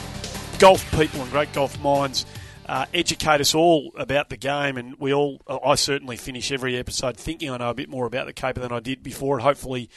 golf 0.59 0.83
people 0.99 1.21
and 1.21 1.31
great 1.31 1.53
golf 1.53 1.79
minds 1.79 2.25
uh, 2.65 2.85
educate 2.93 3.41
us 3.41 3.55
all 3.55 3.91
about 3.97 4.29
the 4.29 4.37
game. 4.37 4.77
And 4.77 4.95
we 4.99 5.13
all, 5.13 5.41
I 5.47 5.75
certainly 5.75 6.17
finish 6.17 6.51
every 6.51 6.77
episode 6.77 7.17
thinking 7.17 7.49
I 7.49 7.57
know 7.57 7.69
a 7.69 7.73
bit 7.73 7.89
more 7.89 8.05
about 8.05 8.27
the 8.27 8.33
caper 8.33 8.59
than 8.59 8.71
I 8.71 8.79
did 8.79 9.01
before. 9.01 9.35
And 9.35 9.43
hopefully 9.43 9.89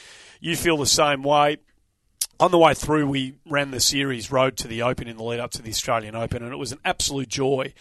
you 0.44 0.56
feel 0.56 0.76
the 0.76 0.84
same 0.84 1.22
way. 1.22 1.56
On 2.38 2.50
the 2.50 2.58
way 2.58 2.74
through, 2.74 3.08
we 3.08 3.36
ran 3.46 3.70
the 3.70 3.80
series 3.80 4.30
Road 4.30 4.58
to 4.58 4.68
the 4.68 4.82
Open 4.82 5.08
in 5.08 5.16
the 5.16 5.22
lead 5.22 5.40
up 5.40 5.52
to 5.52 5.62
the 5.62 5.70
Australian 5.70 6.14
Open, 6.14 6.42
and 6.42 6.52
it 6.52 6.58
was 6.58 6.70
an 6.70 6.80
absolute 6.84 7.30
joy 7.30 7.72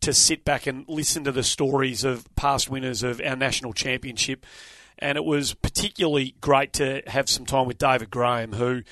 to 0.00 0.12
sit 0.12 0.44
back 0.44 0.68
and 0.68 0.88
listen 0.88 1.24
to 1.24 1.32
the 1.32 1.42
stories 1.42 2.04
of 2.04 2.32
past 2.36 2.70
winners 2.70 3.02
of 3.02 3.20
our 3.20 3.34
national 3.34 3.72
championship. 3.72 4.46
And 4.96 5.18
it 5.18 5.24
was 5.24 5.54
particularly 5.54 6.36
great 6.40 6.72
to 6.74 7.02
have 7.08 7.28
some 7.28 7.46
time 7.46 7.66
with 7.66 7.78
David 7.78 8.10
Graham, 8.10 8.52
who 8.52 8.82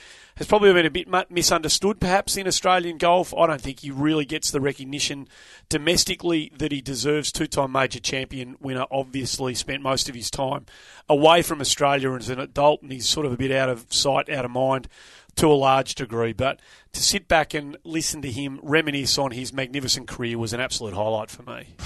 has 0.43 0.49
probably 0.49 0.73
been 0.73 0.87
a 0.87 0.91
bit 0.91 1.31
misunderstood 1.31 2.01
perhaps 2.01 2.37
in 2.37 2.49
Australian 2.49 2.99
golf. 2.99 3.33
I 3.33 3.47
don't 3.47 3.61
think 3.61 3.81
he 3.81 3.93
really 3.93 4.25
gets 4.25 4.51
the 4.51 4.61
recognition 4.61 5.29
domestically 5.69 6.51
that 6.59 6.73
he 6.73 6.81
deserves. 6.81 7.31
Two 7.31 7.47
time 7.47 7.71
major 7.71 8.01
champion 8.01 8.57
winner, 8.61 8.85
obviously 8.91 9.55
spent 9.55 9.83
most 9.83 10.09
of 10.09 10.17
his 10.17 10.31
time 10.31 10.67
away 11.09 11.43
from 11.43 11.61
Australia 11.61 12.13
as 12.15 12.29
an 12.29 12.41
adult, 12.41 12.83
and 12.83 12.91
he's 12.91 13.09
sort 13.09 13.25
of 13.25 13.33
a 13.33 13.37
bit 13.37 13.53
out 13.53 13.69
of 13.69 13.87
sight, 13.89 14.29
out 14.29 14.45
of 14.45 14.51
mind 14.51 14.89
to 15.37 15.47
a 15.47 15.55
large 15.55 15.95
degree. 15.95 16.33
But 16.33 16.59
to 16.93 17.01
sit 17.01 17.29
back 17.29 17.55
and 17.55 17.77
listen 17.85 18.21
to 18.23 18.31
him 18.31 18.59
reminisce 18.65 19.19
on 19.19 19.31
his 19.31 19.53
magnificent 19.53 20.09
career 20.09 20.39
was 20.39 20.53
an 20.53 20.61
absolute 20.61 20.95
highlight 20.95 21.31
for 21.31 21.45
me. 21.45 21.77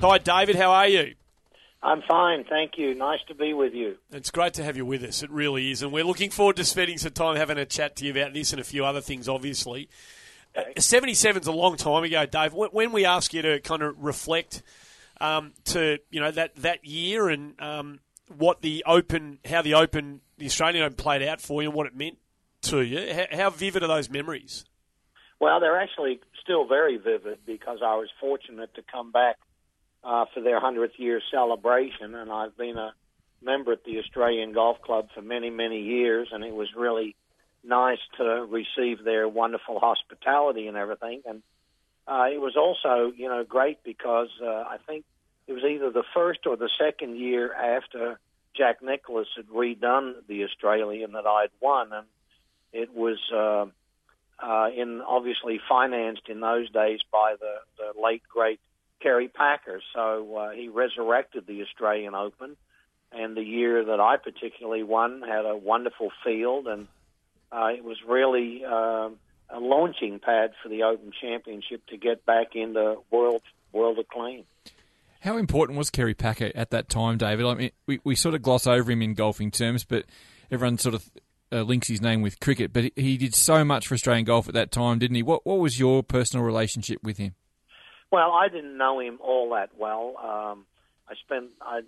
Hi, 0.00 0.16
David, 0.16 0.56
how 0.56 0.70
are 0.70 0.88
you? 0.88 1.14
I'm 1.84 2.00
fine, 2.08 2.44
thank 2.48 2.78
you. 2.78 2.94
Nice 2.94 3.20
to 3.28 3.34
be 3.34 3.52
with 3.52 3.74
you. 3.74 3.96
It's 4.10 4.30
great 4.30 4.54
to 4.54 4.64
have 4.64 4.74
you 4.74 4.86
with 4.86 5.04
us. 5.04 5.22
It 5.22 5.30
really 5.30 5.70
is. 5.70 5.82
And 5.82 5.92
we're 5.92 6.04
looking 6.04 6.30
forward 6.30 6.56
to 6.56 6.64
spending 6.64 6.96
some 6.96 7.12
time 7.12 7.36
having 7.36 7.58
a 7.58 7.66
chat 7.66 7.96
to 7.96 8.06
you 8.06 8.10
about 8.10 8.32
this 8.32 8.54
and 8.54 8.60
a 8.60 8.64
few 8.64 8.86
other 8.86 9.02
things, 9.02 9.28
obviously. 9.28 9.90
Okay. 10.56 10.80
77 10.80 11.42
is 11.42 11.46
a 11.46 11.52
long 11.52 11.76
time 11.76 12.02
ago, 12.02 12.24
Dave. 12.24 12.54
When 12.54 12.90
we 12.90 13.04
ask 13.04 13.34
you 13.34 13.42
to 13.42 13.60
kind 13.60 13.82
of 13.82 14.02
reflect 14.02 14.62
um, 15.20 15.52
to 15.64 15.98
you 16.10 16.20
know 16.20 16.30
that, 16.30 16.56
that 16.56 16.86
year 16.86 17.28
and 17.28 17.60
um, 17.60 18.00
what 18.34 18.62
the 18.62 18.82
Open, 18.86 19.38
how 19.44 19.60
the 19.60 19.74
Open, 19.74 20.22
the 20.38 20.46
Australian 20.46 20.86
Open 20.86 20.96
played 20.96 21.22
out 21.22 21.42
for 21.42 21.62
you 21.62 21.68
and 21.68 21.76
what 21.76 21.86
it 21.86 21.94
meant 21.94 22.16
to 22.62 22.80
you, 22.80 23.12
how, 23.12 23.36
how 23.36 23.50
vivid 23.50 23.82
are 23.82 23.88
those 23.88 24.08
memories? 24.08 24.64
Well, 25.38 25.60
they're 25.60 25.78
actually 25.78 26.20
still 26.42 26.66
very 26.66 26.96
vivid 26.96 27.40
because 27.44 27.80
I 27.84 27.96
was 27.96 28.08
fortunate 28.18 28.74
to 28.76 28.82
come 28.90 29.12
back 29.12 29.36
uh, 30.04 30.26
for 30.32 30.40
their 30.40 30.60
100th 30.60 30.98
year 30.98 31.20
celebration, 31.30 32.14
and 32.14 32.30
I've 32.30 32.56
been 32.56 32.76
a 32.76 32.92
member 33.42 33.72
at 33.72 33.84
the 33.84 33.98
Australian 33.98 34.52
Golf 34.52 34.80
Club 34.82 35.08
for 35.14 35.22
many, 35.22 35.50
many 35.50 35.82
years, 35.82 36.28
and 36.32 36.44
it 36.44 36.54
was 36.54 36.68
really 36.76 37.16
nice 37.62 37.98
to 38.18 38.46
receive 38.48 39.02
their 39.02 39.28
wonderful 39.28 39.80
hospitality 39.80 40.66
and 40.66 40.76
everything. 40.76 41.22
And 41.24 41.42
uh, 42.06 42.26
it 42.32 42.40
was 42.40 42.56
also, 42.56 43.12
you 43.16 43.28
know, 43.28 43.44
great 43.44 43.82
because 43.82 44.28
uh, 44.42 44.46
I 44.46 44.76
think 44.86 45.04
it 45.46 45.52
was 45.52 45.64
either 45.64 45.90
the 45.90 46.04
first 46.14 46.40
or 46.46 46.56
the 46.56 46.70
second 46.78 47.16
year 47.16 47.52
after 47.52 48.18
Jack 48.56 48.82
Nicklaus 48.82 49.28
had 49.36 49.48
redone 49.48 50.14
the 50.28 50.44
Australian 50.44 51.12
that 51.12 51.26
I'd 51.26 51.50
won, 51.60 51.92
and 51.92 52.06
it 52.72 52.94
was 52.94 53.18
uh, 53.32 53.66
uh, 54.44 54.68
in 54.76 55.00
obviously 55.00 55.60
financed 55.68 56.28
in 56.28 56.40
those 56.40 56.70
days 56.70 57.00
by 57.10 57.36
the, 57.40 57.54
the 57.78 58.00
late 58.00 58.22
great 58.28 58.60
Kerry 59.04 59.28
Packer. 59.28 59.82
So 59.94 60.36
uh, 60.36 60.50
he 60.50 60.68
resurrected 60.68 61.46
the 61.46 61.62
Australian 61.62 62.14
Open, 62.14 62.56
and 63.12 63.36
the 63.36 63.42
year 63.42 63.84
that 63.84 64.00
I 64.00 64.16
particularly 64.16 64.82
won 64.82 65.22
had 65.22 65.44
a 65.44 65.54
wonderful 65.54 66.10
field, 66.24 66.66
and 66.66 66.88
uh, 67.52 67.66
it 67.66 67.84
was 67.84 67.98
really 68.08 68.64
uh, 68.64 69.10
a 69.50 69.60
launching 69.60 70.18
pad 70.18 70.52
for 70.62 70.70
the 70.70 70.84
Open 70.84 71.12
Championship 71.20 71.86
to 71.88 71.98
get 71.98 72.24
back 72.24 72.56
into 72.56 72.96
world 73.10 73.42
world 73.72 73.98
acclaim. 73.98 74.44
How 75.20 75.36
important 75.36 75.78
was 75.78 75.90
Kerry 75.90 76.14
Packer 76.14 76.50
at 76.54 76.70
that 76.70 76.88
time, 76.88 77.18
David? 77.18 77.46
I 77.46 77.54
mean, 77.54 77.70
we, 77.86 78.00
we 78.04 78.14
sort 78.14 78.34
of 78.34 78.42
gloss 78.42 78.66
over 78.66 78.90
him 78.90 79.02
in 79.02 79.14
golfing 79.14 79.50
terms, 79.50 79.84
but 79.84 80.04
everyone 80.50 80.78
sort 80.78 80.94
of 80.94 81.10
uh, 81.52 81.62
links 81.62 81.88
his 81.88 82.00
name 82.00 82.22
with 82.22 82.40
cricket. 82.40 82.72
But 82.72 82.92
he 82.96 83.16
did 83.16 83.34
so 83.34 83.64
much 83.64 83.86
for 83.86 83.94
Australian 83.94 84.24
golf 84.24 84.48
at 84.48 84.54
that 84.54 84.70
time, 84.70 84.98
didn't 84.98 85.16
he? 85.16 85.22
What 85.22 85.44
What 85.44 85.58
was 85.58 85.78
your 85.78 86.02
personal 86.02 86.44
relationship 86.44 87.02
with 87.02 87.18
him? 87.18 87.34
Well, 88.14 88.30
I 88.30 88.46
didn't 88.46 88.78
know 88.78 89.00
him 89.00 89.18
all 89.20 89.50
that 89.54 89.70
well. 89.76 90.14
Um, 90.22 90.66
I 91.08 91.14
spent 91.16 91.46
I, 91.60 91.80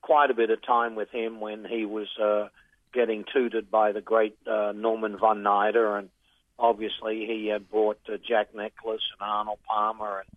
quite 0.00 0.30
a 0.30 0.34
bit 0.34 0.50
of 0.50 0.64
time 0.64 0.94
with 0.94 1.10
him 1.10 1.40
when 1.40 1.64
he 1.64 1.86
was 1.86 2.06
uh, 2.22 2.50
getting 2.94 3.24
tutored 3.24 3.68
by 3.68 3.90
the 3.90 4.00
great 4.00 4.38
uh, 4.46 4.70
Norman 4.76 5.18
von 5.18 5.42
Nida, 5.42 5.98
and 5.98 6.08
obviously 6.56 7.26
he 7.26 7.48
had 7.48 7.68
brought 7.68 7.98
uh, 8.08 8.12
Jack 8.24 8.54
Nicklaus 8.54 9.00
and 9.18 9.28
Arnold 9.28 9.58
Palmer 9.66 10.20
and 10.20 10.28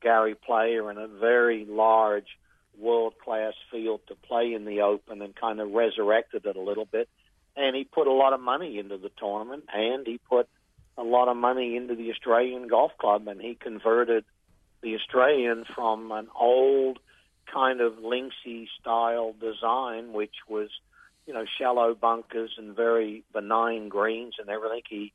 Gary 0.00 0.34
Player 0.34 0.88
and 0.88 0.98
a 0.98 1.06
very 1.06 1.66
large 1.66 2.38
world 2.78 3.12
class 3.22 3.52
field 3.70 4.00
to 4.08 4.14
play 4.14 4.54
in 4.54 4.64
the 4.64 4.80
Open 4.80 5.20
and 5.20 5.36
kind 5.36 5.60
of 5.60 5.70
resurrected 5.72 6.46
it 6.46 6.56
a 6.56 6.62
little 6.62 6.86
bit. 6.86 7.10
And 7.56 7.76
he 7.76 7.84
put 7.84 8.06
a 8.06 8.12
lot 8.12 8.32
of 8.32 8.40
money 8.40 8.78
into 8.78 8.96
the 8.96 9.10
tournament 9.18 9.64
and 9.70 10.06
he 10.06 10.18
put 10.30 10.48
a 10.96 11.02
lot 11.02 11.28
of 11.28 11.36
money 11.36 11.76
into 11.76 11.94
the 11.94 12.10
Australian 12.10 12.68
Golf 12.68 12.92
Club 12.96 13.28
and 13.28 13.38
he 13.38 13.54
converted 13.54 14.24
the 14.84 14.94
Australian 14.94 15.64
from 15.74 16.12
an 16.12 16.28
old 16.38 17.00
kind 17.52 17.80
of 17.80 17.94
linksy 17.94 18.66
style 18.80 19.34
design, 19.40 20.12
which 20.12 20.34
was, 20.48 20.68
you 21.26 21.34
know, 21.34 21.44
shallow 21.58 21.94
bunkers 21.94 22.52
and 22.58 22.76
very 22.76 23.24
benign 23.32 23.88
greens 23.88 24.34
and 24.38 24.48
everything. 24.48 24.82
He 24.88 25.12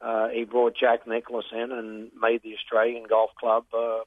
uh, 0.00 0.28
he 0.28 0.42
brought 0.44 0.74
Jack 0.76 1.06
Nicklaus 1.06 1.44
in 1.52 1.70
and 1.70 2.10
made 2.20 2.42
the 2.42 2.54
Australian 2.54 3.04
Golf 3.08 3.30
Club 3.38 3.66
uh, 3.72 4.00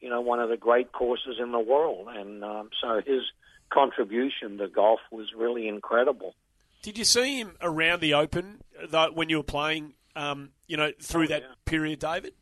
you 0.00 0.10
know, 0.10 0.20
one 0.20 0.40
of 0.40 0.48
the 0.48 0.56
great 0.56 0.92
courses 0.92 1.36
in 1.40 1.52
the 1.52 1.58
world. 1.60 2.08
And 2.08 2.44
um, 2.44 2.70
so 2.80 3.00
his 3.06 3.22
contribution 3.70 4.58
to 4.58 4.68
golf 4.68 5.00
was 5.10 5.28
really 5.36 5.68
incredible. 5.68 6.34
Did 6.82 6.98
you 6.98 7.04
see 7.04 7.38
him 7.40 7.56
around 7.60 8.00
the 8.00 8.14
Open 8.14 8.60
though, 8.88 9.10
when 9.12 9.28
you 9.28 9.38
were 9.38 9.42
playing, 9.42 9.94
um, 10.14 10.50
you 10.66 10.76
know, 10.76 10.92
through 11.00 11.24
Oh, 11.24 11.28
that 11.28 11.42
yeah. 11.42 11.54
period, 11.64 11.98
David? 12.00 12.34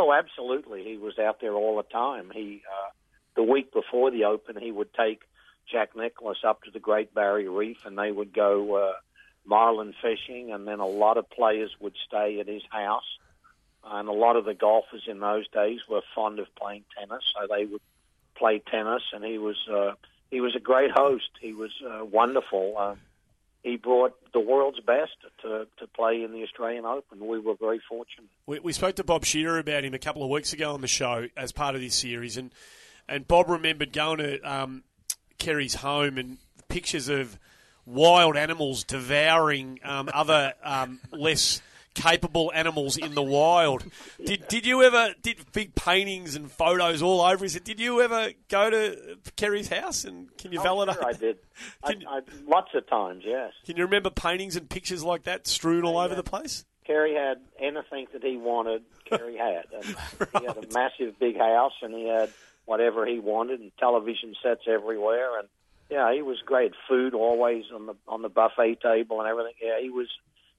Oh, 0.00 0.12
absolutely. 0.12 0.84
He 0.84 0.96
was 0.96 1.18
out 1.18 1.40
there 1.40 1.54
all 1.54 1.76
the 1.76 1.82
time. 1.82 2.30
He 2.32 2.62
uh, 2.70 2.90
the 3.34 3.42
week 3.42 3.72
before 3.72 4.12
the 4.12 4.26
Open, 4.26 4.56
he 4.56 4.70
would 4.70 4.94
take 4.94 5.22
Jack 5.68 5.96
Nicklaus 5.96 6.44
up 6.44 6.62
to 6.62 6.70
the 6.70 6.78
Great 6.78 7.12
Barrier 7.12 7.50
Reef, 7.50 7.78
and 7.84 7.98
they 7.98 8.12
would 8.12 8.32
go 8.32 8.76
uh, 8.76 8.92
marlin 9.44 9.92
fishing, 10.00 10.52
and 10.52 10.68
then 10.68 10.78
a 10.78 10.86
lot 10.86 11.16
of 11.16 11.28
players 11.28 11.72
would 11.80 11.94
stay 12.06 12.38
at 12.38 12.46
his 12.46 12.62
house. 12.70 13.18
And 13.84 14.08
a 14.08 14.12
lot 14.12 14.36
of 14.36 14.44
the 14.44 14.54
golfers 14.54 15.02
in 15.08 15.18
those 15.18 15.48
days 15.48 15.80
were 15.90 16.02
fond 16.14 16.38
of 16.38 16.46
playing 16.54 16.84
tennis, 16.96 17.24
so 17.34 17.48
they 17.52 17.64
would 17.64 17.82
play 18.36 18.60
tennis. 18.60 19.02
And 19.12 19.24
he 19.24 19.38
was 19.38 19.58
uh, 19.68 19.94
he 20.30 20.40
was 20.40 20.54
a 20.54 20.60
great 20.60 20.92
host. 20.92 21.30
He 21.40 21.54
was 21.54 21.72
uh, 21.84 22.04
wonderful. 22.04 22.76
Uh, 22.78 22.94
he 23.62 23.76
brought 23.76 24.14
the 24.32 24.40
world's 24.40 24.80
best 24.80 25.16
to 25.42 25.66
to 25.78 25.86
play 25.86 26.22
in 26.22 26.32
the 26.32 26.42
Australian 26.42 26.84
Open. 26.84 27.26
We 27.26 27.38
were 27.38 27.54
very 27.58 27.80
fortunate. 27.88 28.28
We, 28.46 28.58
we 28.60 28.72
spoke 28.72 28.96
to 28.96 29.04
Bob 29.04 29.24
Shearer 29.24 29.58
about 29.58 29.84
him 29.84 29.94
a 29.94 29.98
couple 29.98 30.22
of 30.22 30.30
weeks 30.30 30.52
ago 30.52 30.74
on 30.74 30.80
the 30.80 30.88
show 30.88 31.26
as 31.36 31.52
part 31.52 31.74
of 31.74 31.80
this 31.80 31.94
series, 31.94 32.36
and 32.36 32.52
and 33.08 33.26
Bob 33.26 33.48
remembered 33.48 33.92
going 33.92 34.18
to 34.18 34.40
um, 34.40 34.84
Kerry's 35.38 35.76
home 35.76 36.18
and 36.18 36.38
pictures 36.68 37.08
of 37.08 37.38
wild 37.86 38.36
animals 38.36 38.84
devouring 38.84 39.80
um, 39.82 40.10
other 40.12 40.52
um, 40.62 41.00
less 41.10 41.62
capable 41.94 42.52
animals 42.54 42.96
in 42.96 43.14
the 43.14 43.22
wild. 43.22 43.84
Did 44.24 44.46
did 44.48 44.66
you 44.66 44.82
ever 44.82 45.14
did 45.22 45.38
big 45.52 45.74
paintings 45.74 46.36
and 46.36 46.50
photos 46.50 47.02
all 47.02 47.20
over? 47.20 47.44
Is 47.44 47.56
it? 47.56 47.64
Did 47.64 47.80
you 47.80 48.00
ever 48.00 48.30
go 48.48 48.70
to 48.70 49.18
Kerry's 49.36 49.68
house 49.68 50.04
and 50.04 50.36
can 50.38 50.52
you 50.52 50.60
Oh, 50.60 50.62
validate? 50.62 50.94
sure 50.94 51.06
I 51.06 51.12
did. 51.12 51.38
I, 51.84 51.94
I, 52.08 52.20
lots 52.46 52.70
of 52.74 52.88
times, 52.88 53.22
yes. 53.26 53.52
Can 53.66 53.76
you 53.76 53.84
remember 53.84 54.10
paintings 54.10 54.56
and 54.56 54.68
pictures 54.68 55.02
like 55.02 55.24
that 55.24 55.46
strewn 55.46 55.84
all 55.84 55.98
oh, 55.98 56.04
over 56.04 56.14
the 56.14 56.22
place? 56.22 56.64
Kerry 56.86 57.14
had 57.14 57.38
anything 57.60 58.06
that 58.12 58.24
he 58.24 58.36
wanted. 58.38 58.82
Kerry 59.04 59.36
had. 59.36 59.64
And 59.74 59.84
He 60.40 60.46
had 60.46 60.56
a 60.56 60.72
massive 60.72 61.18
big 61.18 61.36
house, 61.36 61.74
and 61.82 61.92
he 61.94 62.06
had 62.08 62.30
whatever 62.64 63.04
he 63.06 63.18
wanted, 63.18 63.60
and 63.60 63.70
television 63.78 64.34
sets 64.42 64.62
everywhere. 64.66 65.38
And 65.38 65.48
yeah, 65.90 66.12
he 66.14 66.22
was 66.22 66.38
great. 66.44 66.72
Food 66.88 67.14
always 67.14 67.64
on 67.74 67.86
the 67.86 67.94
on 68.06 68.22
the 68.22 68.28
buffet 68.28 68.80
table 68.80 69.20
and 69.20 69.28
everything. 69.28 69.52
Yeah, 69.62 69.80
he 69.80 69.90
was 69.90 70.08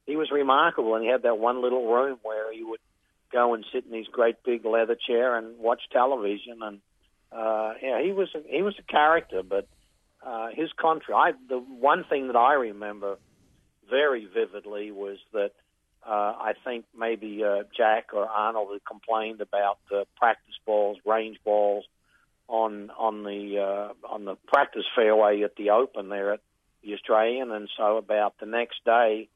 he 0.09 0.15
was 0.15 0.31
remarkable, 0.31 0.95
and 0.95 1.03
he 1.03 1.11
had 1.11 1.23
that 1.23 1.37
one 1.37 1.61
little 1.61 1.91
room 1.93 2.17
where 2.23 2.51
he 2.51 2.63
would 2.63 2.79
go 3.31 3.53
and 3.53 3.63
sit 3.71 3.85
in 3.85 3.95
his 3.95 4.07
great 4.07 4.43
big 4.43 4.65
leather 4.65 4.95
chair 4.95 5.37
and 5.37 5.59
watch 5.59 5.81
television. 5.91 6.59
And 6.61 6.79
uh, 7.31 7.73
yeah, 7.81 8.01
he 8.01 8.11
was 8.11 8.29
a, 8.35 8.41
he 8.47 8.61
was 8.61 8.75
a 8.79 8.91
character, 8.91 9.43
but 9.43 9.67
uh, 10.25 10.47
his 10.53 10.71
country. 10.73 11.13
I 11.13 11.33
the 11.47 11.59
one 11.59 12.03
thing 12.09 12.27
that 12.27 12.35
I 12.35 12.53
remember 12.53 13.17
very 13.89 14.25
vividly 14.25 14.91
was 14.91 15.17
that 15.33 15.51
uh, 16.05 16.33
I 16.39 16.53
think 16.63 16.85
maybe 16.97 17.43
uh, 17.43 17.63
Jack 17.75 18.09
or 18.13 18.25
Arnold 18.25 18.69
had 18.73 18.85
complained 18.85 19.41
about 19.41 19.79
uh, 19.93 20.05
practice 20.17 20.55
balls, 20.65 20.97
range 21.05 21.37
balls 21.45 21.85
on 22.47 22.89
on 22.97 23.23
the 23.23 23.59
uh, 23.59 24.07
on 24.07 24.25
the 24.25 24.35
practice 24.47 24.85
fairway 24.95 25.43
at 25.43 25.55
the 25.55 25.69
Open 25.69 26.09
there 26.09 26.33
at 26.33 26.39
the 26.83 26.93
Australian, 26.95 27.51
and 27.51 27.69
so 27.77 27.97
about 27.97 28.33
the 28.39 28.45
next 28.47 28.83
day 28.85 29.29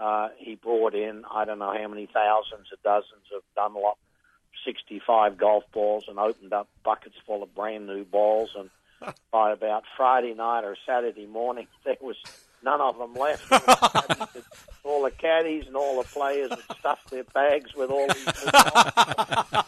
uh, 0.00 0.28
he 0.38 0.54
brought 0.56 0.94
in 0.94 1.24
I 1.30 1.44
don't 1.44 1.58
know 1.58 1.72
how 1.72 1.88
many 1.88 2.06
thousands 2.06 2.68
of 2.72 2.82
dozens 2.82 3.26
of 3.34 3.42
Dunlop 3.54 3.98
65 4.64 5.38
golf 5.38 5.64
balls 5.72 6.04
and 6.08 6.18
opened 6.18 6.52
up 6.52 6.68
buckets 6.84 7.14
full 7.26 7.42
of 7.42 7.54
brand 7.54 7.86
new 7.86 8.04
balls 8.04 8.50
and 8.56 8.70
by 9.30 9.52
about 9.52 9.84
Friday 9.96 10.34
night 10.34 10.64
or 10.64 10.76
Saturday 10.86 11.26
morning 11.26 11.66
there 11.84 11.96
was 12.00 12.16
none 12.62 12.80
of 12.80 12.98
them 12.98 13.14
left. 13.14 13.50
all 14.84 15.02
the 15.04 15.10
caddies 15.10 15.66
and 15.66 15.76
all 15.76 16.02
the 16.02 16.08
players 16.08 16.50
had 16.50 16.78
stuffed 16.78 17.10
their 17.10 17.24
bags 17.24 17.74
with 17.74 17.90
all 17.90 18.06
these. 18.08 18.26
new 18.26 18.50
balls. 18.50 19.64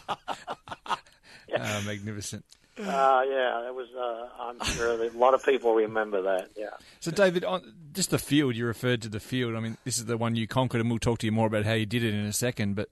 Ah, 1.61 1.81
magnificent. 1.85 2.45
Uh, 2.79 3.23
yeah, 3.27 3.67
it 3.67 3.75
was. 3.75 3.87
Uh, 3.93 4.29
I'm 4.41 4.63
sure 4.63 4.95
that 4.97 5.13
a 5.13 5.17
lot 5.17 5.33
of 5.33 5.43
people 5.43 5.75
remember 5.75 6.21
that. 6.21 6.49
Yeah. 6.55 6.69
So, 7.01 7.11
David, 7.11 7.43
on 7.43 7.73
just 7.91 8.09
the 8.09 8.19
field, 8.19 8.55
you 8.55 8.65
referred 8.65 9.01
to 9.01 9.09
the 9.09 9.19
field. 9.19 9.55
I 9.55 9.59
mean, 9.59 9.77
this 9.83 9.97
is 9.97 10.05
the 10.05 10.17
one 10.17 10.35
you 10.35 10.47
conquered, 10.47 10.79
and 10.79 10.89
we'll 10.89 10.99
talk 10.99 11.19
to 11.19 11.25
you 11.25 11.31
more 11.31 11.47
about 11.47 11.65
how 11.65 11.73
you 11.73 11.85
did 11.85 12.03
it 12.03 12.13
in 12.13 12.25
a 12.25 12.33
second. 12.33 12.75
But 12.75 12.89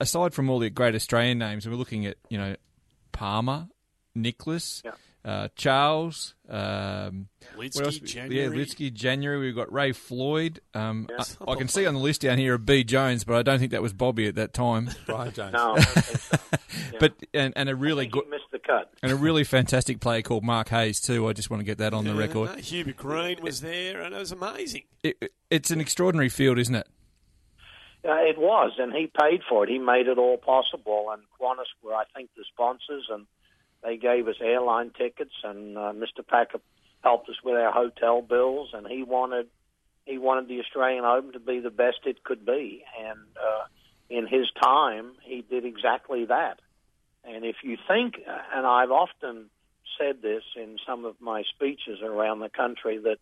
aside 0.00 0.34
from 0.34 0.50
all 0.50 0.58
the 0.58 0.68
great 0.68 0.94
Australian 0.94 1.38
names, 1.38 1.66
we're 1.66 1.76
looking 1.76 2.04
at, 2.04 2.18
you 2.28 2.36
know, 2.36 2.56
Palmer, 3.12 3.68
Nicklaus, 4.14 4.82
uh, 5.24 5.48
Charles, 5.54 6.34
um, 6.48 7.28
Lietzke, 7.56 7.76
what 7.76 7.84
else? 7.86 7.98
January. 7.98 8.56
Yeah, 8.56 8.64
Lietzke, 8.64 8.92
January. 8.92 9.38
We've 9.38 9.54
got 9.54 9.70
Ray 9.72 9.92
Floyd. 9.92 10.60
Um, 10.74 11.06
Yes. 11.10 11.36
I, 11.46 11.52
I 11.52 11.56
can 11.56 11.68
see 11.68 11.86
on 11.86 11.94
the 11.94 12.00
list 12.00 12.22
down 12.22 12.38
here 12.38 12.54
of 12.54 12.64
B. 12.64 12.84
Jones, 12.84 13.24
but 13.24 13.36
I 13.36 13.42
don't 13.42 13.58
think 13.58 13.72
that 13.72 13.82
was 13.82 13.92
Bobby 13.92 14.26
at 14.26 14.36
that 14.36 14.54
time. 14.54 14.90
Brian 15.06 15.32
Jones. 15.32 15.52
No, 15.52 15.72
I 15.72 15.74
don't 15.76 15.84
think 15.86 16.18
so. 16.18 16.36
But 16.98 17.14
and, 17.32 17.52
and 17.56 17.68
a 17.68 17.74
really 17.76 18.06
good 18.06 18.28
missed 18.28 18.44
the 18.52 18.58
cut. 18.58 18.92
and 19.02 19.10
a 19.12 19.16
really 19.16 19.44
fantastic 19.44 20.00
player 20.00 20.20
called 20.22 20.44
Mark 20.44 20.68
Hayes 20.68 21.00
too. 21.00 21.26
I 21.28 21.32
just 21.32 21.50
want 21.50 21.60
to 21.60 21.64
get 21.64 21.78
that 21.78 21.94
on 21.94 22.04
the 22.04 22.14
record. 22.14 22.50
no, 22.50 22.56
Hubert 22.56 22.96
Green 22.96 23.42
was 23.42 23.60
there, 23.62 24.00
and 24.02 24.14
it 24.14 24.18
was 24.18 24.32
amazing. 24.32 24.82
It, 25.02 25.16
it- 25.20 25.32
it's 25.50 25.70
an 25.70 25.80
extraordinary 25.80 26.28
field, 26.28 26.58
isn't 26.58 26.74
it? 26.74 26.86
Uh, 28.04 28.12
it 28.20 28.38
was, 28.38 28.72
and 28.78 28.92
he 28.94 29.10
paid 29.20 29.40
for 29.48 29.64
it. 29.64 29.68
He 29.70 29.78
made 29.78 30.06
it 30.06 30.16
all 30.16 30.38
possible, 30.38 31.08
and 31.12 31.22
Qantas 31.40 31.64
were, 31.82 31.92
I 31.94 32.04
think, 32.16 32.30
the 32.36 32.44
sponsors, 32.50 33.06
and 33.10 33.26
they 33.82 33.96
gave 33.96 34.28
us 34.28 34.36
airline 34.40 34.90
tickets, 34.96 35.34
and 35.42 35.76
uh, 35.76 35.92
Mr. 35.92 36.26
Packer 36.26 36.60
helped 37.02 37.28
us 37.28 37.36
with 37.42 37.54
our 37.54 37.72
hotel 37.72 38.22
bills, 38.22 38.70
and 38.72 38.86
he 38.86 39.02
wanted 39.02 39.46
he 40.06 40.18
wanted 40.18 40.48
the 40.48 40.60
Australian 40.60 41.04
Open 41.04 41.32
to 41.32 41.40
be 41.40 41.60
the 41.60 41.70
best 41.70 41.98
it 42.04 42.24
could 42.24 42.44
be, 42.44 42.82
and 42.98 43.18
uh, 43.36 43.64
in 44.08 44.26
his 44.26 44.46
time, 44.60 45.12
he 45.22 45.44
did 45.48 45.64
exactly 45.64 46.24
that. 46.26 46.58
And 47.22 47.44
if 47.44 47.56
you 47.62 47.76
think, 47.86 48.14
and 48.26 48.66
I've 48.66 48.90
often 48.90 49.50
said 49.98 50.22
this 50.22 50.42
in 50.56 50.78
some 50.86 51.04
of 51.04 51.20
my 51.20 51.44
speeches 51.54 52.00
around 52.02 52.40
the 52.40 52.48
country, 52.48 52.98
that 52.98 53.18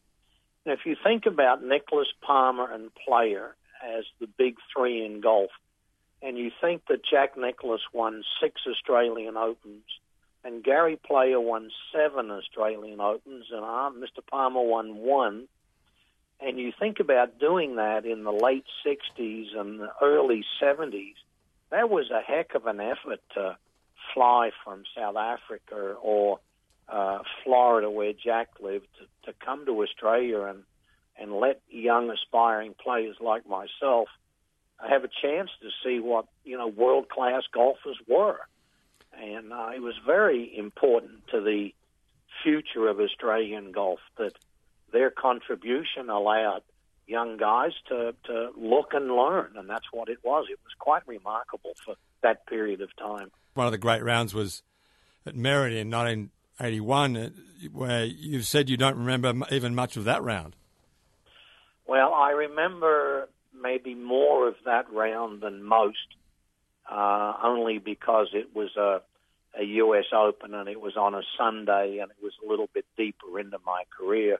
if 0.65 0.81
you 0.87 0.97
think 1.03 1.27
about 1.27 1.63
Nicklaus 1.63 2.13
Palmer 2.23 2.73
and 2.73 2.91
Player 2.95 3.55
as 3.85 4.05
the 4.21 4.27
big 4.27 4.57
three 4.75 5.05
in 5.05 5.21
golf, 5.21 5.51
and 6.23 6.39
you 6.39 6.51
think 6.61 6.83
that 6.89 7.01
Jack 7.05 7.37
Nicklaus 7.37 7.83
won 7.93 8.23
six 8.41 8.63
Australian 8.67 9.37
Opens 9.37 9.85
and 10.49 10.65
Gary 10.65 10.97
Player 10.97 11.39
won 11.39 11.71
seven 11.93 12.31
Australian 12.31 13.01
Opens, 13.01 13.47
and 13.53 13.63
uh, 13.63 13.91
Mr. 13.91 14.27
Palmer 14.27 14.63
won 14.63 14.97
one. 14.97 15.47
And 16.41 16.59
you 16.59 16.73
think 16.79 17.01
about 17.01 17.39
doing 17.39 17.77
that 17.77 18.07
in 18.07 18.25
the 18.25 18.33
late 18.33 18.65
60s 18.87 19.55
and 19.55 19.79
the 19.79 19.91
early 20.01 20.45
70s, 20.63 21.17
that 21.71 21.91
was 21.91 22.11
a 22.11 22.23
heck 22.23 22.55
of 22.55 22.67
an 22.67 22.81
effort 22.81 23.21
to 23.35 23.59
fly 24.15 24.51
from 24.65 24.85
South 24.97 25.17
Africa 25.17 25.97
or 26.01 26.41
uh, 26.89 27.19
Florida, 27.45 27.91
where 27.91 28.15
Jack 28.15 28.49
lived, 28.59 28.87
to, 28.99 29.31
to 29.31 29.39
come 29.45 29.67
to 29.67 29.83
Australia 29.83 30.45
and, 30.45 30.63
and 31.21 31.33
let 31.33 31.61
young 31.69 32.09
aspiring 32.09 32.75
players 32.83 33.17
like 33.21 33.47
myself 33.47 34.09
have 34.79 35.05
a 35.05 35.11
chance 35.21 35.51
to 35.61 35.69
see 35.85 35.99
what 35.99 36.27
you 36.45 36.57
know 36.57 36.69
world 36.69 37.11
class 37.11 37.43
golfers 37.53 37.99
were, 38.09 38.39
and 39.21 39.53
uh, 39.53 39.71
it 39.75 39.81
was 39.81 39.95
very 40.07 40.57
important 40.57 41.27
to 41.29 41.41
the 41.41 41.71
future 42.43 42.89
of 42.89 43.01
Australian 43.01 43.73
golf 43.73 44.01
that 44.17 44.33
their 44.93 45.11
contribution 45.11 46.09
allowed 46.09 46.63
young 47.07 47.37
guys 47.39 47.73
to, 47.89 48.15
to 48.25 48.51
look 48.57 48.93
and 48.93 49.11
learn, 49.11 49.53
and 49.57 49.69
that's 49.69 49.87
what 49.93 50.09
it 50.09 50.19
was. 50.23 50.47
It 50.51 50.59
was 50.63 50.73
quite 50.79 51.07
remarkable 51.09 51.73
for 51.85 51.95
that 52.23 52.47
period 52.47 52.81
of 52.81 52.95
time. 52.97 53.31
One 53.55 53.67
of 53.67 53.73
the 53.73 53.79
great 53.79 54.05
rounds 54.05 54.35
was 54.35 54.63
at 55.27 55.35
Merion 55.35 55.79
in 55.79 55.91
1981, 55.91 57.17
uh, 57.17 57.31
where 57.73 58.05
you 58.05 58.43
said 58.43 58.69
you 58.69 58.77
don't 58.77 58.99
remember 58.99 59.35
even 59.51 59.75
much 59.75 59.97
of 59.97 60.05
that 60.05 60.23
round. 60.23 60.55
Well, 61.87 62.13
I 62.13 62.31
remember 62.33 63.29
maybe 63.61 63.95
more 63.95 64.47
of 64.47 64.55
that 64.67 64.93
round 64.93 65.41
than 65.41 65.63
most, 65.63 65.97
uh, 66.91 67.33
only 67.43 67.79
because 67.79 68.29
it 68.35 68.55
was 68.55 68.77
a, 68.77 69.01
a 69.59 69.65
U.S. 69.65 70.05
Open 70.15 70.55
and 70.55 70.69
it 70.69 70.81
was 70.81 70.97
on 70.97 71.15
a 71.15 71.23
Sunday 71.37 71.99
and 71.99 72.11
it 72.11 72.23
was 72.23 72.33
a 72.45 72.49
little 72.49 72.69
bit 72.73 72.85
deeper 72.97 73.39
into 73.39 73.59
my 73.67 73.85
career. 73.99 74.39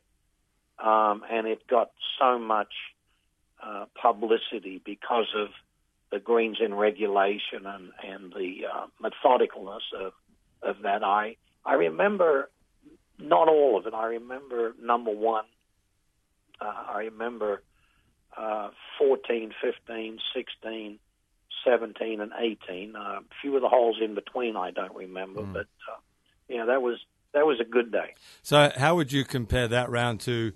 Um, 0.79 1.25
and 1.31 1.47
it 1.47 1.67
got 1.67 1.91
so 2.21 2.39
much 2.39 2.73
uh, 3.63 3.87
publicity 4.01 4.81
because 4.85 5.27
of 5.37 5.49
the 6.13 6.21
greens 6.21 6.59
in 6.65 6.73
regulation 6.73 7.67
and, 7.67 7.91
and 8.07 8.33
the 8.33 8.67
uh, 8.73 8.87
methodicalness 9.03 9.81
of, 9.99 10.13
of 10.63 10.83
that. 10.83 11.03
I, 11.03 11.37
I 11.65 11.75
remember 11.75 12.49
not 13.19 13.49
all 13.49 13.77
of 13.77 13.87
it. 13.87 13.95
I 13.95 14.07
remember 14.07 14.75
number 14.81 15.11
one. 15.11 15.45
Uh, 16.61 16.73
I 16.95 16.99
remember 16.99 17.63
uh, 18.37 18.71
14, 18.99 19.53
15, 19.61 20.19
16, 20.35 20.99
17, 21.69 22.21
and 22.21 22.33
18. 22.39 22.97
Uh, 22.97 22.99
a 22.99 23.21
few 23.43 23.55
of 23.57 23.63
the 23.63 23.69
holes 23.69 23.97
in 24.03 24.15
between 24.15 24.57
I 24.57 24.71
don't 24.71 24.95
remember, 24.95 25.43
mm. 25.43 25.53
but 25.53 25.67
uh, 25.91 26.01
yeah, 26.49 26.65
that 26.67 26.83
was 26.83 26.99
that 27.35 27.47
was 27.47 27.61
a 27.61 27.65
good 27.65 27.93
day. 27.93 28.15
So, 28.43 28.71
how 28.77 28.97
would 28.97 29.13
you 29.13 29.25
compare 29.25 29.69
that 29.69 29.91
round 29.91 30.21
to 30.21 30.53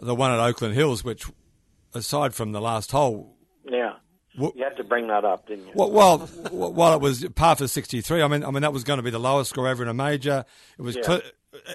the 0.00 0.14
one 0.14 0.32
at 0.32 0.40
Oakland 0.40 0.74
Hills, 0.74 1.04
which, 1.04 1.26
aside 1.94 2.34
from 2.34 2.52
the 2.52 2.60
last 2.60 2.90
hole, 2.90 3.36
yeah, 3.64 3.94
you 4.34 4.52
had 4.62 4.76
to 4.76 4.84
bring 4.84 5.08
that 5.08 5.24
up, 5.24 5.46
didn't 5.46 5.66
you? 5.66 5.72
Well, 5.74 5.90
well, 5.90 6.18
while 6.18 6.94
it 6.94 7.00
was 7.00 7.24
par 7.34 7.56
for 7.56 7.68
63, 7.68 8.22
I 8.22 8.28
mean, 8.28 8.44
I 8.44 8.50
mean 8.50 8.62
that 8.62 8.72
was 8.72 8.84
going 8.84 8.98
to 8.98 9.02
be 9.02 9.10
the 9.10 9.18
lowest 9.18 9.50
score 9.50 9.68
ever 9.68 9.82
in 9.82 9.88
a 9.88 9.94
major. 9.94 10.44
It 10.78 10.82
was. 10.82 10.96
Yeah. 10.96 11.02
Cl- 11.02 11.22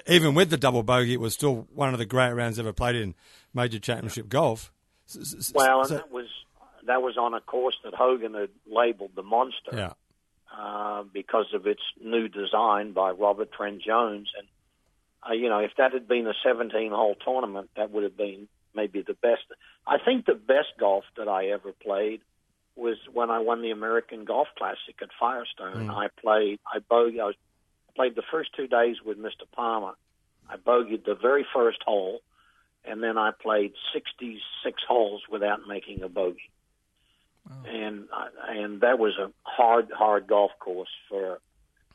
even 0.06 0.34
with 0.34 0.50
the 0.50 0.56
double 0.56 0.82
bogey, 0.82 1.14
it 1.14 1.20
was 1.20 1.34
still 1.34 1.66
one 1.74 1.92
of 1.92 1.98
the 1.98 2.06
great 2.06 2.32
rounds 2.32 2.58
ever 2.58 2.72
played 2.72 2.94
in 2.96 3.14
major 3.52 3.78
championship 3.78 4.28
golf. 4.28 4.72
Well, 5.54 5.82
and 5.82 5.90
that 5.90 6.10
was 6.10 6.26
that 6.86 7.02
was 7.02 7.16
on 7.16 7.34
a 7.34 7.40
course 7.40 7.76
that 7.84 7.94
Hogan 7.94 8.34
had 8.34 8.50
labeled 8.66 9.12
the 9.14 9.22
monster. 9.22 9.70
Yeah. 9.72 9.92
Uh, 10.56 11.02
because 11.12 11.46
of 11.52 11.66
its 11.66 11.82
new 12.00 12.28
design 12.28 12.92
by 12.92 13.10
Robert 13.10 13.50
Trent 13.50 13.82
Jones, 13.82 14.30
and 14.38 14.46
uh, 15.28 15.32
you 15.32 15.48
know, 15.48 15.58
if 15.58 15.72
that 15.78 15.92
had 15.92 16.06
been 16.06 16.28
a 16.28 16.34
17-hole 16.46 17.16
tournament, 17.24 17.70
that 17.76 17.90
would 17.90 18.04
have 18.04 18.16
been 18.16 18.46
maybe 18.72 19.02
the 19.02 19.14
best. 19.14 19.42
I 19.84 19.98
think 19.98 20.26
the 20.26 20.34
best 20.34 20.68
golf 20.78 21.04
that 21.16 21.26
I 21.26 21.46
ever 21.46 21.72
played 21.72 22.20
was 22.76 22.98
when 23.12 23.30
I 23.30 23.40
won 23.40 23.62
the 23.62 23.72
American 23.72 24.24
Golf 24.24 24.46
Classic 24.56 24.94
at 25.02 25.08
Firestone. 25.18 25.88
Mm. 25.88 25.90
I 25.90 26.06
played, 26.20 26.60
I 26.72 26.78
bogeyed, 26.78 27.20
I 27.20 27.26
was, 27.26 27.36
played 27.96 28.14
the 28.14 28.22
first 28.30 28.50
two 28.56 28.68
days 28.68 28.96
with 29.04 29.18
Mr. 29.18 29.50
Palmer. 29.56 29.94
I 30.48 30.56
bogeyed 30.56 31.04
the 31.04 31.16
very 31.16 31.46
first 31.52 31.82
hole 31.84 32.20
and 32.84 33.02
then 33.02 33.16
I 33.16 33.30
played 33.30 33.72
66 33.92 34.82
holes 34.86 35.22
without 35.30 35.60
making 35.66 36.02
a 36.02 36.08
bogey. 36.08 36.50
Wow. 37.48 37.56
And 37.70 38.04
uh, 38.12 38.28
and 38.48 38.80
that 38.80 38.98
was 38.98 39.18
a 39.18 39.30
hard, 39.42 39.90
hard 39.92 40.26
golf 40.26 40.52
course 40.58 40.88
for 41.08 41.40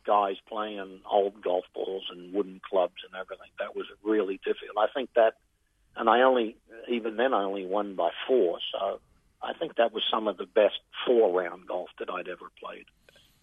guys 0.05 0.37
playing 0.47 1.01
old 1.09 1.41
golf 1.41 1.65
balls 1.73 2.03
and 2.11 2.33
wooden 2.33 2.61
clubs 2.67 2.95
and 3.05 3.19
everything. 3.19 3.51
That 3.59 3.75
was 3.75 3.85
really 4.03 4.39
difficult. 4.45 4.77
I 4.77 4.87
think 4.93 5.09
that, 5.15 5.33
and 5.95 6.09
I 6.09 6.21
only, 6.21 6.55
even 6.87 7.17
then, 7.17 7.33
I 7.33 7.43
only 7.43 7.65
won 7.65 7.95
by 7.95 8.09
four. 8.27 8.59
So 8.71 8.99
I 9.41 9.53
think 9.53 9.75
that 9.75 9.93
was 9.93 10.03
some 10.11 10.27
of 10.27 10.37
the 10.37 10.45
best 10.45 10.79
four 11.05 11.39
round 11.39 11.67
golf 11.67 11.89
that 11.99 12.09
I'd 12.09 12.27
ever 12.27 12.49
played 12.63 12.85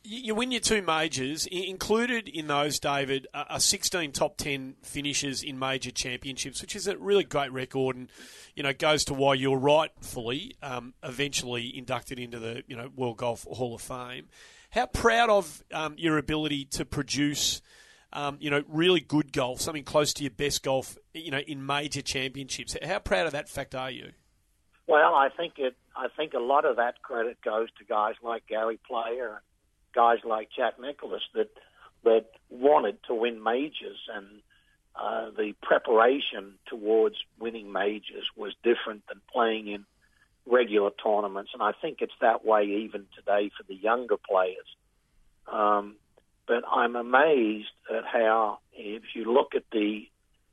you 0.06 0.34
win 0.34 0.52
your 0.52 0.60
two 0.60 0.82
majors. 0.82 1.46
Included 1.46 2.28
in 2.28 2.46
those, 2.46 2.78
David, 2.78 3.26
are 3.34 3.58
16 3.58 4.12
top 4.12 4.36
10 4.36 4.76
finishes 4.82 5.42
in 5.42 5.58
major 5.58 5.90
championships, 5.90 6.62
which 6.62 6.76
is 6.76 6.86
a 6.86 6.96
really 6.96 7.24
great 7.24 7.52
record, 7.52 7.96
and 7.96 8.08
you 8.54 8.62
know 8.62 8.72
goes 8.72 9.04
to 9.06 9.14
why 9.14 9.34
you're 9.34 9.58
rightfully 9.58 10.56
um, 10.62 10.94
eventually 11.02 11.76
inducted 11.76 12.18
into 12.18 12.38
the 12.38 12.62
you 12.68 12.76
know 12.76 12.90
World 12.94 13.18
Golf 13.18 13.44
Hall 13.44 13.74
of 13.74 13.82
Fame. 13.82 14.28
How 14.70 14.86
proud 14.86 15.30
of 15.30 15.64
um, 15.72 15.94
your 15.96 16.18
ability 16.18 16.66
to 16.72 16.84
produce, 16.84 17.62
um, 18.12 18.36
you 18.40 18.50
know, 18.50 18.62
really 18.68 19.00
good 19.00 19.32
golf, 19.32 19.60
something 19.60 19.84
close 19.84 20.12
to 20.14 20.22
your 20.22 20.30
best 20.30 20.62
golf, 20.62 20.98
you 21.14 21.30
know, 21.30 21.38
in 21.38 21.64
major 21.64 22.02
championships. 22.02 22.76
How 22.84 22.98
proud 22.98 23.26
of 23.26 23.32
that 23.32 23.48
fact 23.48 23.74
are 23.74 23.90
you? 23.90 24.12
Well, 24.86 25.14
I 25.14 25.30
think 25.36 25.54
it. 25.58 25.74
I 25.96 26.08
think 26.16 26.34
a 26.34 26.38
lot 26.38 26.64
of 26.64 26.76
that 26.76 27.02
credit 27.02 27.38
goes 27.42 27.68
to 27.78 27.84
guys 27.84 28.14
like 28.22 28.46
Gary 28.46 28.78
Player 28.86 29.42
guys 29.96 30.18
like 30.24 30.50
Jack 30.56 30.74
Nicklaus 30.78 31.22
that 31.34 31.50
that 32.04 32.26
wanted 32.50 32.98
to 33.08 33.14
win 33.14 33.42
majors, 33.42 33.98
and 34.14 34.26
uh, 34.94 35.30
the 35.36 35.54
preparation 35.62 36.54
towards 36.66 37.16
winning 37.40 37.72
majors 37.72 38.28
was 38.36 38.54
different 38.62 39.02
than 39.08 39.20
playing 39.32 39.66
in 39.66 39.84
regular 40.46 40.90
tournaments. 41.02 41.50
And 41.52 41.62
I 41.62 41.72
think 41.72 41.98
it's 42.00 42.14
that 42.20 42.44
way 42.44 42.64
even 42.84 43.06
today 43.16 43.50
for 43.56 43.64
the 43.66 43.74
younger 43.74 44.16
players. 44.16 44.66
Um, 45.50 45.96
but 46.46 46.62
I'm 46.70 46.94
amazed 46.94 47.74
at 47.92 48.04
how, 48.04 48.58
if 48.72 49.02
you 49.14 49.32
look 49.32 49.54
at 49.56 49.64
the 49.72 50.08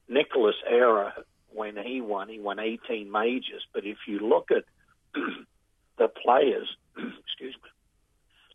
Nicklaus 0.09 0.55
era 0.67 1.13
when 1.53 1.77
he 1.77 2.01
won, 2.01 2.29
he 2.29 2.39
won 2.39 2.59
18 2.59 3.11
majors. 3.11 3.65
But 3.73 3.85
if 3.85 3.97
you 4.07 4.19
look 4.19 4.49
at 4.49 4.63
the 5.97 6.07
players, 6.07 6.75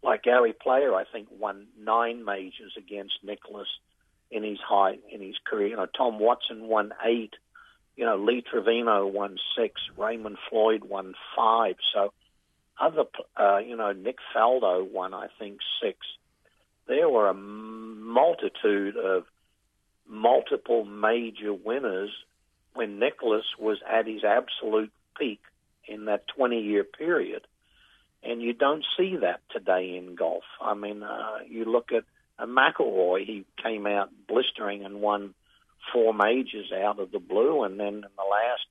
like 0.08 0.22
Gary 0.22 0.54
Player, 0.54 0.94
I 0.94 1.04
think 1.04 1.28
won 1.30 1.66
nine 1.78 2.24
majors 2.24 2.72
against 2.78 3.18
Nicklaus 3.22 3.68
in 4.30 4.42
his 4.42 4.58
high 4.58 4.96
in 5.12 5.20
his 5.20 5.36
career. 5.46 5.68
You 5.68 5.76
know, 5.76 5.86
Tom 5.86 6.18
Watson 6.18 6.66
won 6.66 6.92
eight. 7.04 7.34
You 7.94 8.06
know, 8.06 8.16
Lee 8.16 8.42
Trevino 8.42 9.06
won 9.06 9.36
six. 9.54 9.82
Raymond 9.98 10.38
Floyd 10.48 10.84
won 10.84 11.14
five. 11.36 11.76
So 11.92 12.14
other, 12.80 13.04
uh, 13.36 13.58
you 13.58 13.76
know, 13.76 13.92
Nick 13.92 14.16
Faldo 14.34 14.90
won 14.90 15.12
I 15.12 15.26
think 15.38 15.58
six. 15.82 15.98
There 16.86 17.08
were 17.08 17.28
a 17.28 17.34
multitude 17.34 18.96
of 18.96 19.24
multiple 20.06 20.86
major 20.86 21.52
winners 21.52 22.10
when 22.72 22.98
Nicklaus 22.98 23.44
was 23.58 23.76
at 23.86 24.06
his 24.06 24.24
absolute 24.24 24.90
peak 25.18 25.42
in 25.86 26.06
that 26.06 26.26
20 26.28 26.62
year 26.62 26.82
period 26.82 27.42
and 28.22 28.42
you 28.42 28.52
don't 28.52 28.84
see 28.96 29.16
that 29.16 29.40
today 29.50 29.96
in 29.96 30.14
golf. 30.14 30.44
I 30.60 30.74
mean, 30.74 31.02
uh, 31.02 31.38
you 31.48 31.64
look 31.64 31.92
at 31.92 32.04
uh, 32.38 32.46
McIlroy; 32.46 33.24
he 33.24 33.44
came 33.62 33.86
out 33.86 34.10
blistering 34.26 34.84
and 34.84 35.00
won 35.00 35.34
four 35.92 36.12
majors 36.12 36.72
out 36.72 36.98
of 36.98 37.10
the 37.10 37.18
blue, 37.18 37.62
and 37.62 37.78
then 37.78 37.94
in 37.94 38.00
the 38.00 38.30
last 38.30 38.66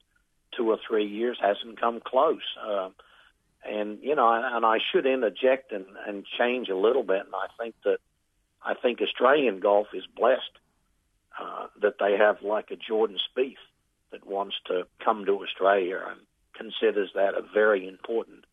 two 0.55 0.69
or 0.69 0.77
three 0.87 1.05
years 1.05 1.37
hasn't 1.41 1.79
come 1.79 1.99
close. 1.99 2.41
Uh, 2.61 2.89
and 3.65 3.99
you 4.01 4.15
know, 4.15 4.31
and 4.31 4.65
I 4.65 4.77
should 4.91 5.05
interject 5.05 5.71
and, 5.71 5.85
and 6.05 6.25
change 6.37 6.69
a 6.69 6.75
little 6.75 7.03
bit. 7.03 7.25
And 7.25 7.33
I 7.33 7.47
think 7.61 7.75
that 7.83 7.99
I 8.63 8.73
think 8.73 9.01
Australian 9.01 9.59
golf 9.59 9.87
is 9.93 10.03
blessed 10.15 10.41
uh, 11.39 11.67
that 11.81 11.95
they 11.99 12.17
have 12.17 12.41
like 12.41 12.71
a 12.71 12.75
Jordan 12.75 13.17
Spieth 13.17 13.55
that 14.11 14.25
wants 14.25 14.55
to 14.67 14.87
come 15.03 15.25
to 15.25 15.43
Australia 15.43 16.01
and 16.09 16.19
considers 16.53 17.11
that 17.15 17.35
a 17.35 17.41
very 17.53 17.87
important 17.87 18.45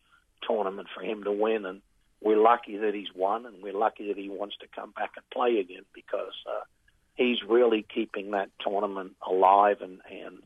tournament 0.46 0.88
for 0.94 1.02
him 1.02 1.24
to 1.24 1.32
win, 1.32 1.64
and 1.64 1.82
we're 2.20 2.40
lucky 2.40 2.76
that 2.78 2.94
he's 2.94 3.14
won, 3.14 3.46
and 3.46 3.62
we're 3.62 3.76
lucky 3.76 4.08
that 4.08 4.16
he 4.16 4.28
wants 4.28 4.56
to 4.60 4.66
come 4.74 4.92
back 4.92 5.12
and 5.16 5.24
play 5.30 5.58
again 5.58 5.84
because 5.94 6.34
uh, 6.46 6.64
he's 7.14 7.38
really 7.46 7.84
keeping 7.94 8.32
that 8.32 8.50
tournament 8.60 9.12
alive 9.26 9.80
and 9.80 10.00
and 10.10 10.38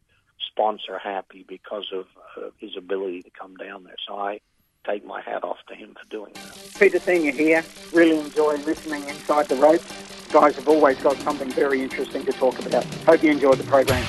sponsor 0.51 0.99
happy 0.99 1.45
because 1.47 1.87
of 1.93 2.07
uh, 2.37 2.51
his 2.59 2.77
ability 2.77 3.23
to 3.23 3.31
come 3.31 3.57
down 3.57 3.85
there. 3.85 3.97
So 4.07 4.19
I 4.19 4.41
take 4.87 5.05
my 5.05 5.21
hat 5.21 5.45
off 5.45 5.59
to 5.69 5.75
him 5.75 5.95
for 5.95 6.09
doing 6.09 6.33
that. 6.35 6.71
Peter 6.79 6.99
Senior 6.99 7.33
here. 7.33 7.65
Really 7.93 8.19
enjoy 8.19 8.57
listening 8.57 9.05
inside 9.09 9.47
the 9.47 9.57
ropes. 9.57 9.87
guys 10.33 10.57
have 10.57 10.69
always 10.69 10.99
got 10.99 11.17
something 11.19 11.51
very 11.51 11.83
interesting 11.83 12.25
to 12.25 12.33
talk 12.33 12.59
about. 12.65 12.85
Hope 13.07 13.23
you 13.23 13.31
enjoyed 13.31 13.59
the 13.59 13.65
program. 13.65 14.05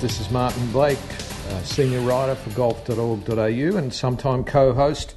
This 0.00 0.20
is 0.20 0.30
Martin 0.30 0.70
Blake, 0.72 0.98
senior 1.62 2.00
writer 2.00 2.34
for 2.34 2.50
golf.org.au 2.50 3.76
and 3.76 3.92
sometime 3.92 4.44
co 4.44 4.72
host 4.72 5.14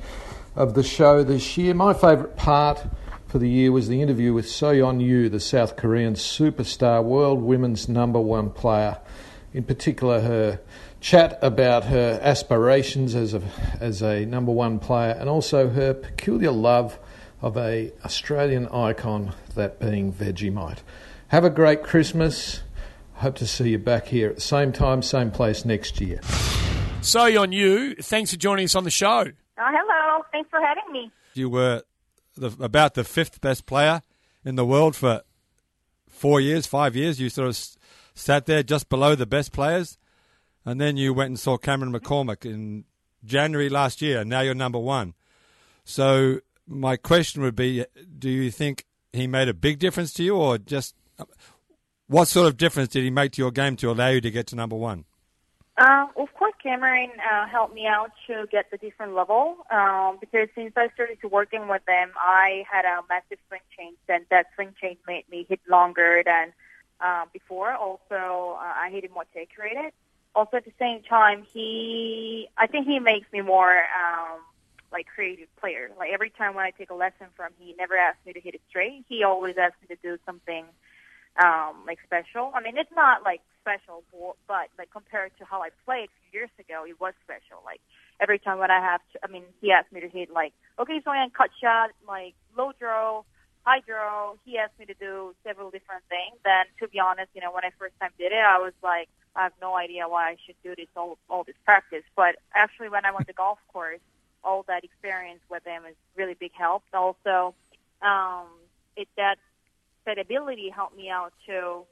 of 0.56 0.74
the 0.74 0.84
show 0.84 1.24
this 1.24 1.58
year. 1.58 1.74
My 1.74 1.94
favourite 1.94 2.36
part 2.36 2.86
for 3.28 3.40
the 3.40 3.50
year 3.50 3.72
was 3.72 3.88
the 3.88 4.02
interview 4.02 4.34
with 4.34 4.50
So 4.50 4.74
Yeon 4.74 5.00
Ryu, 5.00 5.30
the 5.30 5.40
South 5.40 5.76
Korean 5.76 6.16
superstar 6.16 7.04
world 7.04 7.42
women's 7.42 7.88
number 7.88 8.20
one 8.20 8.50
player. 8.50 8.98
In 9.54 9.64
particular, 9.64 10.22
her 10.22 10.60
chat 11.00 11.38
about 11.42 11.86
her 11.86 12.20
aspirations 12.22 13.16
as 13.16 13.34
a, 13.34 13.42
as 13.80 14.02
a 14.02 14.26
number 14.26 14.52
one 14.52 14.80
player 14.80 15.12
and 15.12 15.30
also 15.30 15.70
her 15.70 15.94
peculiar 15.94 16.52
love 16.52 17.00
of 17.42 17.58
a 17.58 17.92
Australian 18.04 18.68
icon, 18.68 19.34
that 19.56 19.80
being 19.80 20.12
Vegemite. 20.12 20.80
Have 21.30 21.44
a 21.44 21.50
great 21.50 21.84
Christmas. 21.84 22.62
Hope 23.20 23.36
to 23.36 23.46
see 23.46 23.72
you 23.72 23.78
back 23.78 24.08
here 24.08 24.30
at 24.30 24.36
the 24.36 24.42
same 24.42 24.72
time, 24.72 25.02
same 25.02 25.30
place 25.30 25.66
next 25.66 26.00
year. 26.00 26.22
So 27.02 27.30
Yeon 27.30 27.52
Ryu, 27.52 27.96
thanks 27.96 28.32
for 28.32 28.38
joining 28.38 28.64
us 28.64 28.76
on 28.76 28.86
the 28.86 28.90
show. 28.90 29.26
Oh, 29.58 29.70
hello. 29.70 30.24
Thanks 30.32 30.50
for 30.50 30.62
having 30.62 30.90
me. 30.90 31.12
You 31.34 31.50
were 31.50 31.84
the, 32.38 32.56
about 32.64 32.94
the 32.94 33.04
fifth 33.04 33.42
best 33.42 33.66
player 33.66 34.04
in 34.46 34.56
the 34.56 34.66
world 34.66 34.96
for 34.96 35.24
four 36.08 36.40
years, 36.40 36.66
five 36.66 36.96
years. 36.96 37.20
You 37.20 37.28
sort 37.28 37.50
of 37.50 37.60
sat 38.14 38.46
there 38.46 38.64
just 38.64 38.88
below 38.88 39.16
the 39.16 39.26
best 39.26 39.52
players, 39.52 39.98
and 40.64 40.80
then 40.80 40.96
you 40.96 41.14
went 41.14 41.28
and 41.28 41.40
saw 41.40 41.58
Cameron 41.58 41.92
McCormick 41.92 42.46
in 42.46 42.86
January 43.26 43.68
last 43.68 44.02
year, 44.02 44.22
and 44.22 44.30
now 44.30 44.40
you're 44.40 44.56
number 44.56 44.80
one. 44.80 45.14
So 45.84 46.40
my 46.66 46.96
question 46.96 47.42
would 47.42 47.56
be: 47.58 47.84
Do 48.18 48.30
you 48.30 48.50
think 48.50 48.86
he 49.12 49.28
made 49.28 49.50
a 49.50 49.54
big 49.54 49.78
difference 49.78 50.14
to 50.14 50.24
you, 50.24 50.38
or 50.38 50.58
just 50.58 50.96
what 52.10 52.28
sort 52.28 52.48
of 52.48 52.58
difference 52.58 52.90
did 52.90 53.04
he 53.04 53.12
make 53.12 53.34
to 53.34 53.42
your 53.42 53.52
game 53.52 53.76
to 53.78 53.92
allow 53.92 54.10
you 54.10 54.20
to 54.20 54.32
get 54.32 54.48
to 54.48 54.56
number 54.56 54.76
one? 54.76 55.06
Uh, 55.78 56.08
of 56.18 56.34
course, 56.34 56.54
Cameron 56.62 57.12
uh, 57.32 57.48
helped 57.48 57.74
me 57.74 57.86
out 57.86 58.12
to 58.28 58.46
get 58.52 58.70
the 58.72 58.78
different 58.78 59.14
level 59.14 59.58
um, 59.72 60.18
because 60.20 60.50
since 60.54 60.74
I 60.76 60.90
started 60.94 61.22
to 61.22 61.28
working 61.28 61.68
with 61.70 61.84
him, 61.88 62.12
I 62.18 62.66
had 62.70 62.84
a 62.84 63.02
massive 63.08 63.38
swing 63.48 63.62
change, 63.78 63.98
and 64.10 64.26
that 64.32 64.48
swing 64.56 64.74
change 64.82 64.98
made 65.08 65.24
me 65.32 65.46
hit 65.48 65.62
longer 65.70 66.22
than 66.26 66.52
uh, 67.00 67.26
before. 67.32 67.74
Also, 67.76 68.58
uh, 68.60 68.74
I 68.76 68.90
hit 68.92 69.04
it 69.06 69.14
more 69.14 69.26
accurate. 69.40 69.94
Also, 70.36 70.58
at 70.58 70.66
the 70.66 70.74
same 70.80 71.02
time, 71.04 71.46
he, 71.54 72.50
I 72.58 72.68
think 72.68 72.88
he 72.88 73.00
makes 73.00 73.32
me 73.32 73.42
more 73.42 73.72
um, 73.72 74.40
like 74.92 75.06
creative 75.14 75.48
player. 75.58 75.92
Like 75.98 76.10
every 76.12 76.32
time 76.32 76.56
when 76.56 76.66
I 76.66 76.72
take 76.72 76.90
a 76.90 76.96
lesson 76.96 77.28
from, 77.36 77.48
him, 77.48 77.54
he 77.60 77.76
never 77.78 77.96
asks 77.96 78.20
me 78.26 78.34
to 78.34 78.42
hit 78.42 78.56
it 78.56 78.62
straight. 78.68 79.06
He 79.08 79.24
always 79.24 79.58
asks 79.58 79.78
me 79.88 79.96
to 79.96 80.02
do 80.02 80.18
something 80.26 80.66
um, 81.38 81.84
like 81.86 82.00
special. 82.06 82.52
I 82.56 82.62
mean, 82.62 82.78
it's 82.78 82.92
not 82.96 83.24
like 83.24 83.42
special, 83.62 84.04
but 84.48 84.70
like 84.78 84.92
compared 84.92 85.32
to 85.40 85.46
how 85.46 85.62
I 85.62 85.70
played 85.86 86.10
a 86.10 86.16
few 86.30 86.40
years 86.40 86.50
ago, 86.60 86.84
it 86.88 87.00
was 87.00 87.14
special. 87.24 87.62
Like 87.64 87.82
every 88.20 88.40
time 88.40 88.60
when 88.60 88.72
I 88.72 88.80
have, 88.80 89.02
to, 89.14 89.20
I 89.24 89.32
mean, 89.32 89.44
he 89.62 89.72
asked 89.72 89.92
me 89.92 90.02
to 90.02 90.10
hit 90.10 90.30
like, 90.32 90.54
okay, 90.80 91.02
so 91.04 91.12
I'm 91.12 91.30
cut 91.30 91.50
shot, 91.62 91.92
like 92.08 92.34
low 92.58 92.72
draw, 92.80 93.24
high 93.66 93.82
draw. 93.86 94.34
He 94.46 94.58
asked 94.58 94.78
me 94.80 94.86
to 94.86 94.94
do 94.96 95.36
several 95.46 95.70
different 95.70 96.04
things. 96.10 96.38
Then, 96.44 96.66
to 96.80 96.88
be 96.88 97.00
honest, 97.00 97.30
you 97.34 97.42
know, 97.42 97.52
when 97.52 97.64
I 97.64 97.72
first 97.78 97.94
time 98.00 98.12
did 98.18 98.32
it, 98.32 98.44
I 98.44 98.58
was 98.58 98.74
like, 98.84 99.10
I 99.36 99.44
have 99.44 99.54
no 99.62 99.76
idea 99.76 100.08
why 100.08 100.32
I 100.32 100.38
should 100.46 100.56
do 100.64 100.74
this 100.76 100.88
all 100.96 101.18
all 101.30 101.44
this 101.44 101.56
practice. 101.64 102.04
But 102.16 102.36
actually, 102.56 102.90
when 102.90 103.06
I 103.06 103.12
went 103.12 103.28
to 103.28 103.34
golf 103.34 103.60
course, 103.72 104.02
all 104.44 104.64
that 104.68 104.84
experience 104.84 105.42
with 105.50 105.64
him 105.66 105.84
is 105.88 105.96
really 106.16 106.34
big 106.34 106.52
help. 106.58 106.84
Also, 106.94 107.54
um, 108.02 108.48
it 108.96 109.08
that 109.18 109.38
that 110.06 110.18
ability 110.18 110.72
helped 110.74 110.96
me 110.96 111.10
out 111.10 111.34
to 111.48 111.86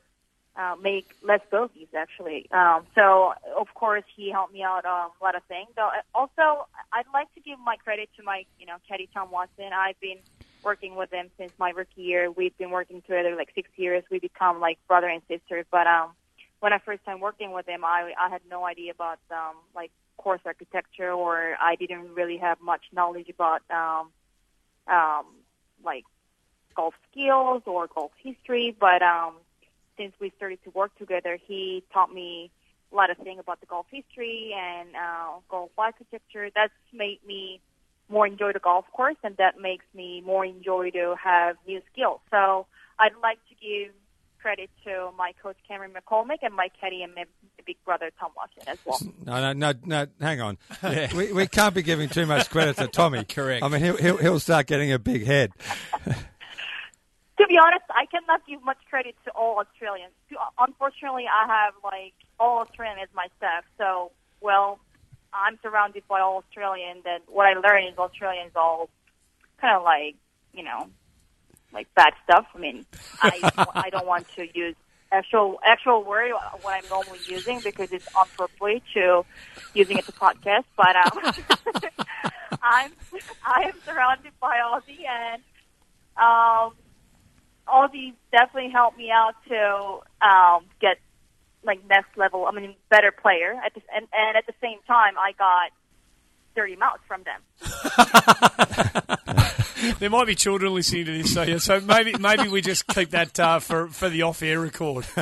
uh, 0.57 0.75
make 0.81 1.07
less 1.21 1.41
bogeys 1.51 1.87
actually. 1.95 2.47
Um, 2.51 2.87
so 2.95 3.33
of 3.59 3.67
course 3.75 4.03
he 4.15 4.31
helped 4.31 4.53
me 4.53 4.63
out 4.63 4.85
um, 4.85 5.11
a 5.21 5.23
lot 5.23 5.35
of 5.35 5.43
things. 5.47 5.69
So, 5.75 5.83
uh, 5.83 6.01
also, 6.15 6.67
I'd 6.91 7.05
like 7.13 7.33
to 7.35 7.41
give 7.41 7.59
my 7.59 7.75
credit 7.75 8.09
to 8.17 8.23
my 8.23 8.43
you 8.59 8.65
know 8.65 8.77
caddy 8.87 9.09
Tom 9.13 9.29
Watson. 9.31 9.69
I've 9.73 9.99
been 9.99 10.17
working 10.63 10.95
with 10.95 11.11
him 11.13 11.29
since 11.37 11.51
my 11.59 11.69
rookie 11.69 12.01
year. 12.01 12.31
We've 12.31 12.57
been 12.57 12.71
working 12.71 13.01
together 13.01 13.35
like 13.35 13.49
six 13.53 13.69
years. 13.75 14.03
We 14.09 14.19
become 14.19 14.59
like 14.59 14.79
brother 14.87 15.07
and 15.07 15.21
sister. 15.27 15.63
But 15.71 15.85
um, 15.87 16.11
when 16.59 16.73
I 16.73 16.79
first 16.79 17.05
time 17.05 17.19
working 17.19 17.51
with 17.51 17.67
him, 17.67 17.85
I 17.85 18.13
I 18.19 18.29
had 18.29 18.41
no 18.49 18.65
idea 18.65 18.91
about 18.91 19.19
um, 19.31 19.55
like 19.75 19.91
course 20.17 20.41
architecture, 20.45 21.11
or 21.11 21.55
I 21.61 21.75
didn't 21.75 22.15
really 22.15 22.37
have 22.37 22.59
much 22.59 22.81
knowledge 22.91 23.29
about 23.29 23.61
um, 23.69 24.09
um, 24.87 25.25
like 25.85 26.03
golf 26.77 26.93
skills 27.11 27.63
or 27.65 27.87
golf 27.87 28.11
history, 28.23 28.73
but 28.79 29.01
um, 29.01 29.33
since 29.97 30.13
we 30.21 30.31
started 30.37 30.59
to 30.63 30.69
work 30.69 30.95
together, 30.97 31.37
he 31.47 31.83
taught 31.91 32.13
me 32.13 32.51
a 32.93 32.95
lot 32.95 33.09
of 33.09 33.17
things 33.17 33.39
about 33.39 33.59
the 33.59 33.65
golf 33.65 33.87
history 33.91 34.53
and 34.55 34.89
uh, 34.95 35.39
golf 35.49 35.71
architecture. 35.77 36.49
That's 36.55 36.71
made 36.93 37.19
me 37.27 37.59
more 38.09 38.25
enjoy 38.25 38.53
the 38.53 38.59
golf 38.59 38.85
course, 38.93 39.17
and 39.23 39.35
that 39.37 39.59
makes 39.59 39.85
me 39.93 40.21
more 40.25 40.45
enjoy 40.45 40.91
to 40.91 41.15
have 41.21 41.57
new 41.67 41.81
skills. 41.91 42.21
So 42.31 42.67
I'd 42.99 43.11
like 43.21 43.39
to 43.49 43.55
give 43.55 43.93
credit 44.41 44.69
to 44.85 45.09
my 45.17 45.33
coach 45.41 45.57
Cameron 45.67 45.91
McCormick 45.91 46.37
and 46.43 46.53
my 46.53 46.69
caddy 46.79 47.01
and 47.01 47.13
my 47.15 47.25
big 47.65 47.75
brother 47.83 48.11
Tom 48.19 48.31
Watson 48.37 48.63
as 48.67 48.77
well. 48.85 48.99
No, 49.25 49.41
no, 49.41 49.53
no, 49.53 49.79
no. 49.83 50.07
Hang 50.21 50.41
on. 50.41 50.57
Yeah. 50.83 51.13
We, 51.13 51.33
we 51.33 51.47
can't 51.47 51.75
be 51.75 51.81
giving 51.81 52.07
too 52.07 52.25
much 52.25 52.49
credit 52.49 52.77
to 52.77 52.87
Tommy. 52.87 53.23
Correct. 53.29 53.63
I 53.63 53.67
mean, 53.67 53.81
he'll, 53.81 53.97
he'll, 53.97 54.17
he'll 54.17 54.39
start 54.39 54.67
getting 54.67 54.93
a 54.93 54.99
big 54.99 55.25
head. 55.25 55.51
to 57.37 57.47
be 57.47 57.57
honest, 57.57 57.85
I 57.89 58.05
cannot 58.05 58.45
give 58.47 58.63
much 58.63 58.77
credit 58.89 59.15
to 59.25 59.31
all 59.31 59.59
Australians. 59.59 60.13
Unfortunately, 60.57 61.25
I 61.27 61.47
have 61.47 61.73
like 61.83 62.13
all 62.39 62.59
Australian 62.59 62.99
as 62.99 63.09
my 63.13 63.27
staff. 63.37 63.63
So, 63.77 64.11
well, 64.41 64.79
I'm 65.33 65.59
surrounded 65.61 66.03
by 66.07 66.19
all 66.21 66.37
Australian. 66.37 67.01
That 67.03 67.21
what 67.27 67.45
I 67.45 67.53
learned 67.53 67.89
is 67.93 67.97
Australians 67.97 68.53
all 68.55 68.89
kind 69.61 69.75
of 69.77 69.83
like 69.83 70.15
you 70.53 70.63
know 70.63 70.89
like 71.71 71.93
bad 71.95 72.13
stuff. 72.23 72.47
I 72.55 72.57
mean, 72.57 72.85
I 73.21 73.51
I 73.75 73.89
don't 73.89 74.07
want 74.07 74.27
to 74.35 74.47
use 74.57 74.75
actual 75.11 75.59
actual 75.63 76.03
word 76.03 76.31
what 76.61 76.83
I'm 76.83 76.89
normally 76.89 77.19
using 77.27 77.59
because 77.63 77.91
it's 77.91 78.07
inappropriate 78.15 78.83
to 78.95 79.25
using 79.73 79.97
it 79.97 80.05
to 80.05 80.11
podcast. 80.11 80.65
But 80.75 80.95
um, 80.95 81.33
I'm 82.63 82.91
I 83.45 83.63
am 83.63 83.73
surrounded 83.85 84.31
by 84.39 84.57
Aussie 84.57 85.05
and 85.07 85.41
um 86.17 86.73
all 87.67 87.87
these 87.91 88.13
definitely 88.31 88.71
helped 88.71 88.97
me 88.97 89.11
out 89.11 89.35
to 89.47 89.99
um, 90.25 90.65
get 90.79 90.97
like 91.63 91.79
next 91.87 92.17
level. 92.17 92.45
I 92.45 92.51
mean, 92.51 92.75
better 92.89 93.11
player. 93.11 93.53
At 93.65 93.73
the, 93.73 93.81
and 93.95 94.07
and 94.17 94.37
at 94.37 94.45
the 94.45 94.53
same 94.61 94.79
time, 94.87 95.13
I 95.17 95.33
got 95.37 95.71
dirty 96.55 96.75
mouths 96.75 97.03
from 97.07 97.23
them. 97.23 97.41
there 99.99 100.09
might 100.09 100.25
be 100.25 100.35
children 100.35 100.73
listening 100.73 101.05
to 101.05 101.17
this, 101.17 101.33
so 101.33 101.43
yeah, 101.43 101.57
so 101.57 101.79
maybe 101.81 102.15
maybe 102.19 102.47
we 102.49 102.61
just 102.61 102.87
keep 102.87 103.11
that 103.11 103.39
uh, 103.39 103.59
for 103.59 103.87
for 103.87 104.09
the 104.09 104.23
off 104.23 104.41
air 104.41 104.59
record. 104.59 105.05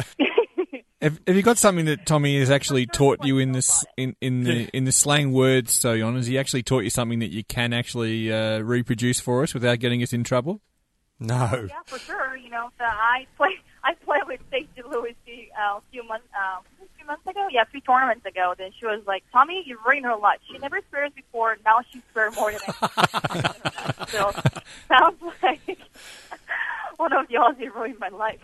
Have, 1.01 1.19
have, 1.27 1.35
you 1.35 1.43
got 1.43 1.59
something 1.59 1.85
that 1.85 2.07
Tommy 2.07 2.39
has 2.39 2.49
actually 2.49 2.87
taught 2.87 3.23
you 3.23 3.37
in 3.37 3.51
this 3.51 3.85
in, 3.95 4.15
in 4.21 4.43
the 4.43 4.53
yeah. 4.53 4.69
in 4.73 4.85
the 4.85 4.91
slang 4.91 5.33
words? 5.33 5.73
So, 5.73 5.91
on 6.03 6.15
has 6.15 6.25
he 6.25 6.39
actually 6.39 6.63
taught 6.63 6.83
you 6.83 6.89
something 6.89 7.19
that 7.19 7.31
you 7.31 7.43
can 7.43 7.73
actually 7.73 8.33
uh, 8.33 8.59
reproduce 8.59 9.19
for 9.19 9.43
us 9.43 9.53
without 9.53 9.77
getting 9.77 10.01
us 10.01 10.13
in 10.13 10.23
trouble? 10.23 10.61
No. 11.19 11.67
Yeah, 11.69 11.75
for 11.85 11.99
sure. 11.99 12.24
You 12.55 12.61
know, 12.61 12.69
the, 12.77 12.85
I 12.85 13.27
play 13.37 13.49
I 13.83 13.93
played 14.05 14.23
with 14.27 14.39
Stacy 14.47 14.81
Lewis 14.89 15.15
uh, 15.27 15.77
a 15.77 15.81
few 15.91 16.07
months 16.07 16.25
uh, 16.33 16.59
a 16.59 16.87
few 16.97 17.05
months 17.05 17.27
ago. 17.27 17.47
Yeah, 17.51 17.63
a 17.63 17.65
few 17.65 17.81
tournaments 17.81 18.25
ago. 18.25 18.53
Then 18.57 18.71
she 18.79 18.85
was 18.85 19.01
like, 19.05 19.23
"Tommy, 19.33 19.63
you've 19.65 19.83
ruined 19.85 20.05
her 20.05 20.15
life. 20.15 20.39
She 20.49 20.57
never 20.59 20.79
swears 20.89 21.11
before. 21.13 21.57
Now 21.65 21.81
she 21.91 22.01
swears 22.13 22.33
more 22.35 22.51
than 22.53 22.61
I." 22.65 24.05
so 24.07 24.31
sounds 24.87 25.21
like 25.43 25.59
one 26.95 27.11
of 27.11 27.27
the 27.27 27.35
Aussie 27.35 27.73
ruined 27.73 27.99
my 27.99 28.07
life. 28.07 28.39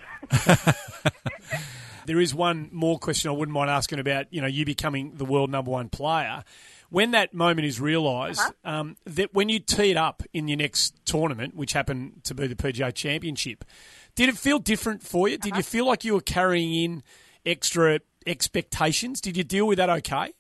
there 2.06 2.20
is 2.20 2.36
one 2.36 2.68
more 2.74 3.00
question 3.00 3.30
I 3.30 3.34
wouldn't 3.34 3.54
mind 3.54 3.70
asking 3.70 4.00
about. 4.00 4.26
You 4.30 4.42
know, 4.42 4.48
you 4.48 4.66
becoming 4.66 5.14
the 5.16 5.26
world 5.26 5.50
number 5.50 5.72
one 5.72 5.88
player 5.88 6.44
when 6.92 7.12
that 7.12 7.34
moment 7.34 7.66
is 7.66 7.80
realized 7.80 8.42
uh-huh. 8.42 8.80
um, 8.80 8.98
that 9.06 9.34
when 9.34 9.48
you 9.48 9.60
tee 9.60 9.92
it 9.92 9.98
up 9.98 10.22
in 10.34 10.50
your 10.50 10.58
next 10.58 10.94
tournament, 11.06 11.56
which 11.56 11.72
happened 11.72 12.22
to 12.26 12.36
be 12.36 12.48
the 12.48 12.56
PGA 12.56 12.94
Championship, 12.94 13.64
did 14.16 14.30
it 14.30 14.38
feel 14.38 14.60
different 14.60 15.04
for 15.04 15.28
you? 15.28 15.36
Uh-huh. 15.36 15.50
Did 15.50 15.58
you 15.58 15.64
feel 15.64 15.86
like 15.86 16.04
you 16.04 16.14
were 16.14 16.22
carrying 16.22 16.74
in 16.74 17.04
extra 17.46 18.00
expectations? 18.26 19.22
Did 19.22 19.38
you 19.38 19.44
deal 19.44 19.68
with 19.68 19.78
that 19.78 19.90
okay? 19.90 20.34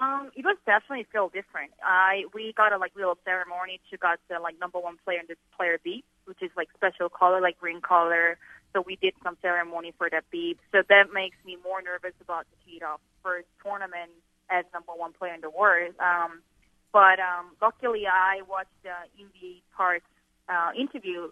Um, 0.00 0.30
it 0.34 0.44
was 0.44 0.56
definitely 0.64 1.06
feel 1.12 1.28
different. 1.28 1.72
I 1.82 2.24
we 2.32 2.54
got 2.56 2.72
a 2.72 2.78
like 2.78 2.92
little 2.96 3.18
ceremony 3.24 3.80
to 3.90 3.98
got 3.98 4.18
the 4.28 4.38
like 4.38 4.58
number 4.58 4.78
one 4.78 4.96
player 5.04 5.20
in 5.20 5.26
the 5.28 5.36
player 5.56 5.78
beep, 5.84 6.04
which 6.24 6.42
is 6.42 6.50
like 6.56 6.68
special 6.74 7.08
color, 7.08 7.40
like 7.40 7.58
green 7.58 7.80
color. 7.80 8.38
So 8.72 8.82
we 8.86 8.96
did 8.96 9.14
some 9.22 9.36
ceremony 9.42 9.92
for 9.98 10.08
that 10.10 10.24
beep. 10.30 10.58
So 10.72 10.82
that 10.88 11.12
makes 11.12 11.36
me 11.44 11.56
more 11.62 11.82
nervous 11.82 12.14
about 12.22 12.46
the 12.64 12.84
off 12.84 13.00
first 13.22 13.48
tournament 13.62 14.10
as 14.48 14.64
number 14.72 14.92
one 14.96 15.12
player 15.12 15.34
in 15.34 15.40
the 15.42 15.50
world. 15.50 15.94
Um, 16.00 16.40
But 16.92 17.20
um, 17.20 17.54
luckily, 17.62 18.06
I 18.06 18.42
watched 18.48 18.74
the 18.82 18.96
Inbee 19.20 19.62
Park 19.76 20.02
uh, 20.48 20.70
interview 20.76 21.30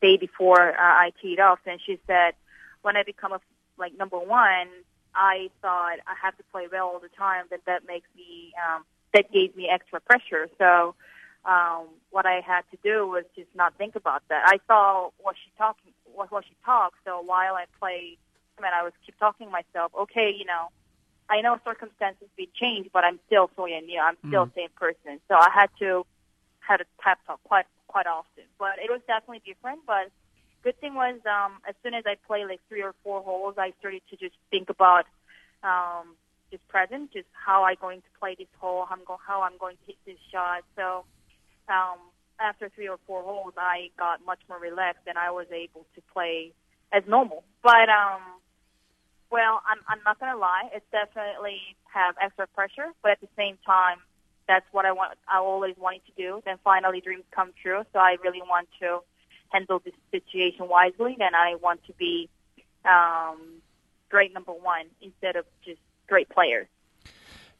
day 0.00 0.16
before 0.16 0.70
uh, 0.70 0.76
I 0.78 1.12
teed 1.20 1.40
off, 1.40 1.60
and 1.66 1.80
she 1.84 1.98
said, 2.06 2.34
when 2.82 2.96
I 2.96 3.02
become 3.02 3.32
a 3.32 3.40
like 3.78 3.96
number 3.96 4.18
one, 4.18 4.68
I 5.14 5.50
thought 5.60 5.98
I 6.06 6.14
have 6.22 6.36
to 6.36 6.44
play 6.52 6.66
well 6.70 6.86
all 6.86 7.00
the 7.00 7.08
time. 7.16 7.46
That 7.50 7.60
that 7.66 7.86
makes 7.86 8.08
me 8.16 8.52
um, 8.62 8.84
that 9.14 9.32
gave 9.32 9.56
me 9.56 9.68
extra 9.68 10.00
pressure. 10.00 10.48
So 10.58 10.94
um, 11.44 11.88
what 12.10 12.26
I 12.26 12.40
had 12.40 12.62
to 12.70 12.78
do 12.82 13.06
was 13.06 13.24
just 13.36 13.48
not 13.54 13.76
think 13.76 13.96
about 13.96 14.22
that. 14.28 14.42
I 14.46 14.58
saw 14.66 15.10
what 15.18 15.36
she 15.42 15.50
talking 15.58 15.92
what, 16.04 16.30
what 16.30 16.44
she 16.44 16.56
talked. 16.64 16.96
So 17.04 17.20
while 17.20 17.54
I 17.54 17.64
played, 17.78 18.18
I 18.58 18.62
mean, 18.62 18.72
I 18.74 18.82
was 18.82 18.92
keep 19.04 19.18
talking 19.18 19.46
to 19.48 19.52
myself. 19.52 19.92
Okay, 19.98 20.34
you 20.36 20.44
know, 20.44 20.68
I 21.28 21.40
know 21.40 21.58
circumstances 21.64 22.28
be 22.36 22.48
changed, 22.54 22.90
but 22.92 23.04
I'm 23.04 23.18
still 23.26 23.50
Soyeon. 23.56 23.88
You 23.88 23.96
know, 23.96 24.04
I'm 24.04 24.18
still 24.28 24.46
Mm. 24.46 24.54
the 24.54 24.60
same 24.62 24.70
person. 24.76 25.20
So 25.28 25.34
I 25.34 25.50
had 25.52 25.70
to 25.78 26.06
had 26.60 26.80
a 26.80 26.84
pep 27.00 27.18
talk 27.26 27.40
quite 27.92 28.08
often. 28.08 28.48
But 28.58 28.80
it 28.80 28.88
was 28.88 29.04
definitely 29.06 29.44
different. 29.44 29.80
But 29.86 30.08
good 30.64 30.80
thing 30.80 30.94
was, 30.94 31.20
um, 31.28 31.60
as 31.68 31.76
soon 31.82 31.92
as 31.92 32.04
I 32.08 32.16
played 32.26 32.48
like 32.48 32.60
three 32.68 32.82
or 32.82 32.94
four 33.04 33.20
holes, 33.22 33.54
I 33.58 33.72
started 33.78 34.02
to 34.10 34.16
just 34.16 34.34
think 34.50 34.70
about 34.70 35.04
um, 35.62 36.16
just 36.50 36.66
present, 36.68 37.12
just 37.12 37.28
how 37.36 37.64
I'm 37.64 37.76
going 37.80 38.00
to 38.00 38.10
play 38.18 38.34
this 38.38 38.50
hole, 38.58 38.86
how 38.88 38.96
I'm, 38.96 39.04
go- 39.04 39.20
how 39.20 39.42
I'm 39.42 39.58
going 39.60 39.76
to 39.76 39.84
hit 39.86 40.00
this 40.06 40.20
shot. 40.32 40.64
So 40.74 41.04
um, 41.68 42.00
after 42.40 42.68
three 42.74 42.88
or 42.88 42.98
four 43.06 43.22
holes, 43.22 43.54
I 43.56 43.90
got 43.98 44.24
much 44.24 44.40
more 44.48 44.58
relaxed 44.58 45.04
and 45.06 45.18
I 45.18 45.30
was 45.30 45.46
able 45.52 45.86
to 45.94 46.00
play 46.12 46.52
as 46.92 47.02
normal. 47.06 47.44
But 47.62 47.88
um, 47.88 48.40
well, 49.30 49.62
I'm 49.64 49.80
I'm 49.88 50.02
not 50.04 50.20
gonna 50.20 50.38
lie, 50.38 50.68
it's 50.74 50.84
definitely 50.92 51.58
have 51.92 52.14
extra 52.20 52.46
pressure, 52.48 52.92
but 53.02 53.12
at 53.12 53.20
the 53.20 53.32
same 53.36 53.56
time, 53.64 53.98
that's 54.48 54.66
what 54.72 54.84
I 54.84 54.92
want. 54.92 55.18
I 55.28 55.38
always 55.38 55.76
wanted 55.78 56.02
to 56.06 56.12
do. 56.16 56.42
Then 56.44 56.56
finally, 56.64 57.00
dreams 57.00 57.24
come 57.30 57.52
true. 57.62 57.82
So 57.92 57.98
I 57.98 58.16
really 58.22 58.42
want 58.42 58.68
to 58.80 59.00
handle 59.50 59.80
this 59.84 59.94
situation 60.10 60.68
wisely. 60.68 61.16
Then 61.18 61.34
I 61.34 61.56
want 61.56 61.84
to 61.86 61.92
be 61.94 62.28
um, 62.84 63.60
great 64.10 64.32
number 64.32 64.52
one 64.52 64.86
instead 65.00 65.36
of 65.36 65.44
just 65.64 65.80
great 66.08 66.28
player. 66.28 66.68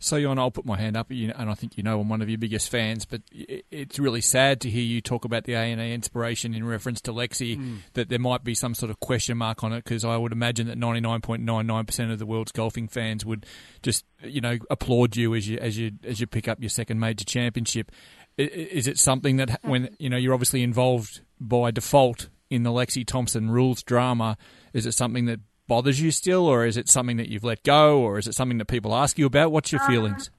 So, 0.03 0.21
Jon, 0.21 0.37
I'll 0.37 0.51
put 0.51 0.67
my 0.67 0.77
hand 0.77 0.97
up, 0.97 1.11
and 1.11 1.33
I 1.33 1.55
think 1.55 1.77
you 1.77 1.85
know 1.85 2.01
I'm 2.01 2.09
one 2.09 2.23
of 2.23 2.29
your 2.29 2.37
biggest 2.37 2.69
fans. 2.71 3.05
But 3.05 3.23
it's 3.31 4.01
really 4.01 4.21
sad 4.21 4.61
to 4.63 4.71
hear 4.71 4.83
you 4.83 5.01
talk 5.01 5.25
about 5.25 5.45
the 5.45 5.55
ANA 5.55 5.85
Inspiration 5.85 6.55
in 6.55 6.67
reference 6.67 7.01
to 7.03 7.13
Lexi. 7.13 7.57
Mm. 7.57 7.79
That 7.95 8.09
there 8.09 8.19
might 8.19 8.43
be 8.43 8.55
some 8.55 8.75
sort 8.75 8.91
of 8.91 8.99
question 8.99 9.39
mark 9.39 9.63
on 9.63 9.73
it 9.73 9.85
because 9.85 10.05
I 10.05 10.17
would 10.17 10.33
imagine 10.33 10.67
that 10.67 10.79
99.99 10.79 11.87
percent 11.87 12.11
of 12.11 12.19
the 12.19 12.27
world's 12.27 12.51
golfing 12.51 12.89
fans 12.89 13.25
would 13.25 13.47
just, 13.83 14.05
you 14.25 14.41
know, 14.41 14.59
applaud 14.71 15.15
you 15.15 15.37
as 15.37 15.49
you 15.49 15.59
as 15.59 15.79
you 15.79 15.93
as 16.03 16.21
you 16.21 16.27
pick 16.27 16.49
up 16.49 16.61
your 16.61 16.71
second 16.71 16.99
major 16.99 17.25
championship. 17.25 17.93
Is 18.37 18.89
it 18.89 18.99
something 18.99 19.37
that 19.37 19.61
when 19.63 19.95
you 20.01 20.11
know 20.11 20.17
you're 20.17 20.35
obviously 20.35 20.65
involved 20.65 21.21
by 21.39 21.71
default 21.71 22.29
in 22.51 22.65
the 22.65 22.71
Lexi 22.71 23.07
Thompson 23.07 23.51
rules 23.51 23.85
drama? 23.85 24.37
Is 24.73 24.85
it 24.85 24.93
something 24.93 25.27
that 25.27 25.39
bothers 25.67 26.01
you 26.01 26.11
still, 26.11 26.47
or 26.47 26.67
is 26.67 26.77
it 26.77 26.89
something 26.89 27.17
that 27.17 27.29
you've 27.29 27.45
let 27.45 27.63
go, 27.63 28.01
or 28.01 28.19
is 28.19 28.27
it 28.27 28.35
something 28.35 28.59
that 28.59 28.67
people 28.67 28.95
ask 28.95 29.19
you 29.19 29.27
about? 29.27 29.53
What's 29.53 29.73
your 29.73 29.83
Uh, 29.83 29.87
feelings? 29.87 30.31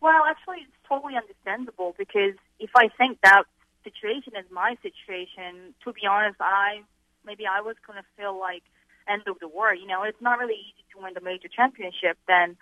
Well, 0.00 0.24
actually, 0.28 0.58
it's 0.62 0.88
totally 0.88 1.16
understandable 1.16 1.94
because 1.98 2.34
if 2.58 2.70
I 2.76 2.88
think 2.88 3.20
that 3.22 3.44
situation 3.84 4.34
is 4.36 4.44
my 4.50 4.76
situation, 4.82 5.74
to 5.84 5.92
be 5.92 6.06
honest, 6.06 6.36
I 6.40 6.82
maybe 7.24 7.46
I 7.46 7.60
was 7.62 7.76
gonna 7.86 8.04
feel 8.16 8.38
like 8.38 8.62
end 9.08 9.22
of 9.26 9.38
the 9.40 9.48
world. 9.48 9.78
You 9.80 9.86
know, 9.86 10.02
it's 10.02 10.20
not 10.20 10.38
really 10.38 10.54
easy 10.56 10.84
to 10.92 11.02
win 11.02 11.14
the 11.14 11.20
major 11.20 11.48
championship. 11.48 12.18
Then, 12.26 12.56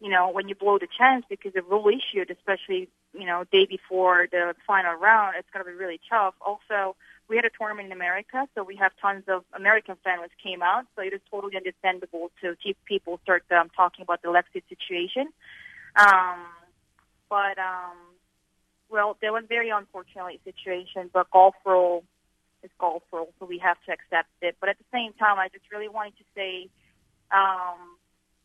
you 0.00 0.08
know, 0.08 0.30
when 0.30 0.48
you 0.48 0.54
blow 0.54 0.78
the 0.78 0.88
chance 0.98 1.24
because 1.28 1.54
of 1.54 1.68
rule 1.68 1.88
issued, 1.88 2.30
especially 2.30 2.88
you 3.12 3.26
know 3.26 3.44
day 3.52 3.66
before 3.66 4.26
the 4.30 4.54
final 4.66 4.94
round, 4.94 5.36
it's 5.38 5.48
gonna 5.52 5.64
be 5.64 5.72
really 5.72 6.00
tough. 6.08 6.34
Also, 6.40 6.96
we 7.30 7.36
had 7.36 7.44
a 7.44 7.50
tournament 7.56 7.86
in 7.86 7.92
America, 7.92 8.48
so 8.54 8.64
we 8.64 8.74
have 8.74 8.90
tons 9.00 9.22
of 9.28 9.44
American 9.54 9.96
fans 10.02 10.22
which 10.22 10.32
came 10.42 10.62
out. 10.62 10.84
So 10.96 11.02
it 11.02 11.12
is 11.12 11.20
totally 11.30 11.56
understandable 11.56 12.32
to 12.42 12.56
keep 12.62 12.76
people 12.84 13.20
start 13.22 13.44
um, 13.52 13.70
talking 13.74 14.02
about 14.02 14.20
the 14.20 14.28
Lexi 14.28 14.62
situation. 14.68 15.28
Um, 15.94 16.40
but 17.28 17.56
um, 17.56 17.96
well, 18.90 19.16
there 19.20 19.32
was 19.32 19.44
very 19.48 19.70
unfortunate 19.70 20.40
situation. 20.44 21.08
But 21.12 21.30
golf 21.30 21.54
rule 21.64 22.02
is 22.64 22.70
golf 22.80 23.04
rule, 23.12 23.32
so 23.38 23.46
we 23.46 23.58
have 23.58 23.76
to 23.86 23.92
accept 23.92 24.28
it. 24.42 24.56
But 24.58 24.70
at 24.70 24.78
the 24.78 24.84
same 24.92 25.12
time, 25.12 25.38
I 25.38 25.48
just 25.48 25.64
really 25.72 25.88
wanted 25.88 26.18
to 26.18 26.24
say, 26.34 26.68
um, 27.30 27.96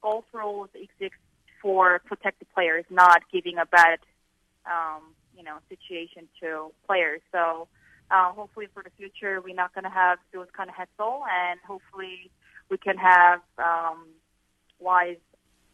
golf 0.03 0.25
rules 0.31 0.69
exist 0.75 1.19
for 1.59 1.99
protect 2.05 2.37
the 2.37 2.45
players, 2.53 2.85
not 2.91 3.23
giving 3.33 3.57
a 3.57 3.65
bad, 3.65 3.97
um, 4.67 5.01
you 5.35 5.43
know, 5.43 5.57
situation 5.69 6.27
to 6.41 6.71
players. 6.85 7.21
So 7.31 7.67
uh, 8.11 8.31
hopefully 8.31 8.67
for 8.73 8.83
the 8.83 8.91
future, 8.97 9.41
we're 9.41 9.55
not 9.55 9.73
going 9.73 9.83
to 9.83 9.89
have 9.89 10.19
those 10.33 10.47
kind 10.55 10.69
of 10.69 10.75
hassle, 10.75 11.23
and 11.31 11.59
hopefully 11.67 12.31
we 12.69 12.77
can 12.77 12.97
have 12.97 13.41
um, 13.57 14.07
wise 14.79 15.17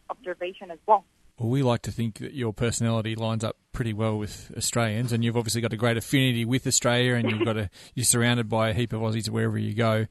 observation 0.10 0.72
as 0.72 0.80
well. 0.88 1.06
Well, 1.38 1.50
we 1.50 1.64
like 1.64 1.82
to 1.84 1.92
think 1.92 2.20
that 2.20 2.34
your 2.34 2.54
personality 2.54 3.16
lines 3.16 3.44
up 3.44 3.58
pretty 3.74 3.94
well 3.94 4.18
with 4.18 4.52
Australians, 4.56 5.12
and 5.12 5.24
you've 5.24 5.38
obviously 5.38 5.62
got 5.62 5.74
a 5.74 5.78
great 5.78 5.98
affinity 5.98 6.46
with 6.46 6.68
Australia, 6.68 7.16
and 7.16 7.30
you've 7.30 7.46
got 7.46 7.58
a 7.58 7.70
you're 7.96 8.04
surrounded 8.04 8.48
by 8.48 8.70
a 8.70 8.74
heap 8.74 8.94
of 8.94 9.02
Aussies 9.02 9.30
wherever 9.30 9.58
you 9.58 9.74
go. 9.74 10.08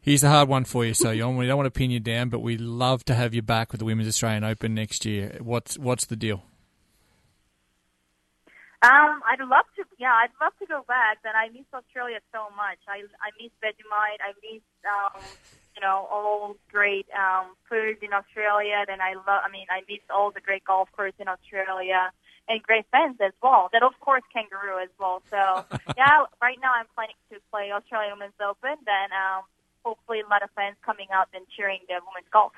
Here's 0.00 0.24
a 0.24 0.28
hard 0.28 0.48
one 0.48 0.64
for 0.64 0.84
you, 0.84 0.94
so 0.94 1.16
Jon. 1.16 1.36
We 1.36 1.46
don't 1.46 1.56
want 1.56 1.72
to 1.72 1.78
pin 1.78 1.92
you 1.92 2.00
down, 2.00 2.28
but 2.28 2.40
we 2.40 2.56
love 2.58 3.04
to 3.04 3.14
have 3.14 3.34
you 3.34 3.42
back 3.42 3.70
with 3.70 3.78
the 3.78 3.84
Women's 3.84 4.08
Australian 4.08 4.42
Open 4.42 4.74
next 4.74 5.06
year. 5.06 5.38
What's 5.40 5.78
what's 5.78 6.06
the 6.06 6.16
deal? 6.16 6.42
Um, 8.82 9.22
I'd 9.22 9.38
love 9.38 9.66
to. 9.76 9.84
Yeah, 9.98 10.12
I'd 10.12 10.34
love 10.42 10.52
to 10.58 10.66
go 10.66 10.82
back. 10.88 11.18
But 11.22 11.36
I 11.36 11.48
miss 11.50 11.70
Australia 11.72 12.18
so 12.32 12.50
much. 12.56 12.82
I 12.88 13.06
I 13.22 13.30
miss 13.38 13.54
Vegemite. 13.62 14.18
I 14.18 14.34
miss 14.42 14.62
um, 14.82 15.22
you 15.74 15.80
know 15.80 16.08
all 16.10 16.56
great 16.70 17.06
um, 17.14 17.54
foods 17.70 18.02
in 18.02 18.12
Australia. 18.12 18.84
Then 18.86 19.00
I 19.00 19.14
love. 19.14 19.40
I 19.46 19.50
mean, 19.50 19.66
I 19.70 19.82
miss 19.88 20.02
all 20.10 20.32
the 20.32 20.40
great 20.40 20.64
golf 20.64 20.88
courses 20.92 21.20
in 21.20 21.28
Australia 21.28 22.10
and 22.48 22.62
great 22.62 22.86
fans 22.90 23.16
as 23.20 23.32
well. 23.42 23.68
Then 23.72 23.82
of 23.82 23.94
course 24.00 24.22
kangaroo 24.32 24.82
as 24.82 24.90
well. 24.98 25.22
So 25.30 25.38
yeah, 25.96 26.26
right 26.42 26.58
now 26.60 26.72
I'm 26.74 26.90
planning 26.94 27.18
to 27.30 27.38
play 27.50 27.70
Australian 27.70 28.18
Women's 28.18 28.40
Open. 28.42 28.76
Then 28.84 29.14
um, 29.14 29.46
hopefully 29.84 30.20
a 30.20 30.28
lot 30.28 30.42
of 30.42 30.50
fans 30.56 30.76
coming 30.84 31.08
out 31.12 31.28
and 31.34 31.46
cheering 31.54 31.80
the 31.88 32.02
women's 32.02 32.30
golf. 32.32 32.52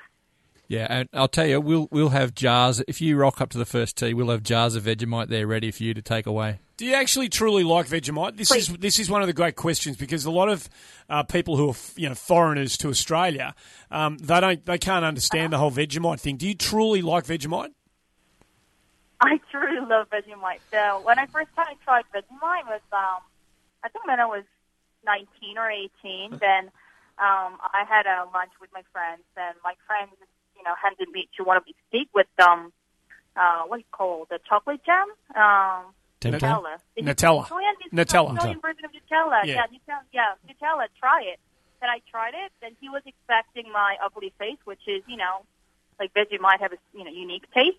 Yeah, 0.67 0.87
and 0.89 1.09
I'll 1.13 1.27
tell 1.27 1.45
you, 1.45 1.61
we'll 1.61 1.87
we'll 1.91 2.09
have 2.09 2.33
jars. 2.33 2.81
If 2.87 2.99
you 2.99 3.17
rock 3.17 3.39
up 3.39 3.49
to 3.51 3.57
the 3.57 3.65
first 3.65 3.97
tee, 3.97 4.13
we'll 4.13 4.29
have 4.29 4.41
jars 4.41 4.75
of 4.75 4.83
Vegemite 4.83 5.27
there 5.27 5.45
ready 5.45 5.69
for 5.71 5.83
you 5.83 5.93
to 5.93 6.01
take 6.01 6.25
away. 6.25 6.59
Do 6.77 6.85
you 6.85 6.95
actually 6.95 7.29
truly 7.29 7.63
like 7.63 7.87
Vegemite? 7.87 8.35
This 8.35 8.51
is 8.51 8.67
this 8.69 8.99
is 8.99 9.09
one 9.09 9.21
of 9.21 9.27
the 9.27 9.33
great 9.33 9.55
questions 9.55 9.95
because 9.95 10.25
a 10.25 10.31
lot 10.31 10.49
of 10.49 10.67
uh, 11.09 11.23
people 11.23 11.55
who 11.55 11.67
are 11.67 11.71
f- 11.71 11.93
you 11.95 12.09
know 12.09 12.15
foreigners 12.15 12.77
to 12.77 12.89
Australia, 12.89 13.53
um, 13.91 14.17
they 14.17 14.39
don't 14.39 14.65
they 14.65 14.77
can't 14.77 15.05
understand 15.05 15.53
the 15.53 15.57
whole 15.57 15.71
Vegemite 15.71 16.19
thing. 16.19 16.35
Do 16.37 16.47
you 16.47 16.55
truly 16.55 17.01
like 17.01 17.25
Vegemite? 17.25 17.71
I 19.21 19.39
truly 19.51 19.79
love 19.87 20.09
Vegemite. 20.09 20.59
So 20.71 21.01
when 21.03 21.19
I 21.19 21.27
first 21.27 21.49
time 21.55 21.75
tried 21.83 22.03
Vegemite 22.13 22.65
was 22.65 22.81
um 22.91 23.21
I 23.83 23.89
think 23.89 24.05
when 24.07 24.19
I 24.19 24.25
was 24.25 24.43
nineteen 25.05 25.57
or 25.57 25.69
eighteen, 25.69 26.31
then 26.31 26.65
um 27.19 27.57
I 27.61 27.85
had 27.87 28.05
a 28.07 28.25
lunch 28.33 28.51
with 28.59 28.71
my 28.73 28.81
friends 28.91 29.23
and 29.37 29.55
my 29.63 29.75
friends, 29.87 30.11
you 30.19 30.25
know, 30.65 30.75
handed 30.81 31.09
me 31.09 31.29
to 31.37 31.43
one 31.43 31.57
of 31.57 31.63
these 31.65 31.75
steak 31.89 32.09
with 32.13 32.27
um 32.39 32.71
uh 33.35 33.63
what 33.67 33.77
you 33.79 33.85
call 33.91 34.25
the 34.29 34.39
chocolate 34.47 34.81
jam? 34.85 35.07
Um 35.35 35.93
Nutella? 36.21 36.79
Nutella. 36.97 37.47
Nutella. 37.47 37.81
Is 37.85 37.91
Nutella. 37.93 38.61
Version 38.61 38.85
of 38.85 38.91
Nutella. 38.91 39.45
Yeah. 39.45 39.55
Yeah, 39.55 39.65
Nutella 39.67 40.01
yeah, 40.11 40.33
Nutella, 40.47 40.87
try 40.99 41.21
it. 41.23 41.39
Then 41.81 41.89
I 41.89 41.99
tried 42.09 42.33
it, 42.33 42.51
then 42.61 42.71
he 42.79 42.89
was 42.89 43.03
expecting 43.05 43.71
my 43.71 43.97
ugly 44.03 44.33
face, 44.39 44.57
which 44.63 44.79
is, 44.87 45.03
you 45.07 45.17
know, 45.17 45.45
like 45.99 46.13
Vegemite 46.13 46.59
have 46.61 46.73
a 46.73 46.77
you 46.93 47.03
know 47.03 47.11
unique 47.11 47.51
taste. 47.53 47.77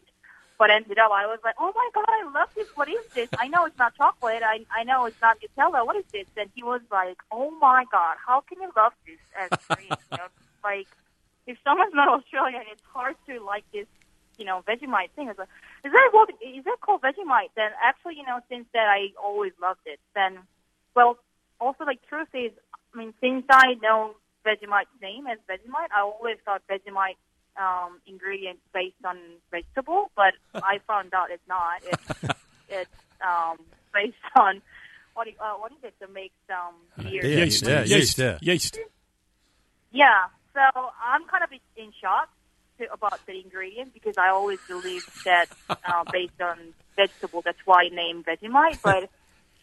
But 0.58 0.70
ended 0.70 0.98
up, 0.98 1.10
I 1.12 1.26
was 1.26 1.38
like, 1.44 1.54
oh 1.58 1.70
my 1.74 1.90
god, 1.92 2.06
I 2.08 2.30
love 2.32 2.48
this. 2.54 2.68
What 2.74 2.88
is 2.88 3.04
this? 3.14 3.28
I 3.38 3.48
know 3.48 3.66
it's 3.66 3.78
not 3.78 3.94
chocolate. 3.94 4.42
I 4.42 4.64
I 4.74 4.84
know 4.84 5.04
it's 5.04 5.20
not 5.20 5.38
Nutella. 5.40 5.84
What 5.84 5.96
is 5.96 6.04
this? 6.12 6.26
And 6.36 6.48
he 6.54 6.62
was 6.62 6.80
like, 6.90 7.18
oh 7.30 7.50
my 7.60 7.84
god, 7.90 8.16
how 8.24 8.40
can 8.40 8.60
you 8.62 8.70
love 8.76 8.92
this 9.06 9.18
as 9.38 9.50
you 9.82 9.88
know, 10.12 10.28
like 10.64 10.88
if 11.46 11.56
someone's 11.64 11.94
not 11.94 12.08
Australian, 12.08 12.62
it's 12.70 12.82
hard 12.92 13.16
to 13.28 13.40
like 13.44 13.64
this, 13.72 13.86
you 14.38 14.44
know, 14.44 14.62
Vegemite 14.66 15.10
thing. 15.14 15.28
It's 15.28 15.38
like, 15.38 15.48
is 15.84 15.92
that 15.92 16.08
what 16.12 16.30
is 16.30 16.64
that 16.64 16.80
called 16.80 17.02
Vegemite? 17.02 17.50
Then 17.56 17.70
actually, 17.82 18.16
you 18.16 18.24
know, 18.24 18.40
since 18.48 18.66
that 18.72 18.86
I 18.88 19.08
always 19.22 19.52
loved 19.60 19.80
it. 19.86 20.00
Then, 20.14 20.38
well, 20.94 21.18
also 21.60 21.84
like 21.84 22.00
truth 22.08 22.28
is, 22.34 22.52
I 22.94 22.98
mean, 22.98 23.14
since 23.20 23.44
I 23.50 23.74
know 23.82 24.14
Vegemite's 24.44 24.88
name 25.00 25.26
as 25.26 25.38
Vegemite, 25.48 25.90
I 25.96 26.00
always 26.02 26.36
thought 26.44 26.62
Vegemite 26.70 27.16
um, 27.56 28.00
ingredients 28.06 28.60
based 28.74 28.96
on 29.04 29.16
vegetable, 29.50 30.10
but 30.16 30.34
I 30.54 30.80
found 30.86 31.14
out 31.14 31.30
it's 31.30 31.46
not. 31.48 31.80
It's 31.84 32.12
it's 32.68 32.90
um, 33.24 33.58
based 33.94 34.16
on 34.36 34.60
what 35.14 35.24
do 35.24 35.30
you- 35.30 35.36
uh, 35.40 35.54
what 35.54 35.72
is 35.72 35.78
it 35.82 35.94
that 36.00 36.12
makes 36.12 36.34
um, 36.50 36.74
beer? 37.02 37.24
Yeast, 37.24 37.66
yeah, 37.66 37.84
yeast, 37.84 38.18
yeah. 38.18 38.38
yeast. 38.42 38.78
Yeah, 39.92 40.26
so 40.56 40.90
I'm 41.04 41.24
kind 41.26 41.44
of 41.44 41.50
in 41.76 41.92
shock. 42.00 42.28
to, 42.78 42.92
about 42.92 43.20
the 43.26 43.40
ingredient 43.40 43.92
because 43.94 44.16
I 44.18 44.28
always 44.28 44.58
believe 44.66 45.04
that 45.24 45.46
uh, 45.68 46.04
based 46.12 46.40
on 46.40 46.58
vegetable, 46.96 47.42
that's 47.42 47.58
why 47.64 47.84
I 47.84 47.88
named 47.88 48.26
Vegemite. 48.26 48.80
But 48.82 49.10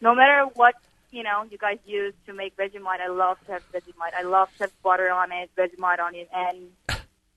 no 0.02 0.16
matter 0.16 0.46
what 0.54 0.76
you 1.12 1.24
know 1.24 1.44
you 1.50 1.58
guys 1.58 1.80
use 1.86 2.14
to 2.28 2.34
make 2.34 2.56
Vegemite, 2.58 3.02
I 3.02 3.10
love 3.10 3.38
to 3.46 3.54
have 3.54 3.72
Vegemite. 3.72 4.14
I 4.18 4.24
love 4.24 4.50
to 4.58 4.64
have 4.64 4.84
butter 4.84 5.10
on 5.10 5.32
it, 5.32 5.50
Vegemite 5.58 6.00
on 6.00 6.16
it, 6.16 6.30
and 6.34 6.70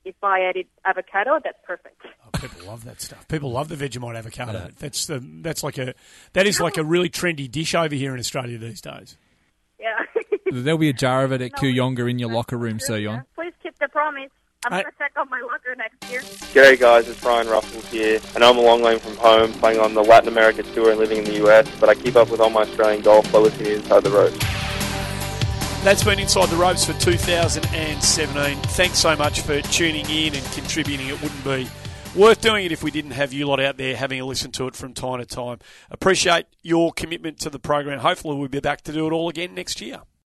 if 0.05 0.15
I 0.23 0.43
added 0.43 0.67
avocado, 0.85 1.41
that's 1.43 1.59
perfect. 1.67 2.01
Oh, 2.25 2.39
people 2.39 2.67
love 2.67 2.85
that 2.85 3.01
stuff. 3.01 3.27
People 3.29 3.51
love 3.51 3.69
the 3.69 3.77
Vegemite 3.77 4.17
avocado. 4.17 4.71
That's 4.79 5.07
the 5.07 5.19
that's 5.43 5.63
like 5.63 5.79
a 5.79 5.95
that 6.35 6.47
is 6.47 6.61
like 6.61 6.77
a 6.77 6.85
really 6.85 7.11
trendy 7.11 7.51
dish 7.51 7.75
over 7.75 7.95
here 7.95 8.13
in 8.15 8.21
Australia 8.21 8.59
these 8.59 8.81
days. 8.81 9.17
Yeah. 9.81 9.99
There'll 10.51 10.79
be 10.79 10.89
a 10.89 10.93
jar 10.93 11.25
of 11.25 11.33
it 11.33 11.43
at 11.43 11.53
Kooyonga 11.53 12.09
in 12.11 12.19
your 12.19 12.31
locker 12.31 12.57
room, 12.57 12.79
Sir 12.81 12.99
Yon. 12.99 13.25
Please 13.35 13.53
keep 13.63 13.79
the 13.79 13.89
promise. 13.89 14.31
I'm 14.65 14.73
going 14.73 14.85
to 14.85 14.91
check 14.99 15.13
out 15.17 15.31
my 15.31 15.41
locker 15.43 15.77
next 15.77 16.11
year. 16.11 16.21
G'day 16.53 16.81
guys, 16.81 17.09
it's 17.09 17.23
Ryan 17.23 17.47
Ruffels 17.47 17.87
here. 17.89 18.19
and 18.35 18.43
I'm 18.43 18.57
a 18.57 18.61
long 18.61 18.83
way 18.83 18.99
from 18.99 19.17
home, 19.17 19.53
playing 19.53 19.79
on 19.79 19.95
the 19.95 20.03
Latin 20.03 20.29
America 20.29 20.63
tour 20.65 20.91
and 20.91 20.99
living 20.99 21.19
in 21.19 21.25
the 21.25 21.47
US, 21.47 21.69
but 21.79 21.89
I 21.89 21.95
keep 21.95 22.17
up 22.17 22.31
with 22.31 22.41
all 22.41 22.51
my 22.51 22.63
Australian 22.63 23.03
golf 23.03 23.31
by 23.31 23.39
listening 23.39 23.67
to 23.67 23.75
Inside 23.77 24.03
the 24.03 24.11
Ropes. 24.11 24.39
That's 25.85 26.03
been 26.03 26.19
Inside 26.19 26.49
the 26.49 26.57
Ropes 26.57 26.85
for 26.85 26.95
2017. 26.95 28.59
Thanks 28.73 28.99
so 28.99 29.15
much 29.15 29.43
for 29.43 29.61
tuning 29.61 30.09
in 30.11 30.35
and 30.35 30.45
contributing. 30.53 31.07
It 31.09 31.23
wouldn't 31.23 31.45
be 31.45 31.69
worth 32.17 32.41
doing 32.41 32.67
it 32.67 32.73
if 32.73 32.83
we 32.83 32.91
didn't 32.91 33.13
have 33.13 33.33
you 33.33 33.47
lot 33.47 33.61
out 33.61 33.77
there 33.77 33.95
having 33.95 34.21
a 34.21 34.25
listen 34.25 34.51
to 34.53 34.67
it 34.67 34.75
from 34.75 34.95
time 34.95 35.21
to 35.21 35.27
time. 35.27 35.59
Appreciate 35.91 36.47
your 36.63 36.93
commitment 36.93 37.39
to 37.41 37.51
the 37.51 37.61
program. 37.61 38.01
Hopefully, 38.01 38.37
we'll 38.37 38.49
be 38.49 38.59
back 38.59 38.81
to 38.83 38.93
do 38.93 39.07
it 39.07 39.13
all 39.13 39.29
again 39.29 39.55
next 39.55 39.81
year. 39.81 40.01